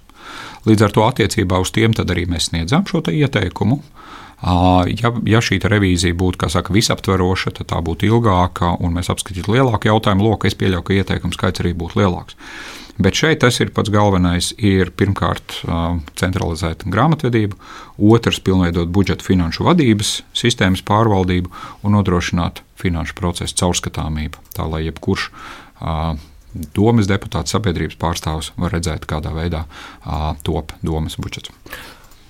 Līdz 0.67 0.87
ar 0.87 0.95
to 0.95 1.07
attiecībā 1.07 1.59
uz 1.63 1.73
tiem 1.75 1.95
arī 1.99 2.27
mēs 2.31 2.51
sniedzām 2.51 2.87
šo 2.87 3.03
ieteikumu. 3.11 3.81
Ja, 4.43 5.11
ja 5.31 5.39
šī 5.39 5.61
revīzija 5.63 6.17
būtu 6.19 6.49
saka, 6.51 6.75
visaptveroša, 6.75 7.53
tad 7.59 7.69
tā 7.71 7.79
būtu 7.79 8.09
ilgāka 8.09 8.73
un 8.83 8.95
mēs 8.97 9.11
apskatītu 9.13 9.55
lielāku 9.55 9.91
jautājumu 9.91 10.27
loku. 10.27 10.49
Es 10.51 10.59
pieļauju, 10.59 10.87
ka 10.87 10.97
ieteikums 10.97 11.39
skaits 11.39 11.63
arī 11.63 11.75
būtu 11.79 12.01
lielāks. 12.01 12.39
Bet 13.01 13.17
šeit 13.17 13.41
tas 13.41 13.57
ir 13.63 13.73
pats 13.73 13.91
galvenais. 13.93 14.51
Ir 14.61 14.93
pirmkārt 14.97 15.63
centralizēta 16.19 16.91
grāmatvedība, 16.93 17.57
otrs 17.97 18.41
pilnveidot 18.45 18.93
budžeta 18.93 19.25
finanšu 19.25 19.65
vadības 19.69 20.19
sistēmas 20.37 20.85
pārvaldību 20.89 21.53
un 21.83 21.97
nodrošināt 21.97 22.61
finanšu 22.83 23.17
procesu 23.19 23.57
caurskatāmību, 23.63 24.43
tā 24.57 24.67
lai 24.69 24.85
jebkurš 24.89 25.31
domas 26.77 27.09
deputāts, 27.09 27.55
sabiedrības 27.55 27.97
pārstāvs 28.01 28.53
var 28.61 28.77
redzēt, 28.77 29.09
kādā 29.09 29.33
veidā 29.33 29.65
top 30.45 30.77
domas 30.85 31.19
budžets. 31.21 31.55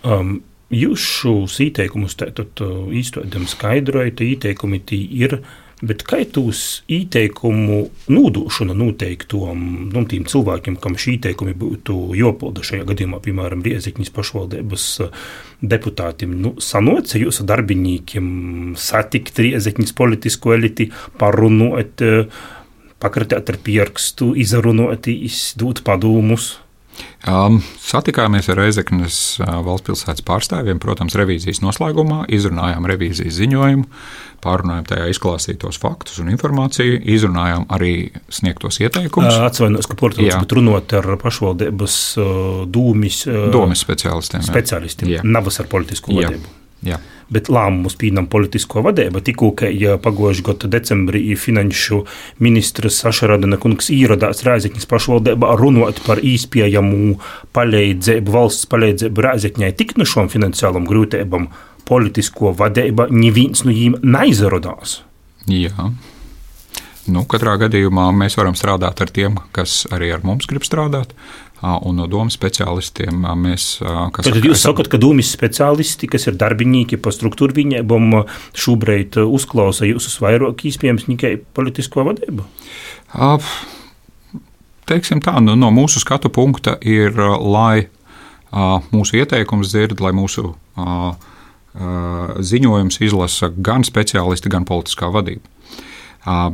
Um. 0.03 0.41
Jūs 0.73 1.03
šos 1.05 1.59
ieteikumus 1.61 2.15
īstenībā 2.17 3.43
skaidrojat, 3.53 4.23
ieteikumi 4.25 4.79
ir 4.89 5.35
uh, 5.37 5.51
Bet 5.83 6.05
kā 6.07 6.21
tūs 6.31 6.85
ieteikumu 6.87 7.81
nūdūšana 8.07 8.77
noteiktom 8.79 9.65
nu, 9.91 10.03
cilvēkiem, 10.07 10.77
kam 10.79 10.95
šī 10.95 11.17
ieteikumi 11.17 11.57
būtu 11.59 11.97
jopilda 12.15 12.63
šajā 12.63 12.87
gadījumā, 12.93 13.19
piemēram, 13.25 13.65
Riezikņas 13.67 14.13
pašvaldības 14.15 14.87
eh, 15.03 15.25
deputātiem, 15.75 16.37
nu, 16.45 16.55
sanoca 16.63 17.19
jūsu 17.19 17.47
darbiniekiem 17.51 18.29
satikt 18.79 19.43
Riezikņas 19.43 19.95
politisko 19.99 20.55
eliti, 20.55 20.93
parunot, 21.19 22.07
eh, 22.07 22.31
pakratēt 23.03 23.51
ar 23.51 23.59
pierkstu, 23.67 24.37
izrunot, 24.39 25.11
izdot 25.11 25.83
padomus? 25.83 26.53
Um, 27.23 27.61
satikāmies 27.79 28.49
ar 28.51 28.59
Reizeknas 28.59 29.17
uh, 29.41 29.61
valsts 29.65 29.87
pilsētas 29.87 30.25
pārstāvjiem, 30.27 30.81
protams, 30.83 31.15
revīzijas 31.19 31.63
noslēgumā, 31.63 32.25
izrunājām 32.35 32.89
revīzijas 32.91 33.37
ziņojumu, 33.39 33.87
pārunājām 34.43 34.89
tajā 34.91 35.07
izklāstītos 35.13 35.79
faktus 35.83 36.19
un 36.23 36.33
informāciju, 36.35 36.99
izrunājām 37.15 37.69
arī 37.73 37.95
sniegtos 38.33 38.81
ieteikumus. 38.83 39.39
Atvainojos, 39.51 39.91
ka 39.91 39.99
portugālis, 40.01 40.41
bet 40.43 40.57
runot 40.59 40.97
ar 40.99 41.13
pašvaldības 41.23 42.01
dūmis, 42.75 43.23
dūmis 43.55 43.87
speciālistiem. 43.87 44.43
Speciālistiem, 44.51 45.15
nav 45.23 45.53
ar 45.53 45.71
politisko 45.71 46.19
vadību. 46.19 46.59
Jā. 46.83 46.99
Bet 47.33 47.49
lēmumus 47.53 47.95
pieņem 48.01 48.27
politisko 48.29 48.83
vadību. 48.85 49.23
Tikko 49.25 49.53
pagājušā 50.03 50.45
gada 50.49 50.71
decembrī 50.75 51.23
finanšu 51.39 52.03
ministrs 52.43 52.99
Sašaradana 53.05 53.57
kungs 53.63 53.89
ieradās 53.95 54.43
Rēzekņas 54.45 54.89
pašvaldībā 54.91 55.55
runāt 55.61 56.03
par 56.07 56.21
īspējamu 56.21 57.17
palīdzību, 57.57 58.35
valsts 58.35 58.69
palīdzību 58.73 59.27
Rēzekņai 59.29 59.73
tik 59.79 59.95
no 59.97 60.09
šām 60.09 60.29
finansiālām 60.33 60.89
grūtībām, 60.91 61.49
politisko 61.89 62.53
vadību 62.59 63.09
neviens 63.15 63.65
no 63.65 63.73
viņiem 63.73 64.03
neizradās. 64.03 65.01
Jā. 65.51 65.93
Nu, 67.11 67.25
katrā 67.27 67.57
gadījumā 67.59 68.05
mēs 68.15 68.37
varam 68.39 68.55
strādāt 68.59 69.01
ar 69.03 69.11
tiem, 69.11 69.41
kas 69.55 69.83
arī 69.91 70.13
ar 70.15 70.23
mums 70.27 70.47
grib 70.51 70.63
strādāt 70.67 71.17
un 71.63 71.99
no 72.01 72.09
domu 72.11 72.33
speciālistiem 72.33 73.23
mēs. 73.39 73.67
Tad 73.83 74.27
saka, 74.27 74.43
jūs 74.43 74.65
sakat, 74.65 74.89
ka 74.91 74.99
domas 75.01 75.31
speciālisti, 75.35 76.11
kas 76.11 76.27
ir 76.27 76.39
darbinieki 76.41 76.99
pa 77.03 77.13
struktūru 77.15 77.55
viņiem, 77.61 78.17
šobrīd 78.59 79.21
uzklausa 79.23 79.87
jūsus 79.87 80.19
vairāk 80.23 80.67
īspējams 80.69 81.07
tikai 81.07 81.37
politisko 81.55 82.07
vadību? 82.11 82.47
Teiksim 84.91 85.23
tā, 85.23 85.37
nu, 85.45 85.55
no 85.55 85.71
mūsu 85.71 86.03
skatu 86.03 86.33
punkta 86.35 86.75
ir, 86.83 87.15
lai 87.39 87.87
mūsu 88.93 89.21
ieteikums 89.23 89.71
dzird, 89.71 90.03
lai 90.03 90.11
mūsu 90.17 90.51
ziņojums 92.43 92.99
izlasa 93.07 93.53
gan 93.57 93.87
speciālisti, 93.87 94.51
gan 94.53 94.67
politiskā 94.69 95.09
vadība. 95.15 95.47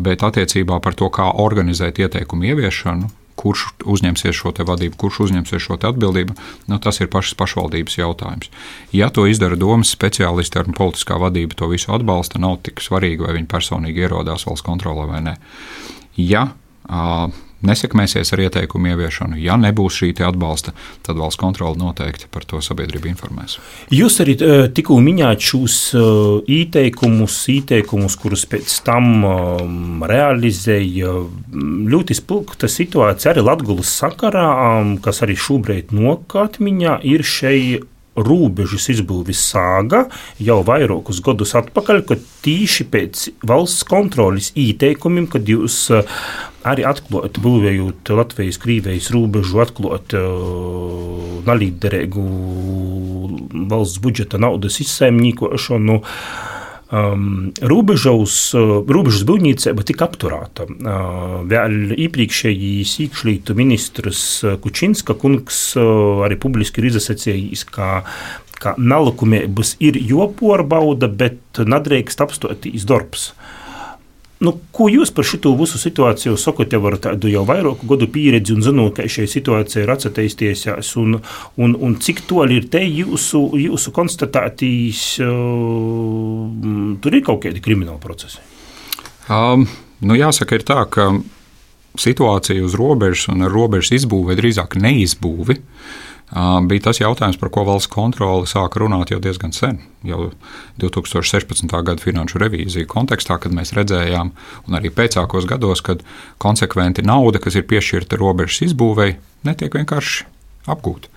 Bet 0.05 0.23
attiecībā 0.25 0.79
par 0.85 0.95
to, 0.97 1.09
kā 1.13 1.33
organizēt 1.43 1.99
ieteikumu 2.01 2.53
ieviešanu, 2.53 3.11
kurš 3.39 3.65
uzņemsies 3.87 4.37
šo 4.37 4.53
vadību, 4.69 4.99
kurš 4.99 5.21
uzņemsies 5.29 5.65
šo 5.65 5.79
atbildību, 5.79 6.37
nu, 6.69 6.79
tas 6.83 7.01
ir 7.01 7.11
pašas 7.13 7.39
pašvaldības 7.39 7.99
jautājums. 8.01 8.51
Ja 8.93 9.11
to 9.15 9.27
izdara 9.31 9.59
domas 9.59 9.93
speciālisti 9.95 10.61
ar 10.61 10.71
politiskā 10.75 11.19
vadība, 11.23 11.57
to 11.59 11.71
visu 11.71 11.93
atbalsta, 11.95 12.41
nav 12.43 12.61
tik 12.67 12.83
svarīgi, 12.85 13.25
vai 13.27 13.37
viņi 13.39 13.51
personīgi 13.51 14.07
ierodās 14.07 14.47
valsts 14.49 14.67
kontrolē 14.67 15.07
vai 15.11 15.23
nē. 15.31 15.37
Ja 16.19 16.49
nesekmēsies 17.67 18.33
ar 18.35 18.43
ieteikumu 18.47 18.93
ieviešanu. 18.93 19.39
Ja 19.43 19.59
nebūs 19.61 20.01
šī 20.01 20.13
atbalsta, 20.27 20.75
tad 21.07 21.19
valsts 21.19 21.41
kontrole 21.41 21.79
noteikti 21.79 22.31
par 22.31 22.47
to 22.49 22.61
sabiedrību 22.65 23.11
informēs. 23.11 23.59
Jūs 23.95 24.21
arī 24.25 24.37
uh, 24.39 24.65
tikko 24.75 24.99
minējāt 25.03 25.45
šos 25.51 25.77
uh, 25.99 26.05
ieteikumus, 26.47 27.41
ieteikumus, 27.55 28.19
kurus 28.21 28.47
pēc 28.51 28.79
tam 28.87 29.11
um, 29.27 30.07
realizēja 30.09 31.13
ļoti 31.93 32.19
spilgta 32.19 32.71
situācija 32.71 33.35
arī 33.35 33.47
Latvijas 33.47 33.95
sakarā, 34.05 34.49
um, 34.81 34.97
kas 35.03 35.23
arī 35.27 35.39
šobrīd 35.39 35.95
nokatmiņā 35.97 37.01
ir 37.09 37.27
šeit 37.27 37.87
robežas 38.27 38.89
izbūves 38.93 39.41
sāga 39.53 40.07
jau 40.43 40.61
vairākus 40.67 41.23
gadus 41.25 41.55
atpakaļ, 41.59 42.03
kad 42.09 42.25
tīši 42.45 42.89
pēc 42.93 43.25
valsts 43.47 43.87
kontrolas 43.89 44.51
ieteikumiem, 44.59 45.29
kad 45.31 45.49
jūs 45.49 45.89
arī 46.69 46.85
atklāt, 46.89 47.39
būvējot 47.43 48.13
Latvijas-Krīvijas 48.19 49.11
robežu, 49.15 49.63
atklāt 49.63 50.15
uh, 50.19 51.41
nalīderīgu 51.49 52.25
valsts 53.71 54.03
budžeta 54.05 54.41
naudas 54.43 54.81
izsaimniekošanu. 54.85 56.03
Um, 56.89 57.51
robežos, 57.61 58.35
uh, 58.57 58.79
robežas 58.89 59.27
būvniecība 59.29 59.85
tika 59.85 60.07
apturēta. 60.09 60.65
Uh, 60.65 61.35
vēl 61.49 61.93
iepriekšējais 62.01 62.95
iekšlietu 63.05 63.57
ministrs 63.59 64.23
Kučinska 64.65 65.19
kungs 65.21 65.59
uh, 65.77 66.25
arī 66.25 66.39
publiski 66.41 66.81
ir 66.81 66.89
izsacījis, 66.89 67.67
ka 67.69 67.91
ka 68.59 68.75
nelikumības 68.75 69.77
ir 69.79 69.99
joparbauda, 70.03 71.07
bet 71.07 71.61
nedrīkst 71.63 72.23
apstāties 72.25 72.87
darbs. 72.89 73.31
Nu, 74.39 74.53
ko 74.71 74.87
jūs 74.87 75.11
par 75.11 75.27
šo 75.27 75.51
visu 75.59 75.81
situāciju 75.83 76.37
sakat, 76.39 76.75
jau 76.75 76.83
ar 76.87 76.97
tādu 77.03 77.31
jau 77.31 77.43
vairāku 77.47 77.89
gadu 77.91 78.07
pieredzi 78.15 78.55
un 78.55 78.63
zinot, 78.63 78.95
ka 78.95 79.09
šī 79.11 79.27
situācija 79.31 79.83
ir 79.83 79.91
attīstījusies, 79.95 80.93
un, 81.03 81.19
un, 81.59 81.75
un 81.75 81.97
cik 81.99 82.23
toļi 82.31 82.61
ir 82.61 82.69
te 82.71 82.85
jūsu, 82.85 83.43
jūsu 83.59 83.95
konstatētīs, 83.97 85.03
uh, 85.27 86.45
tur 87.03 87.19
ir 87.19 87.27
kaut 87.27 87.43
kādi 87.43 87.65
krimināli 87.65 87.99
procesi? 88.03 88.39
Um, 89.27 89.67
nu 90.07 90.15
jāsaka, 90.15 90.55
ir 90.55 90.67
tā, 90.69 90.85
ka 90.87 91.11
situācija 91.99 92.63
uz 92.63 92.79
robežas 92.79 93.27
un 93.35 93.43
ar 93.43 93.51
robežas 93.51 93.97
izbūvi, 93.99 94.39
drīzāk 94.39 94.79
neizbūvi, 94.79 95.59
uh, 95.59 96.08
bija 96.69 96.85
tas 96.85 97.01
jautājums, 97.01 97.39
par 97.41 97.51
ko 97.55 97.65
valsts 97.65 97.91
kontrole 97.93 98.47
sāka 98.51 98.83
runāt 98.83 99.13
jau 99.13 99.21
diezgan 99.23 99.55
sen. 99.57 99.79
Jau 100.05 100.31
2016. 100.81 101.73
gada 101.73 102.03
finanšu 102.03 102.43
revīzija 102.43 102.89
kontekstā, 102.91 103.39
kad 103.41 103.55
mēs 103.57 103.73
redzējām, 103.77 104.35
un 104.69 104.79
arī 104.79 104.93
pēcākos 104.93 105.49
gados, 105.49 105.81
kad 105.85 106.05
konsekventi 106.43 107.07
nauda, 107.07 107.41
kas 107.41 107.57
ir 107.57 107.67
piešķirta 107.71 108.21
robežas 108.21 108.69
izbūvēi, 108.69 109.17
netiek 109.49 109.81
vienkārši 109.81 110.29
apgūta. 110.69 111.09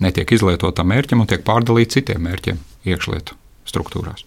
Netiek 0.00 0.30
izlietota 0.32 0.86
mērķim 0.86 1.20
un 1.20 1.28
tiek 1.28 1.42
pārdalīta 1.44 1.98
citiem 1.98 2.22
mērķiem 2.24 2.62
iekšlietu 2.88 3.36
struktūrās. 3.68 4.24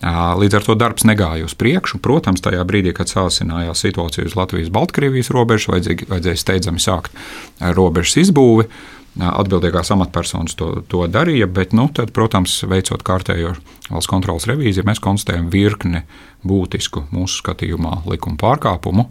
Līdz 0.00 0.56
ar 0.56 0.64
to 0.64 0.74
darbs 0.80 1.04
negāja 1.04 1.44
uz 1.44 1.52
priekšu. 1.60 1.98
Protams, 2.00 2.40
tajā 2.40 2.62
brīdī, 2.64 2.94
kad 2.96 3.10
sācinājās 3.12 3.82
situācija 3.84 4.24
uz 4.30 4.36
Latvijas-Baltkrievijas 4.38 5.28
robežas, 5.36 5.68
vajadzēja 5.68 6.40
steidzami 6.40 6.80
sākt 6.80 7.12
robežas 7.60 8.16
izbūvi. 8.24 8.70
Atbildīgās 9.18 9.90
amatpersonas 9.90 10.54
to, 10.54 10.68
to 10.86 11.02
darīja, 11.10 11.48
bet, 11.50 11.72
nu, 11.74 11.88
tad, 11.90 12.12
protams, 12.14 12.60
veicot 12.70 13.02
kārtējo 13.02 13.56
valsts 13.90 14.10
kontrolas 14.10 14.46
revīziju, 14.46 14.86
mēs 14.86 15.02
konstatējam 15.02 15.48
virkni 15.50 16.04
būtisku 16.46 17.08
mūsu 17.10 17.40
skatījumā 17.40 18.04
likuma 18.06 18.38
pārkāpumu, 18.38 19.08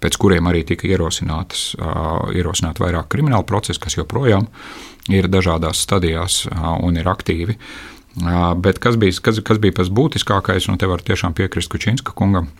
pēc 0.00 0.20
kuriem 0.22 0.46
arī 0.52 0.62
tika 0.68 0.86
ierosinātas, 0.86 1.72
ierosināti 2.30 2.84
vairāk 2.84 3.10
krimināla 3.10 3.42
procesi, 3.48 3.82
kas 3.82 3.98
joprojām 3.98 4.46
ir 5.10 5.26
dažādās 5.26 5.82
stadijās 5.82 6.44
un 6.54 7.02
ir 7.02 7.10
aktīvi. 7.10 7.58
Bet 8.62 8.78
kas 8.82 8.96
bija, 9.02 9.18
kas, 9.18 9.42
kas 9.42 9.58
bija 9.62 9.80
pats 9.82 9.90
būtiskākais, 9.90 10.70
un 10.70 10.78
te 10.78 10.86
var 10.90 11.02
tiešām 11.02 11.34
piekrist 11.34 11.74
Kučinska 11.74 12.14
kungam, 12.14 12.52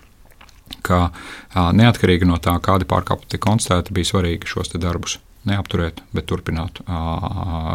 ka 0.83 1.07
neatkarīgi 1.55 2.27
no 2.27 2.43
tā, 2.43 2.59
kādi 2.59 2.91
pārkāpumi 2.91 3.31
tika 3.31 3.47
konstatēti, 3.47 3.95
bija 3.95 4.15
svarīgi 4.17 4.51
šos 4.51 4.75
darbus 4.75 5.21
neapturēt, 5.49 6.03
bet 6.17 6.29
turpināt 6.31 6.83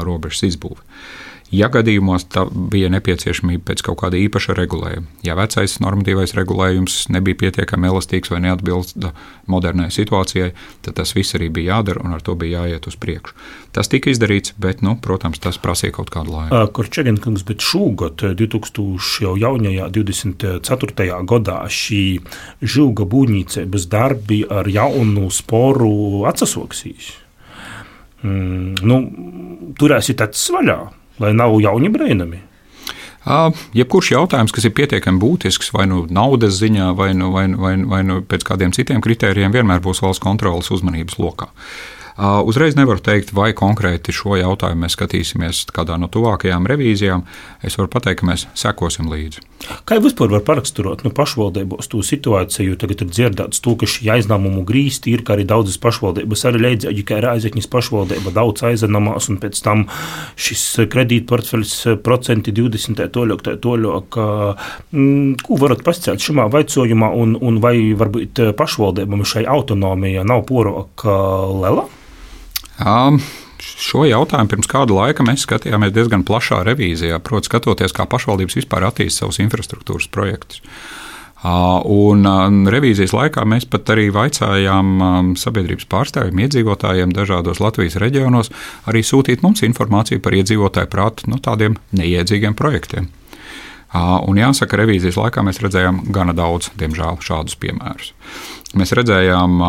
robežas 0.06 0.46
izbūvi. 0.52 0.84
Ja 1.54 1.68
gadījumos 1.70 2.26
bija 2.74 2.90
nepieciešamība 2.90 3.68
pēc 3.70 3.84
kaut 3.86 4.00
kāda 4.02 4.18
īpaša 4.18 4.56
regulējuma, 4.58 5.06
ja 5.24 5.36
vecais 5.38 5.78
normatīvais 5.84 6.34
regulējums 6.34 6.96
nebija 7.14 7.38
pietiekami 7.44 7.92
elastīgs 7.92 8.32
vai 8.34 8.40
neatbilsta 8.48 9.12
modernai 9.52 9.92
situācijai, 9.94 10.56
tad 10.86 10.98
tas 10.98 11.14
viss 11.14 11.38
arī 11.38 11.52
bija 11.54 11.78
jādara 11.78 12.02
un 12.02 12.16
ar 12.18 12.24
to 12.26 12.34
bija 12.40 12.64
jāiet 12.66 12.90
uz 12.90 12.98
priekšu. 12.98 13.38
Tas 13.78 13.92
tika 13.92 14.10
izdarīts, 14.10 14.56
bet, 14.58 14.82
nu, 14.86 14.96
protams, 15.02 15.38
tas 15.44 15.60
prasīja 15.62 15.94
kaut 16.00 16.10
kādu 16.14 16.34
laiku. 16.34 16.64
Korčegenkungs, 16.80 17.46
bet 17.46 17.62
šogad, 17.62 18.24
2000 18.42 19.22
jau 19.22 19.36
jaunajā 19.40 19.92
24. 20.00 21.12
gadā, 21.30 21.60
šī 21.70 22.02
žilga 22.66 23.06
būvniecības 23.12 23.86
darbi 23.92 24.42
ar 24.50 24.72
jaunu 24.72 25.30
sporu 25.30 26.26
atsasoksīs 26.32 27.14
mm, 28.26 28.84
nu, 28.86 29.00
turēsiet 29.80 30.26
acis 30.26 30.50
vaļā, 30.56 30.80
lai 31.24 31.32
nav 31.38 31.56
jauni 31.64 31.94
brēnami. 31.94 32.42
Jebkurš 33.74 34.12
jautājums, 34.14 34.54
kas 34.54 34.68
ir 34.68 34.74
pietiekami 34.78 35.18
būtisks, 35.22 35.72
vai 35.74 35.88
nu 35.90 36.04
naudas 36.14 36.60
ziņā, 36.60 36.92
vai, 36.98 37.10
nu, 37.18 37.32
vai, 37.34 37.48
vai, 37.58 37.74
vai 37.90 38.04
nu 38.06 38.20
pēc 38.22 38.46
kādiem 38.46 38.74
citiem 38.76 39.02
kritērijiem, 39.02 39.54
vienmēr 39.56 39.82
būs 39.82 40.04
valsts 40.06 40.22
kontrolas 40.22 40.70
uzmanības 40.74 41.18
lokā. 41.18 41.50
Uzreiz 42.16 42.78
nevaru 42.80 43.02
teikt, 43.04 43.34
vai 43.36 43.50
konkrēti 43.52 44.14
šo 44.16 44.38
jautājumu 44.40 44.86
mēs 44.86 44.94
skatīsimies 44.96 45.66
kādā 45.76 45.98
no 46.00 46.08
tuvākajām 46.08 46.64
revīzijām. 46.72 47.26
Es 47.60 47.76
varu 47.76 47.90
pateikt, 47.92 48.22
ka 48.22 48.30
mēs 48.30 48.46
sekosim 48.56 49.10
līdzi. 49.12 49.44
Kā 49.84 49.98
jau 49.98 50.06
vispār 50.06 50.32
var 50.32 50.46
paraksturot 50.48 51.04
nu, 51.04 51.12
pašvaldībos 51.16 51.90
to 51.92 52.00
situāciju, 52.06 52.78
tagad 52.80 53.04
ir 53.04 53.10
dzirdēts 53.10 53.60
to, 53.66 53.74
ka 53.76 53.90
šī 53.90 54.08
aizņēmumu 54.14 54.64
grīsti 54.68 55.12
ir, 55.12 55.26
arī 55.36 55.44
daudzas 55.50 55.76
pašvaldības 55.84 56.46
arī 56.48 56.62
leidzēji, 56.64 57.04
ka 57.08 57.20
ir 57.20 57.28
aizekņas 57.34 57.68
pašvaldība 57.76 58.32
daudz 58.38 58.64
aizņemamās, 58.70 59.28
un 59.34 59.42
pēc 59.44 59.60
tam 59.66 59.84
šis 60.40 60.64
kredītportfeļs 60.96 61.76
procenti 62.06 62.56
20. 62.56 63.04
toļok, 63.12 63.44
tā 63.44 63.58
toļok. 63.60 64.22
Ko 65.44 65.60
varat 65.60 65.84
pascielt 65.84 66.24
šimā 66.24 66.48
vaicojumā, 66.56 67.12
un, 67.12 67.36
un 67.44 67.60
vai 67.64 67.76
varbūt 67.98 68.46
pašvaldībam 68.56 69.28
šai 69.28 69.44
autonomija 69.52 70.24
nav 70.24 70.48
poroka 70.48 71.20
lela? 71.60 71.90
Um, 72.76 73.22
šo 73.62 74.04
jautājumu 74.08 74.52
pirms 74.52 74.70
kāda 74.70 74.96
laika 74.98 75.24
mēs 75.26 75.46
skatījāmies 75.46 75.94
diezgan 75.96 76.26
plašā 76.28 76.62
revīzijā, 76.68 77.22
proti, 77.24 77.50
skatoties, 77.50 77.96
kā 77.96 78.08
pašvaldības 78.10 78.60
vispār 78.60 78.88
attīstīja 78.90 79.24
savus 79.24 79.42
infrastruktūras 79.44 80.10
projektus. 80.12 80.62
Un 81.46 82.26
revīzijas 82.74 83.14
laikā 83.14 83.44
mēs 83.46 83.68
pat 83.70 83.92
arī 83.94 84.08
vaicājām 84.14 85.36
sabiedrības 85.38 85.86
pārstāvjiem, 85.92 86.42
iedzīvotājiem 86.42 87.14
dažādos 87.14 87.62
Latvijas 87.62 88.00
reģionos, 88.02 88.50
arī 88.90 89.04
sūtīt 89.06 89.44
mums 89.46 89.62
informāciju 89.68 90.24
par 90.26 90.34
iedzīvotāju 90.40 90.90
prātu 90.90 91.30
no 91.30 91.38
tādiem 91.38 91.78
neiedzīgiem 91.94 92.58
projektiem. 92.58 93.12
Un 93.94 94.40
jāsaka, 94.42 94.80
revīzijas 94.82 95.20
laikā 95.22 95.44
mēs 95.46 95.62
redzējām 95.64 96.02
gana 96.16 96.34
daudz, 96.36 96.72
diemžēl, 96.80 97.22
šādus 97.24 97.60
piemērus. 97.62 98.12
Mēs 98.76 98.96
redzējām, 98.98 99.62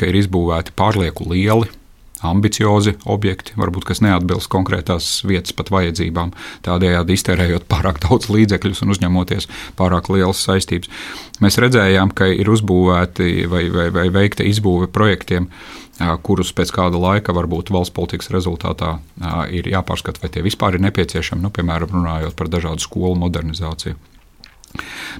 ka 0.00 0.08
ir 0.08 0.18
izbūvēti 0.22 0.74
pārlieku 0.78 1.28
lieli 1.28 1.68
ambiciozi 2.26 2.96
objekti, 3.06 3.54
varbūt 3.58 3.86
kas 3.88 4.02
neatbilst 4.04 4.50
konkrētās 4.52 5.08
vietas 5.28 5.54
pat 5.56 5.70
vajadzībām, 5.74 6.32
tādējādi 6.66 7.16
iztērējot 7.18 7.68
pārāk 7.70 8.00
daudz 8.04 8.30
līdzekļus 8.32 8.82
un 8.84 8.94
uzņemoties 8.94 9.48
pārāk 9.78 10.10
lielas 10.12 10.42
saistības. 10.46 10.90
Mēs 11.44 11.60
redzējām, 11.62 12.12
ka 12.16 12.30
ir 12.34 12.50
uzbūvēti 12.50 13.46
vai, 13.50 13.66
vai, 13.74 13.88
vai 13.94 14.08
veikta 14.14 14.46
izbūve 14.48 14.90
projektiem, 14.90 15.48
kurus 16.22 16.52
pēc 16.54 16.70
kāda 16.74 16.98
laika, 17.00 17.34
varbūt 17.34 17.72
valsts 17.74 17.94
politikas 17.94 18.30
rezultātā, 18.34 18.98
ir 19.54 19.66
jāpārskata, 19.70 20.22
vai 20.22 20.30
tie 20.34 20.44
vispār 20.46 20.78
ir 20.78 20.84
nepieciešami, 20.86 21.42
nu, 21.42 21.50
piemēram, 21.54 21.90
runājot 21.98 22.38
par 22.38 22.50
dažādu 22.52 22.82
skolu 22.84 23.18
modernizāciju. 23.18 23.98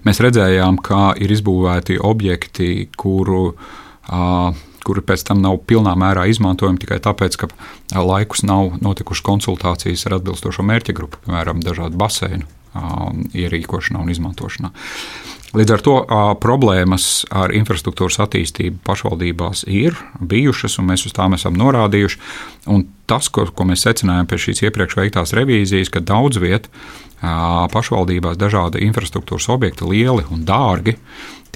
Mēs 0.07 0.20
redzējām, 0.22 0.78
ka 0.84 1.14
ir 1.18 1.32
izbūvēti 1.34 1.96
objekti, 2.05 2.68
kuru 3.01 3.42
uh, 3.49 4.53
kuri 4.89 5.05
pēc 5.05 5.26
tam 5.28 5.43
nav 5.45 5.61
pilnā 5.68 5.93
mērā 6.01 6.24
izmantojami 6.32 6.80
tikai 6.80 7.01
tāpēc, 7.05 7.36
ka 7.43 7.49
laikus 7.93 8.45
nav 8.49 8.78
notikušas 8.80 9.26
konsultācijas 9.26 10.07
ar 10.09 10.18
atbilstošo 10.18 10.64
mērķa 10.64 10.97
grupu, 10.97 11.20
piemēram, 11.26 11.61
dažādu 11.64 12.01
baseinu 12.01 12.49
ierīkošanā 13.36 14.01
un 14.01 14.12
izmantošanā. 14.12 14.72
Līdz 15.57 15.72
ar 15.72 15.80
to 15.80 15.94
problēmas 16.42 17.24
ar 17.32 17.55
infrastruktūras 17.57 18.18
attīstību 18.20 18.82
pašvaldībās 18.84 19.64
ir 19.72 19.96
bijušas, 20.20 20.76
un 20.80 20.90
mēs 20.90 21.07
uz 21.09 21.14
tām 21.16 21.38
esam 21.38 21.57
norādījuši. 21.57 22.20
Un 22.74 22.84
tas, 23.09 23.30
ko, 23.32 23.46
ko 23.49 23.64
mēs 23.70 23.86
secinājām 23.86 24.28
pēc 24.28 24.44
šīs 24.44 24.61
iepriekš 24.68 24.99
veiktās 24.99 25.32
revīzijas, 25.38 25.92
ka 25.94 26.05
daudz 26.05 26.40
vietā 26.42 26.68
pašvaldībās 27.72 28.36
dažādi 28.38 28.84
infrastruktūras 28.86 29.49
objekti, 29.55 29.88
lieli 29.88 30.28
un 30.30 30.44
dārgi, 30.46 30.99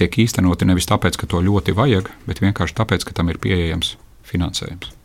tiek 0.01 0.17
īstenoti 0.25 0.67
nevis 0.67 0.89
tāpēc, 0.89 1.19
ka 1.21 1.29
to 1.29 1.45
ļoti 1.45 1.77
vajag, 1.77 2.09
bet 2.25 2.41
vienkārši 2.43 2.79
tāpēc, 2.81 3.05
ka 3.05 3.15
tam 3.21 3.29
ir 3.29 3.39
pieejams 3.45 3.95
finansējums. 4.27 5.02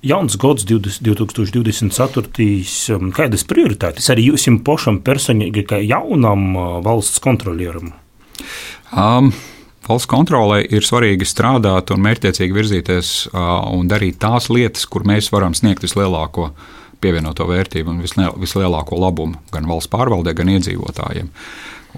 Jauns 0.00 0.36
gads, 0.38 0.62
2024. 0.62 2.28
Um, 2.94 3.08
kādas 3.10 3.42
prioritātes 3.50 4.06
arī 4.12 4.28
jums 4.28 4.62
pašam 4.62 5.00
personīgi, 5.02 5.64
kā 5.66 5.80
jaunam 5.82 6.52
uh, 6.54 6.66
valsts 6.86 7.18
kontrolieram? 7.22 7.90
Um, 8.94 9.32
valsts 9.88 10.06
kontrolē 10.06 10.60
ir 10.62 10.86
svarīgi 10.86 11.26
strādāt 11.26 11.90
un 11.90 12.04
mērķiecīgi 12.06 12.54
virzīties 12.54 13.10
uh, 13.32 13.66
un 13.74 13.90
darīt 13.90 14.20
tās 14.22 14.46
lietas, 14.54 14.86
kur 14.86 15.02
mēs 15.02 15.32
varam 15.34 15.56
sniegt 15.58 15.82
vislielāko 15.82 16.52
pievienoto 17.02 17.46
vērtību 17.50 17.90
un 17.90 18.02
vislielāko 18.38 18.98
labumu 19.02 19.42
gan 19.50 19.66
valsts 19.66 19.90
pārvaldē, 19.90 20.30
gan 20.38 20.54
iedzīvotājiem. 20.54 21.32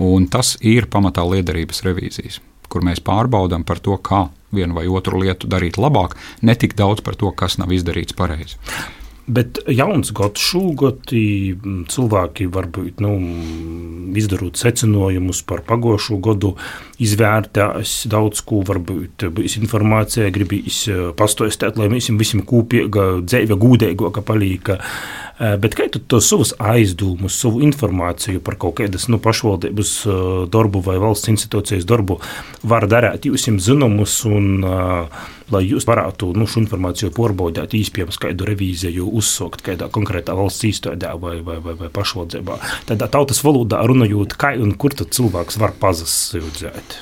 Un 0.01 0.25
tas 0.33 0.57
ir 0.65 0.89
pamatā 0.89 1.21
liederības 1.29 1.85
revīzijas, 1.85 2.41
kur 2.71 2.87
mēs 2.87 3.03
pārbaudām 3.05 3.67
par 3.67 3.83
to, 3.83 3.99
kā 3.99 4.29
vienu 4.55 4.79
vai 4.79 4.87
otru 4.91 5.21
lietu 5.21 5.51
darīt 5.51 5.79
labāk, 5.79 6.17
ne 6.43 6.55
tik 6.55 6.79
daudz 6.79 7.05
par 7.07 7.19
to, 7.19 7.31
kas 7.35 7.59
nav 7.61 7.75
izdarīts 7.75 8.17
pareizi. 8.17 8.59
Bet 9.31 9.61
jauns 9.71 10.11
gads 10.17 10.43
šogad 10.43 11.13
cilvēki 11.93 12.49
varbūt 12.51 13.03
nu, 13.05 13.13
izdarot 14.19 14.59
secinājumus 14.59 15.45
par 15.47 15.63
pagājušo 15.69 16.19
gadu, 16.25 16.55
izvērtēs 17.03 18.09
daudz 18.11 18.43
ko, 18.47 18.65
varbūt 18.67 19.29
būs 19.37 19.59
informācija, 19.61 20.33
gribīs 20.35 20.83
pastāstīt, 21.19 21.79
lai 21.79 21.91
mēs 21.93 22.11
visiem 22.19 22.43
kopīga 22.47 23.21
dzīve 23.23 23.59
gūdīgāka 23.61 24.25
palīka. 24.27 24.81
Bet 25.41 25.73
kā 25.79 25.87
tu 25.89 26.03
tos 26.05 26.27
savus 26.29 26.51
aizdomus, 26.59 27.39
savu 27.41 27.63
informāciju 27.65 28.43
par 28.45 28.59
kaut 28.61 28.81
kādas 28.81 29.07
nu, 29.09 29.21
pašvaldības 29.23 29.95
darbu 30.53 30.83
vai 30.85 30.99
valsts 31.01 31.31
institūcijas 31.33 31.87
darbu 31.89 32.19
var 32.67 32.85
darīt 32.91 33.31
jūs 33.31 33.47
zināmus 33.63 34.19
un 34.29 34.67
lai 35.51 35.63
jūs 35.67 35.87
varētu 35.89 36.33
nu, 36.39 36.47
šo 36.51 36.63
informāciju 36.65 37.13
pārbaudīt, 37.17 37.77
īstenībā 37.81 38.17
kādu 38.23 38.49
revīziju 38.49 39.09
uzsākt 39.21 39.65
kādā 39.67 39.91
konkrētā 39.93 40.37
valsts 40.39 40.67
īstenībā 40.71 41.15
vai, 41.21 41.39
vai, 41.47 41.59
vai, 41.65 41.77
vai 41.79 41.93
pašvaldībā. 41.95 42.59
Tad 42.91 43.07
tautas 43.13 43.43
valodā 43.47 43.83
runājot, 43.87 44.37
kā 44.41 44.55
un 44.61 44.75
kur 44.81 44.95
tad 44.97 45.15
cilvēks 45.17 45.61
var 45.61 45.75
pazasīt. 45.81 46.99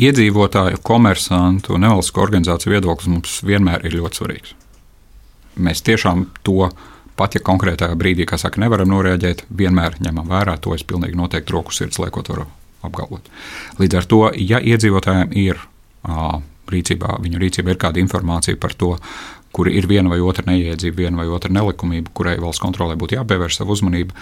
Iedzīvotāju, 0.00 0.80
komersantu 0.86 1.74
un 1.76 1.84
nevalstisko 1.84 2.22
organizāciju 2.24 2.72
viedoklis 2.72 3.10
mums 3.12 3.40
vienmēr 3.44 3.84
ir 3.84 3.98
ļoti 4.00 4.22
svarīgs. 4.22 4.54
Mēs 5.60 5.82
tiešām 5.84 6.24
to 6.46 6.70
pat 7.20 7.36
ja 7.36 7.42
konkrētajā 7.44 7.96
brīdī, 8.00 8.24
kā 8.28 8.38
saka, 8.40 8.62
nevaram 8.62 8.88
noreaģēt, 8.94 9.44
vienmēr 9.52 9.98
ņemam 10.00 10.30
vērā. 10.30 10.56
To 10.64 10.72
es 10.72 10.86
pilnīgi 10.88 11.18
noteikti 11.20 11.52
roku 11.52 11.74
sirds 11.76 12.00
liekot 12.00 12.30
varu 12.32 12.46
apgalvot. 12.86 13.28
Līdz 13.80 13.98
ar 14.00 14.08
to, 14.08 14.20
ja 14.40 14.60
iedzīvotājiem 14.64 15.34
ir 15.36 15.60
rīcībā, 16.74 17.18
viņu 17.24 17.42
rīcībā 17.42 17.74
ir 17.74 17.80
kāda 17.80 18.02
informācija 18.02 18.58
par 18.60 18.76
to, 18.78 18.94
kur 19.54 19.70
ir 19.70 19.88
viena 19.90 20.12
vai 20.12 20.20
otra 20.22 20.46
neiedzība, 20.46 21.04
viena 21.04 21.22
vai 21.22 21.28
otra 21.30 21.50
nelikumība, 21.52 22.12
kurai 22.14 22.36
valsts 22.42 22.62
kontrolē 22.62 22.96
būtu 23.00 23.18
jāpievērš 23.18 23.60
savu 23.60 23.74
uzmanību, 23.76 24.14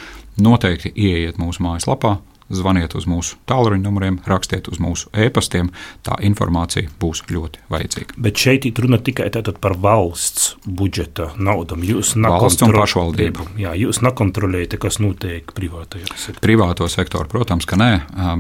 noteikti 0.44 0.92
ieiet 0.96 1.40
mūsu 1.40 1.64
mājaslapā, 1.66 2.16
zvaniet 2.50 2.94
uz 2.98 3.06
mūsu 3.08 3.38
tālruņa 3.48 3.84
numuriem, 3.84 4.18
rakstiet 4.28 4.68
uz 4.72 4.80
mūsu 4.82 5.10
e-pastiem. 5.12 5.70
Tā 6.06 6.16
informācija 6.24 6.90
būs 7.00 7.24
ļoti 7.28 7.64
vajadzīga. 7.72 8.16
Bet 8.24 8.40
šeit 8.40 8.66
ir 8.68 8.80
runa 8.84 9.00
tikai 9.02 9.28
par 9.60 9.76
valsts 9.78 10.54
budžeta 10.64 11.32
naudām. 11.36 11.84
Jūs 11.86 12.14
pašvaldību. 12.18 13.48
Jā, 13.60 13.74
jūs 13.78 14.00
nekontrolējat, 14.04 14.78
kas 14.80 15.00
notiek 15.02 15.52
privātajā 15.56 16.08
sektorā. 16.14 16.44
Privāto 16.44 16.88
sektoru, 16.90 17.28
protams, 17.30 17.68
ka 17.68 17.78
nē, 17.80 17.90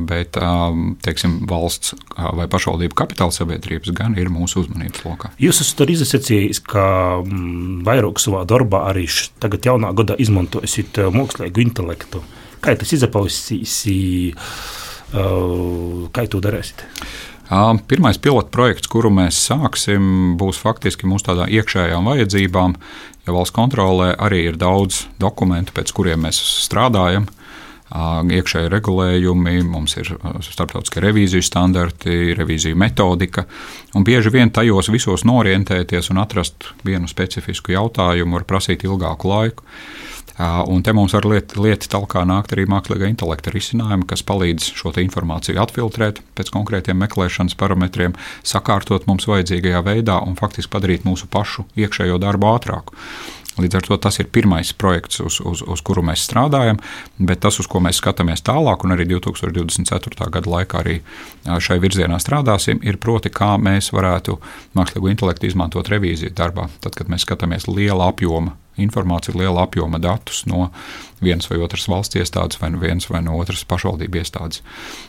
bet 0.08 0.38
teiksim, 1.04 1.40
valsts 1.50 1.94
vai 2.16 2.48
pašvaldību 2.50 2.96
kapitāla 2.98 3.34
sabiedrības 3.34 3.92
gan 3.96 4.16
ir 4.18 4.32
mūsu 4.32 4.64
uzmanības 4.64 5.04
lokā. 5.06 5.32
Jūs 5.42 5.62
esat 5.64 5.84
arī 5.84 5.98
izsacījis, 5.98 6.62
ka 6.68 6.86
mm, 7.22 7.84
vairāk 7.88 8.22
savā 8.22 8.44
darbā 8.48 8.86
arī 8.92 9.06
tagad 9.42 9.68
jaunā 9.68 9.92
gadā 9.96 10.18
izmantosiet 10.20 11.00
mākslīgu 11.14 11.64
intelektu 11.64 12.22
kā 12.64 12.74
tas 12.78 12.92
izapausīs, 12.96 13.78
kā 16.12 16.28
to 16.28 16.42
darīsiet? 16.44 16.84
Pirmais 17.88 18.18
pilotu 18.20 18.52
projekts, 18.52 18.90
kuru 18.92 19.08
mēs 19.14 19.38
sāksim, 19.48 20.34
būs 20.36 20.58
faktiski 20.60 21.08
mūsu 21.08 21.30
tādā 21.30 21.46
iekšējām 21.48 22.10
vajadzībām, 22.10 22.74
jo 23.24 23.36
valsts 23.38 23.56
kontrolē 23.56 24.10
arī 24.20 24.42
ir 24.50 24.58
daudz 24.60 25.06
dokumentu, 25.20 25.72
pēc 25.76 25.94
kuriem 25.96 26.26
mēs 26.26 26.42
strādājam. 26.66 27.30
Iekšēji 27.88 28.68
regulējumi, 28.68 29.62
mums 29.64 29.94
ir 29.96 30.10
starptautiskie 30.44 31.00
revīziju 31.00 31.40
standarti, 31.46 32.34
revīziju 32.36 32.76
metodika, 32.76 33.46
bieži 33.96 34.28
vien 34.34 34.52
tajos 34.52 34.90
visos 34.92 35.24
norientēties 35.24 36.12
un 36.12 36.20
atrast 36.20 36.68
vienu 36.84 37.08
specifisku 37.08 37.72
jautājumu 37.72 38.36
var 38.36 38.44
prasīt 38.44 38.84
ilgāku 38.84 39.32
laiku. 39.32 39.64
Un 40.38 40.84
te 40.86 40.92
mums 40.94 41.16
var 41.16 41.26
liet, 41.26 41.56
lieti 41.58 41.88
talkā 41.90 42.22
nākt 42.28 42.52
arī 42.54 42.68
mākslīgā 42.70 43.08
intelekta 43.10 43.50
risinājumi, 43.50 44.06
kas 44.06 44.22
palīdz 44.26 44.68
šo 44.78 44.92
informāciju 45.02 45.58
atfiltrēt 45.58 46.20
pēc 46.38 46.52
konkrētiem 46.54 47.00
meklēšanas 47.02 47.58
parametriem, 47.58 48.14
sakārtot 48.46 49.08
mums 49.10 49.26
vajadzīgajā 49.26 49.82
veidā 49.86 50.20
un 50.22 50.38
faktiski 50.38 50.70
padarīt 50.76 51.08
mūsu 51.08 51.26
pašu 51.32 51.66
iekšējo 51.74 52.20
darbu 52.22 52.52
ātrāku. 52.52 52.94
Līdz 53.58 53.74
ar 53.74 53.86
to 53.88 53.96
tas 53.98 54.20
ir 54.22 54.28
pirmais 54.30 54.70
projekts, 54.78 55.18
uz, 55.18 55.40
uz, 55.42 55.64
uz 55.66 55.82
kuru 55.82 56.04
mēs 56.06 56.22
strādājam, 56.28 56.78
bet 57.18 57.42
tas, 57.42 57.58
uz 57.58 57.66
ko 57.66 57.82
mēs 57.82 57.98
skatāmies 57.98 58.44
tālāk, 58.46 58.84
un 58.86 58.94
arī 58.94 59.08
2024. 59.10 60.30
gada 60.36 60.52
laikā 60.54 60.84
arī 60.84 61.00
šai 61.42 61.80
virzienā 61.82 62.20
strādāsim, 62.22 62.78
ir 62.86 63.00
proti, 63.02 63.34
kā 63.34 63.56
mēs 63.58 63.90
varētu 63.90 64.38
mākslīgo 64.78 65.10
intelektu 65.10 65.50
izmantot 65.50 65.90
revīziju 65.90 66.36
darbā. 66.38 66.68
Tad, 66.84 66.94
kad 66.94 67.10
mēs 67.10 67.26
skatāmies 67.26 67.66
liela 67.66 68.12
apjoma 68.12 68.54
informāciju, 68.82 69.38
liela 69.40 69.64
apjoma 69.66 70.00
datus 70.02 70.44
no 70.48 70.68
vienas 71.20 71.48
vai 71.50 71.58
otras 71.62 71.88
valsts 71.90 72.18
iestādes, 72.18 72.60
vai 72.60 72.70
no 72.70 72.80
vienas 72.82 73.08
vai 73.10 73.20
no 73.24 73.36
otras 73.38 73.64
pašvaldību 73.68 74.20
iestādes. 74.20 74.62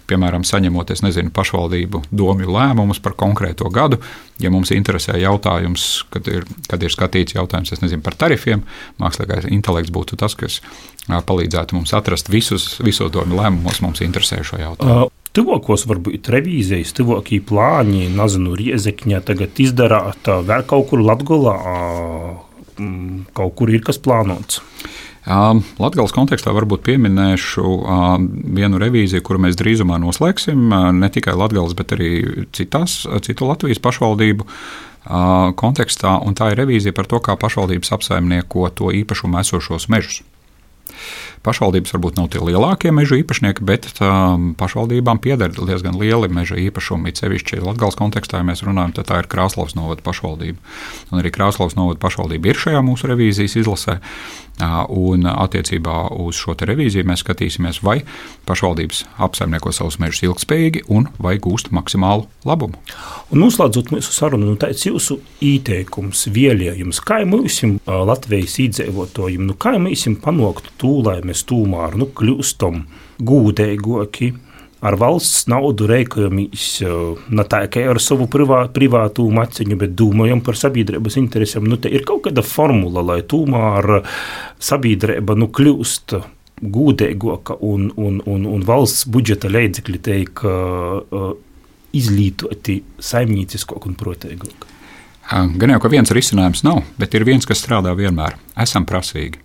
Piemēram, 0.10 0.46
saņemot, 0.48 0.94
nezinu, 1.06 1.34
pašvaldību 1.36 2.04
domju 2.10 2.50
lēmumus 2.56 3.02
par 3.04 3.16
konkrēto 3.20 3.70
gadu, 3.74 4.02
ja 4.42 4.52
mums 4.54 4.74
interesē 4.76 5.20
jautājums, 5.22 6.06
kad 6.14 6.28
ir, 6.32 6.48
kad 6.70 6.84
ir 6.84 6.94
skatīts 6.94 7.38
jautājums 7.38 7.76
nezinu, 7.84 8.02
par 8.06 8.18
tarifiem, 8.18 8.66
mākslīgais 9.02 9.50
intelekts 9.54 9.94
būtu 9.94 10.18
tas, 10.20 10.36
kas 10.40 10.60
palīdzētu 11.08 11.78
mums 11.78 11.94
atrast 11.98 12.30
visus, 12.30 12.76
visos 12.86 13.14
domju 13.14 13.38
lēmumos 13.40 13.82
mums 13.86 14.04
interesējošo 14.06 14.62
jautājumu. 14.66 15.10
Tuvākos 15.30 15.84
varbūt 15.86 16.26
revīzijas, 16.34 16.90
tuvākie 16.98 17.38
plāni, 17.46 18.08
nezinu, 18.10 18.56
riezekņā 18.58 19.22
tagad 19.28 19.62
izdarāt 19.62 20.26
vēl 20.26 20.66
kaut 20.70 20.90
kur 20.90 21.04
Mm, 21.06 22.49
kaut 23.38 23.56
kur 23.60 23.72
ir 23.72 23.84
kas 23.86 24.02
plānots. 24.02 24.62
Latvijas 25.30 26.14
kontekstā 26.16 26.54
varbūt 26.56 26.82
pieminēšu 26.88 27.64
vienu 28.56 28.80
revīziju, 28.82 29.22
kuru 29.26 29.44
mēs 29.46 29.60
drīzumā 29.60 30.00
noslēgsim. 30.02 30.72
Ne 30.98 31.10
tikai 31.14 31.36
Latvijas, 31.38 31.76
bet 31.78 31.94
arī 31.98 32.12
citās, 32.56 33.04
citu 33.26 33.50
Latvijas 33.50 33.82
pašvaldību 33.84 34.48
kontekstā. 35.60 36.16
Tā 36.40 36.50
ir 36.52 36.60
revīzija 36.64 36.96
par 36.96 37.10
to, 37.12 37.22
kā 37.24 37.36
pašvaldības 37.40 37.94
apsaimnieko 38.00 38.70
to 38.74 38.94
īpašumu 39.04 39.42
esošos 39.44 39.90
mežus. 39.92 40.24
Pašvaldības 41.46 41.94
varbūt 41.96 42.18
nav 42.20 42.28
tie 42.34 42.42
lielākie 42.44 42.92
meža 42.92 43.16
īpašnieki, 43.22 43.64
bet 43.64 43.88
um, 44.04 44.52
pašvaldībām 44.60 45.22
pieder 45.24 45.54
diezgan 45.56 45.96
lieli 46.00 46.28
meža 46.32 46.58
īpašumi. 46.60 47.14
Cevišķi 47.16 47.62
Latvijas 47.64 47.96
kontekstā, 48.00 48.42
ja 48.42 48.48
mēs 48.48 48.64
runājam, 48.68 48.98
tad 48.98 49.08
tā 49.08 49.22
ir 49.24 49.30
Krāslavas 49.32 49.78
novada 49.80 50.04
pašvaldība. 50.04 50.60
Un 51.14 51.22
arī 51.22 51.32
Krāslavas 51.32 51.78
novada 51.80 52.02
pašvaldība 52.04 52.52
ir 52.52 52.60
šajā 52.60 52.84
mūsu 52.84 53.08
revīzijas 53.12 53.56
izlasē. 53.64 54.00
Un 54.60 55.28
attiecībā 55.30 56.10
uz 56.20 56.40
šo 56.40 56.56
revīziju 56.60 57.08
mēs 57.08 57.24
skatīsimies, 57.24 57.80
vai 57.86 58.02
pašvaldības 58.50 59.06
apsaimnieko 59.24 59.72
savus 59.76 60.00
mežus 60.02 60.26
ilgspējīgi 60.28 60.84
un 60.92 61.08
vai 61.22 61.38
gūst 61.40 61.72
maksimālu 61.76 62.28
labumu. 62.48 62.80
Un 63.32 63.44
noslēdzot 63.44 63.94
mūsu 63.94 64.12
sarunu, 64.16 64.50
nu, 64.50 64.58
tāds 64.60 64.84
jūsu 64.88 65.20
ieteikums, 65.46 66.26
vielējums, 66.36 67.00
kā 67.06 67.22
mums 67.30 67.62
Latvijas 67.88 68.58
iedzīvotājiem, 68.66 69.48
nu, 69.48 69.56
kā 69.60 69.78
mēs 69.80 70.08
panākt 70.24 70.72
lai 71.06 71.20
mēs 71.26 71.46
tomēr 71.50 71.98
nu, 72.00 72.10
kļūstam 72.16 72.84
gūdīgāki. 73.20 74.34
Ar 74.80 74.96
valsts 74.96 75.44
naudu 75.52 75.90
rēķinamies 75.90 76.66
ne 77.36 77.46
tikai 77.52 77.84
ar 77.92 78.00
savu 78.00 78.30
privā, 78.32 78.62
privātu 78.72 79.26
maciņu, 79.36 79.76
bet 79.82 79.96
domājam 80.00 80.40
par 80.46 80.56
sabiedrības 80.56 81.18
interesēm. 81.20 81.68
Nu, 81.68 81.76
ir 81.84 82.06
kaut 82.08 82.24
kāda 82.30 82.46
formula, 82.46 83.04
lai 83.04 83.20
tomēr 83.28 84.06
sabiedrība 84.64 85.36
nu, 85.36 85.50
kļūst 85.52 86.16
gudrāka 86.62 87.58
un, 87.60 87.90
un, 88.00 88.22
un, 88.28 88.48
un 88.48 88.64
valsts 88.68 89.08
budžeta 89.12 89.52
līdzekļi 89.52 90.02
tiek 90.04 90.44
uh, 90.48 91.30
izlietoti 91.96 92.80
saimnieciskāk 93.04 93.88
un 93.90 94.00
protīgāk. 94.00 94.68
Gan 95.30 95.76
jau 95.76 95.82
ka 95.84 95.92
viens 95.92 96.10
risinājums 96.16 96.64
nav, 96.66 96.82
bet 96.98 97.14
ir 97.14 97.28
viens, 97.28 97.46
kas 97.46 97.62
strādā 97.62 97.92
vienmēr. 97.98 98.40
Esam 98.58 98.88
prasīgi. 98.90 99.44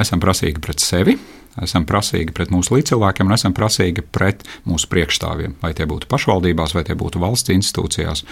Esam 0.00 0.20
prasīgi 0.20 0.60
pret 0.60 0.82
sevi, 0.82 1.14
esam 1.62 1.86
prasīgi 1.88 2.34
pret 2.34 2.50
mūsu 2.54 2.74
līdzcilvēkiem 2.76 3.28
un 3.28 3.36
esam 3.36 3.54
prasīgi 3.56 4.04
pret 4.14 4.42
mūsu 4.68 4.88
priekšstāvjiem. 4.92 5.56
Vai 5.62 5.72
tie 5.76 5.86
būtu 5.90 6.08
pašvaldībās, 6.10 6.74
vai 6.74 6.84
tie 6.88 6.96
būtu 6.98 7.22
valsts 7.22 7.54
institūcijās. 7.54 8.24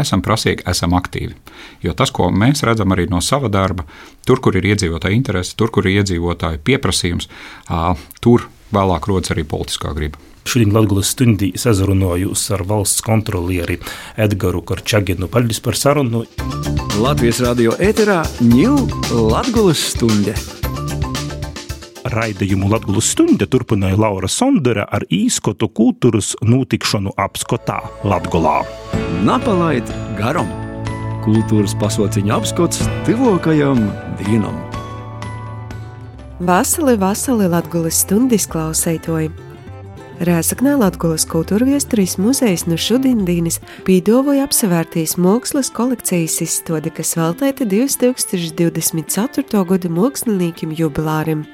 Esam 0.00 0.24
prasīgi, 0.24 0.64
esam 0.70 0.96
aktīvi. 0.98 1.36
Jo 1.84 1.94
tas, 1.96 2.12
ko 2.14 2.30
mēs 2.32 2.64
redzam 2.66 2.94
arī 2.96 3.08
no 3.10 3.20
sava 3.24 3.52
darba, 3.52 3.84
tur, 4.26 4.40
kur 4.40 4.56
ir 4.56 4.70
iedzīvotāja 4.72 5.16
interese, 5.16 5.56
tur, 5.56 5.72
kur 5.74 5.88
ir 5.88 6.00
iedzīvotāja 6.00 6.62
pieprasījums, 6.64 7.30
tur 8.24 8.48
vēlāk 8.74 9.10
rodas 9.10 9.34
arī 9.34 9.44
politiskā 9.48 9.94
griba. 9.96 10.20
Šodien 10.48 10.72
Latvijas 10.72 11.10
stundī 11.12 11.50
sazrunājos 11.60 12.46
ar 12.56 12.64
valsts 12.66 13.04
kontrolieri 13.04 13.76
Edgars 14.16 14.64
Korčaginu. 14.66 15.28
Paldies 15.28 15.60
par 15.60 15.76
sarunu! 15.78 16.24
Latvijas 17.00 17.42
radio 17.44 17.76
ēterā 17.76 18.22
ņūl 18.40 18.88
Latvijas 19.30 19.84
stunde! 19.92 20.59
Raidījumu 22.10 22.66
Latvijas 22.72 23.12
stunde 23.12 23.46
turpināja 23.46 23.94
Laura 24.00 24.26
Sondera 24.26 24.82
ar 24.90 25.04
īskotu 25.14 25.68
kultūras 25.70 26.32
notikšanu 26.42 27.12
apskotā 27.14 27.76
Latgolā. 28.02 28.64
Napalaid 29.22 29.86
garam! 30.18 30.48
Kultūras 31.22 31.76
pasauciņa 31.78 32.32
apskots 32.34 32.82
tuvākajam 33.06 33.84
dienam! 34.18 34.56
Vasali, 36.42 36.96
vasali 36.98 37.46
Latvijas 37.52 38.02
stundas 38.02 38.48
klausētoji! 38.50 39.30
Rēzaknē 40.26 40.74
Latgulas 40.80 41.28
kultūra 41.30 41.68
viesturis 41.68 42.18
muzejs 42.18 42.66
no 42.66 42.74
šodienas 42.74 43.60
pīdovoja 43.86 44.48
apsevērtīs 44.48 45.14
mākslas 45.14 45.70
kolekcijas 45.78 46.42
izstāde, 46.42 46.90
kas 46.90 47.14
veltīta 47.16 47.64
2024. 47.70 49.64
gada 49.70 49.94
māksliniekiem 49.94 50.74
jubilārim. 50.74 51.46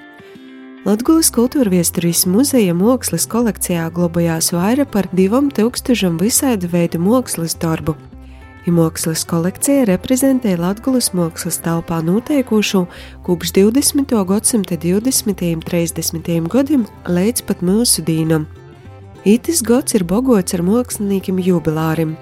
Latgulas 0.87 1.32
kultūra 1.34 1.66
viesturis 1.66 2.20
muzeja 2.30 2.70
mākslas 2.78 3.24
kolekcijā 3.26 3.89
glabājās 3.91 4.53
vairāk 4.55 4.93
par 4.95 5.09
2000 5.11 6.20
visādu 6.20 6.68
veidu 6.70 7.01
mākslas 7.03 7.57
darbu. 7.59 7.97
I 8.70 8.74
mākslas 8.74 9.24
kolekcija 9.26 9.89
reprezentē 9.89 10.53
Latvijas 10.61 11.09
mākslas 11.11 11.59
telpā 11.64 11.99
noteikušu 12.07 12.84
kopš 13.26 13.51
20. 13.57 14.14
gadsimta 14.28 14.78
20. 14.84 15.43
un 15.57 15.64
30. 15.66 16.30
gadiem 16.55 16.84
līdz 17.11 17.43
pat 17.49 17.64
mūsu 17.66 18.05
dīnam. 18.07 18.45
Itis 19.26 19.64
gads 19.66 19.97
ir 19.99 20.05
bogots 20.07 20.55
ar 20.55 20.62
māksliniekiem 20.62 21.41
jubilārim, 21.49 22.12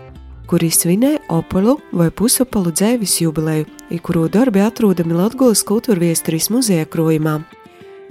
kuri 0.48 0.70
svinēja 0.72 1.20
opolu 1.36 1.76
vai 1.92 2.08
pusopolu 2.08 2.72
dzēvis 2.72 3.18
jubileju, 3.26 3.68
kuru 4.00 4.24
darbi 4.32 4.64
atrodami 4.64 5.20
Latvijas 5.20 5.66
kultūra 5.68 6.00
viesturis 6.06 6.48
muzeja 6.48 6.88
krojumā. 6.88 7.42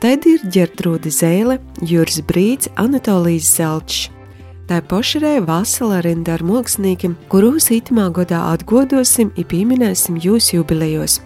Tad 0.03 0.25
ir 0.27 0.41
Gertrūda 0.51 1.07
Zēle, 1.07 1.61
Juris 1.79 2.17
Brīts, 2.27 2.67
Anatolijas 2.75 3.47
Zelčs. 3.55 4.09
Tā 4.67 4.81
pašarē 4.83 5.37
vasala 5.47 6.01
rinda 6.03 6.33
ar 6.35 6.41
māksliniekiem, 6.43 7.13
kurus 7.31 7.69
itamā 7.71 8.09
godā 8.11 8.41
atgodosim 8.49 9.29
un 9.31 9.45
pieminēsim 9.47 10.17
jūsu 10.19 10.57
jubilejos. 10.57 11.21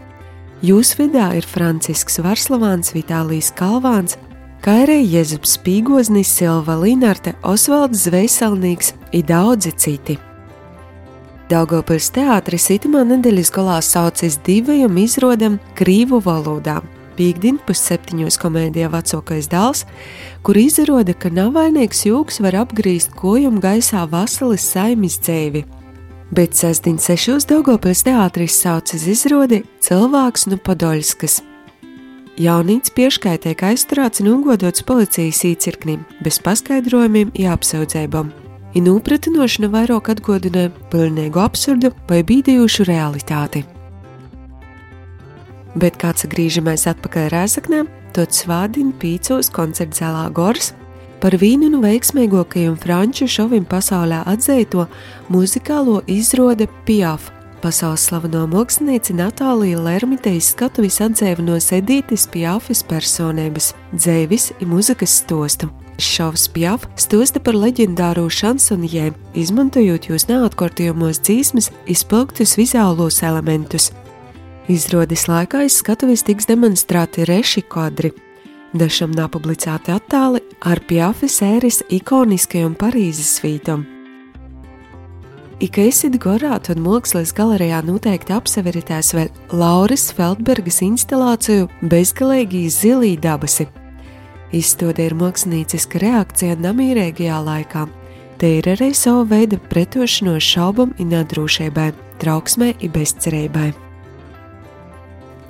Jūsu 0.62 1.00
vidā 1.00 1.32
ir 1.40 1.48
Francisks 1.50 2.20
Varslavāns, 2.22 2.94
Vitālijas 2.94 3.50
Kalvāns, 3.58 4.14
kā 4.62 4.76
arī 4.84 5.00
Jēzus 5.10 5.56
Spīgoznis, 5.58 6.30
Silva 6.38 6.76
Linārte, 6.78 7.34
Osvalds 7.42 8.04
Zvejselnīgs 8.06 8.92
un 9.10 9.26
daudzi 9.26 9.74
citi. 9.74 10.20
Daugopils 11.50 12.12
teātris 12.14 12.70
itamā 12.78 13.02
nedēļas 13.10 13.50
galā 13.58 13.80
saucis 13.82 14.38
divajam 14.46 15.02
izrodam 15.02 15.58
krīvu 15.74 16.22
valodā. 16.22 16.78
Pīkdien 17.18 17.58
pusseptiņos 17.66 18.38
komēdijā 18.42 18.92
vecākais 18.94 19.50
dēls, 19.50 19.84
kur 20.46 20.60
izrāda, 20.62 21.16
ka 21.18 21.34
navainīgs 21.34 22.06
jūgs 22.06 22.40
var 22.46 22.62
apgrīzt 22.62 23.18
kojumu 23.18 23.64
gaisā 23.64 24.06
vasaras 24.12 24.70
saimis 24.76 25.18
dzēvi. 25.26 25.66
Bet 26.32 26.58
sestdien 26.60 27.02
sešos 27.02 27.48
Daugopils 27.50 28.06
teātris 28.06 28.62
saucis 28.62 29.08
izrādi 29.10 29.64
cilvēks 29.82 30.50
no 30.52 30.60
Podoļskas, 30.60 31.40
Jaunīts 32.38 32.92
pieškai 32.94 33.40
tiek 33.42 33.62
aizturēts 33.66 34.22
un 34.22 34.28
ugodots 34.36 34.84
policijas 34.86 35.40
īcirknim, 35.48 36.04
bez 36.22 36.38
paskaidrojumiem, 36.46 37.32
jāapsaudzēbam. 37.34 38.30
Ir 38.78 38.84
nopratinošana 38.86 39.72
vairāk 39.74 40.12
atgodina 40.14 40.68
pilnīgu 40.92 41.42
absurdu 41.42 41.96
vai 42.06 42.22
bīdījušu 42.28 42.86
realitāti. 42.92 43.64
Bet 45.78 46.00
kāds 46.02 46.26
griežamais 46.30 46.88
atpakaļ 46.90 47.30
Rēzaknē, 47.34 47.86
tad 48.16 48.34
svādina 48.34 48.96
pīcos 48.98 49.52
koncerta 49.54 50.02
zālā 50.02 50.28
Gors 50.34 50.74
par 51.22 51.38
vīnu 51.38 51.72
un 51.72 51.82
veiksmīgākajiem 51.82 52.78
franču 52.82 53.30
šovim 53.30 53.66
pasaulē 53.66 54.24
atzīto 54.30 54.86
muzikālo 55.34 56.04
izrāde 56.10 56.70
Piaf 56.86 57.32
Pasaules 57.58 58.04
slaveno 58.06 58.44
mākslinieci 58.52 59.16
Natālija 59.18 59.80
Lermitejas 59.82 60.52
skatuves 60.54 61.00
atdzēva 61.02 61.42
no 61.42 61.56
Sedītes 61.62 62.28
Pjāfas 62.30 62.84
personības, 62.86 63.72
dzēvis 63.96 64.52
un 64.62 64.76
muzikas 64.76 65.16
stostu. 65.24 65.72
Šovs 65.98 66.46
Pjāf 66.54 66.86
stosta 67.02 67.42
par 67.42 67.58
leģendāro 67.58 68.28
šansonjē, 68.30 69.10
izmantojot 69.34 70.06
jūs 70.12 70.28
neatkārtojamos 70.30 71.24
dzīsmes, 71.26 71.72
izpilgtus 71.90 72.54
vizuālos 72.62 73.24
elementus. 73.26 73.90
Izrādes 74.68 75.30
laikā 75.32 75.62
iz 75.64 75.78
skatuves 75.80 76.26
tiks 76.28 76.50
demonstrēti 76.50 77.24
reši 77.24 77.62
kadri, 77.72 78.10
dažam 78.76 79.14
nepublicēti 79.16 79.94
attēli 79.96 80.42
ar 80.68 80.82
Pjāfas 80.90 81.38
ēras 81.46 81.80
ikoniskajam 81.88 82.76
Parīzes 82.76 83.38
svītam. 83.38 83.86
Ik 85.64 85.80
esat 85.80 86.20
gorā, 86.20 86.60
tad 86.60 86.82
mākslas 86.84 87.32
galerijā 87.34 87.80
noteikti 87.88 88.36
apseveritēs 88.36 89.14
vēl 89.16 89.32
Lauras 89.56 90.12
Feldbergas 90.12 90.84
instalāciju 90.84 91.72
bezgalīgi 91.88 92.68
zilī 92.68 93.16
dabasi. 93.18 93.70
Izstāde 94.52 95.08
ir 95.08 95.16
mākslinieciska 95.16 96.04
reakcija 96.04 96.60
namīrīgajā 96.60 97.40
laikā. 97.48 97.88
Te 98.38 98.58
ir 98.60 98.68
arī 98.76 98.92
sava 98.92 99.24
veida 99.32 99.58
pretošanos 99.72 100.44
šaubam 100.44 100.92
un 101.00 101.12
nedrošībai, 101.16 101.94
trauksmē 102.20 102.74
un 102.76 102.98
bezcerībai. 103.00 103.87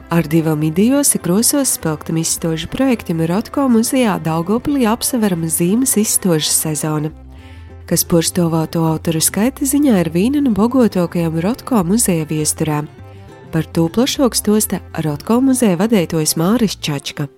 Ar 0.10 0.24
divām 0.24 0.64
idejos 0.64 1.18
krosos 1.20 1.76
spilgtam 1.76 2.18
izstāžu 2.22 2.72
projektam 2.72 3.22
Rotko 3.28 3.68
muzejā 3.70 4.18
Daugopilī 4.24 4.88
apseverama 4.88 5.52
zīmes 5.52 5.98
izstāžu 6.00 6.52
sezona– 6.52 7.14
kas 7.88 8.04
purstovāto 8.04 8.84
autoru 8.84 9.22
skaita 9.24 9.66
ziņā 9.68 10.02
ir 10.04 10.12
viena 10.12 10.44
no 10.44 10.52
bogotākajām 10.56 11.40
Rotko 11.44 11.84
muzeja 11.88 12.28
viesturēm. 12.28 12.90
Par 13.54 13.68
to 13.72 13.88
plašāk 13.88 14.36
stosta 14.36 14.82
Rotko 15.06 15.40
muzeja 15.42 15.80
vadītājs 15.80 16.36
Māris 16.40 16.76
Čačka. 16.84 17.30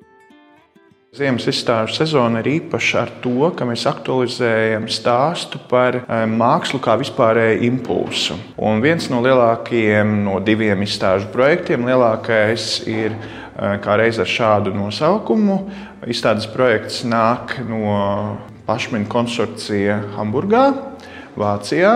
Ziemas 1.10 1.48
izstāžu 1.50 1.96
sezona 1.98 2.44
ir 2.44 2.48
īpaša 2.52 3.00
ar 3.02 3.12
to, 3.24 3.48
ka 3.58 3.66
mēs 3.66 3.88
aktualizējam 3.90 4.84
stāstu 4.94 5.58
par 5.72 5.96
mākslu 6.30 6.78
kā 6.86 6.94
vispārēju 7.02 7.64
impulsu. 7.66 8.38
Un 8.62 8.78
viens 8.84 9.08
no 9.10 9.18
lielākajiem 9.26 10.12
no 10.28 10.36
diviem 10.46 10.86
izstāžu 10.86 11.32
projektiem, 11.34 11.88
lielākais 11.90 12.68
ir 12.86 13.16
eh, 13.16 13.80
kā 13.82 13.98
reiz 13.98 14.22
ar 14.22 14.30
šādu 14.30 14.76
nosaukumu. 14.78 15.58
Izstādes 16.14 16.46
projekts 16.54 17.02
nāk 17.10 17.58
no 17.66 18.38
Pašmina 18.70 19.10
konsorcija 19.10 19.98
Hamburgā, 20.14 20.68
Vācijā, 21.42 21.96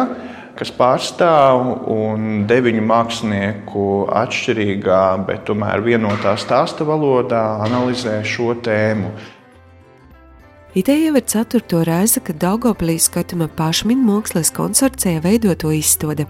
kas 0.58 0.72
pārstāv 0.78 1.88
un 1.92 2.44
deviņu 2.50 2.84
mākslinieku 2.86 3.86
atšķirīgā, 4.24 5.04
bet 5.28 5.48
tomēr 5.50 5.84
vienotā 5.86 6.36
stāsta 6.40 6.86
valodā 6.88 7.44
analizē 7.66 8.20
šo 8.28 8.54
tēmu. 8.66 9.12
Ideja 10.78 11.10
jau 11.10 11.18
ir 11.20 11.26
ceturto 11.30 11.84
reize, 11.86 12.22
kad 12.26 12.40
Daugopilī 12.42 12.96
skatama 13.02 13.46
pašmina 13.58 14.02
mākslas 14.08 14.50
konsorcija 14.54 15.22
veidoto 15.22 15.70
izstādi. 15.74 16.26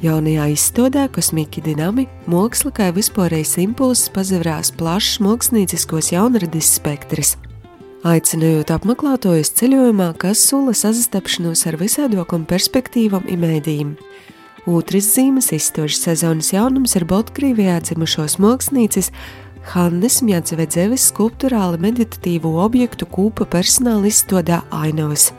Jaunajā 0.00 0.48
izstādē 0.54 1.04
Kosmīgi 1.12 1.62
Dinami 1.66 2.06
māksla 2.30 2.72
kā 2.74 2.88
vispārējais 2.96 3.58
impulss 3.66 4.10
pazavērās 4.14 4.72
plašs 4.80 5.20
mākslinieciskos 5.22 6.10
jaunradis 6.14 6.72
spektrs 6.80 7.36
aicinot 8.06 8.70
apmeklētājus 8.72 9.52
ceļojumā, 9.58 10.12
kas 10.20 10.42
sula 10.48 10.72
sastapšanos 10.76 11.66
ar 11.68 11.76
visādākām 11.80 12.46
perspektīvām 12.48 13.26
un 13.28 13.42
mēdījiem. 13.44 13.92
Otrs 14.70 15.08
zīmes 15.16 15.50
izstožas 15.56 16.02
sezonas 16.04 16.52
jaunums 16.52 16.96
ir 16.96 17.06
Baltkrievijā 17.08 17.78
dzimušos 17.84 18.38
mākslinieces 18.40 19.10
Hannes 19.72 20.20
Mjadzvedzeves 20.24 21.08
skulptūrāli 21.10 21.80
meditatīvo 21.80 22.54
objektu 22.64 23.08
kūpa 23.08 23.48
personāla 23.50 24.08
izstodā 24.08 24.62
Ainavas. 24.72 25.30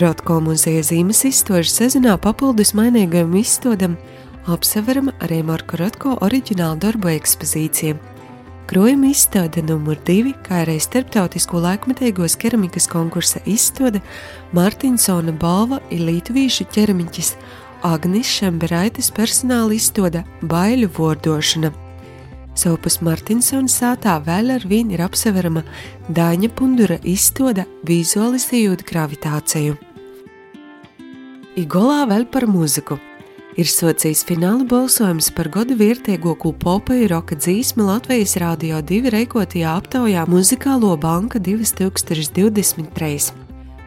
Rotko 0.00 0.38
muzeja 0.44 0.84
zīmes 0.86 1.24
izstožas 1.28 1.74
sezonā 1.80 2.14
papildus 2.22 2.72
mainīgajam 2.78 3.34
izstodam 3.40 3.98
apseverama 4.48 5.16
arī 5.24 5.42
Marka 5.44 5.80
Rotko 5.80 6.16
oriģināla 6.24 6.80
darbu 6.86 7.12
ekspozīcija– 7.16 7.98
Krojuma 8.70 9.08
izstāde 9.10 9.64
numur 9.66 9.98
divi, 10.06 10.30
kā 10.46 10.60
arī 10.62 10.76
starptautisko 10.78 11.58
laikmetīgos 11.58 12.36
keramikas 12.38 12.84
konkursa 12.86 13.40
izstāde 13.50 13.98
Mārtiņsona 14.54 15.34
balva 15.42 15.80
ir 15.90 16.04
Lietuvīšu 16.06 16.68
ķeramiķis 16.76 17.32
Agnis 17.90 18.30
Šemberaitis 18.30 19.10
personāla 19.16 19.74
izstāde 19.74 20.22
Baiļu 20.46 20.92
vordošana. 21.00 21.72
Savupas 22.54 23.00
Martinsona 23.02 23.66
sātā 23.66 24.20
vēl 24.22 24.54
ar 24.60 24.70
vienu 24.70 24.94
ir 24.94 25.02
apseverama 25.02 25.66
Dāņa 26.06 26.54
Pundura 26.54 27.02
izstāde 27.02 27.66
vizualizējot 27.90 28.86
gravitāciju. 28.86 29.80
Igolā 31.58 32.04
vēl 32.06 32.30
par 32.30 32.46
mūziku 32.46 33.02
ir 33.60 33.68
socījis 33.68 34.22
fināla 34.28 34.64
balsojums 34.68 35.28
par 35.36 35.50
gada 35.52 35.74
vērtīgāko 35.76 36.52
popeju 36.62 37.10
roka 37.12 37.36
dzīsmu 37.36 37.84
Latvijas 37.88 38.36
Rādio 38.40 38.80
2 38.86 39.12
reikotajā 39.12 39.74
aptaujā 39.80 40.24
Muzikālo 40.30 40.94
banka 41.00 41.40
2023. 41.42 43.32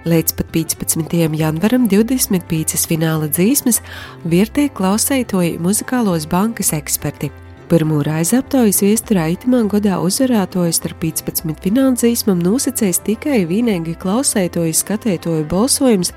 Līdz 0.03 0.36
pat 0.38 0.49
15. 0.53 1.15
janvaram 1.39 1.88
25 1.89 2.86
fināla 2.89 3.30
dzīsmes 3.32 3.80
vērtēja 4.28 4.74
klausētoji 4.78 5.55
muzikālos 5.63 6.28
bankas 6.30 6.74
eksperti. 6.76 7.32
Pirmo 7.71 8.01
reizi 8.05 8.36
aptaujas 8.38 8.84
viesturā 8.84 9.30
itimā 9.34 9.63
godā 9.71 9.97
uzvarētojas 10.03 10.82
starp 10.82 10.99
15 11.07 11.63
finansīsmam 11.63 12.43
nosacējis 12.43 12.99
tikai 13.07 13.39
vienīgi 13.49 13.95
klausētoju 14.03 14.76
skatētoju 14.84 15.47
balsojums 15.49 16.13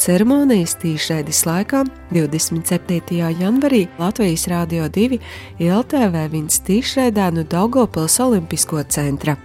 ceremonijas 0.00 0.74
tīšraides 0.80 1.44
laikā 1.44 1.84
27. 2.10 3.20
janvarī 3.40 3.84
Latvijas 4.00 4.46
Rādio 4.50 4.88
2 4.88 5.20
LTV 5.60 6.26
viņas 6.34 6.60
tīšraidā 6.66 7.30
no 7.36 7.44
Daugopils 7.44 8.18
Olimpisko 8.24 8.82
centra. 8.88 9.36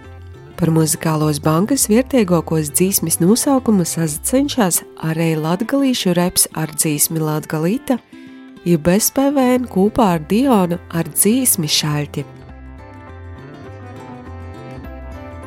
Par 0.56 0.72
muzikālos 0.72 1.42
bankas 1.44 1.84
vietējākos 1.92 2.72
dzīsmes 2.72 3.20
nosaukumu 3.20 3.84
sacenšas 3.84 4.80
arī 5.04 5.34
latgalīšu 5.36 6.16
reps 6.16 6.48
ar 6.56 6.72
dzīsmi 6.72 7.20
Latgalīta– 7.20 8.00
ja 8.66 8.78
bez 8.82 9.12
PVN 9.14 9.68
kopā 9.70 10.08
ar 10.16 10.24
Dionu 10.26 10.78
ar 10.90 11.06
dzīsmi 11.12 11.70
šaļķi. 11.70 12.24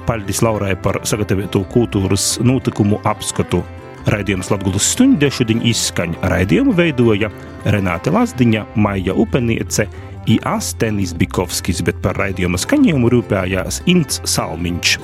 Paldies 0.08 0.40
Laurai 0.42 0.74
par 0.80 1.02
sagatavotu 1.06 1.66
kultūras 1.74 2.38
notikumu 2.42 3.02
apskatu. 3.06 3.62
Raidījums 4.10 4.50
Latvijas 4.50 4.88
stundē 4.94 5.30
šodien 5.34 5.62
izskaņa. 5.70 6.22
Raidījumu 6.32 6.74
veidoja 6.78 7.30
Renāte 7.70 8.14
Lazdiņa, 8.14 8.66
Maija 8.80 9.14
Upeniece, 9.14 9.86
Iāstenis 10.30 11.14
Bikovskis, 11.18 11.84
bet 11.86 12.02
par 12.04 12.18
raidījuma 12.20 12.60
skaņojumu 12.62 13.14
rūpējās 13.14 13.84
Ints 13.92 14.22
Salmiņš. 14.30 14.98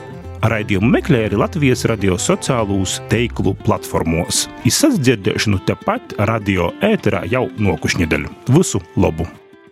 Raidījumu 0.45 0.91
meklē 0.97 1.24
arī 1.30 1.39
Latvijas 1.41 1.86
radio 1.89 2.20
sociālūs 2.22 2.99
teiklu 3.10 3.56
platformos. 3.66 4.45
Izsas 4.68 4.99
dzirdēšanu 5.01 5.64
tepat 5.70 6.18
radio 6.30 6.74
ēterā 6.86 7.26
jau 7.32 7.47
nokušņedaļu. 7.58 8.38
Visu 8.58 8.84
labu! 8.97 9.30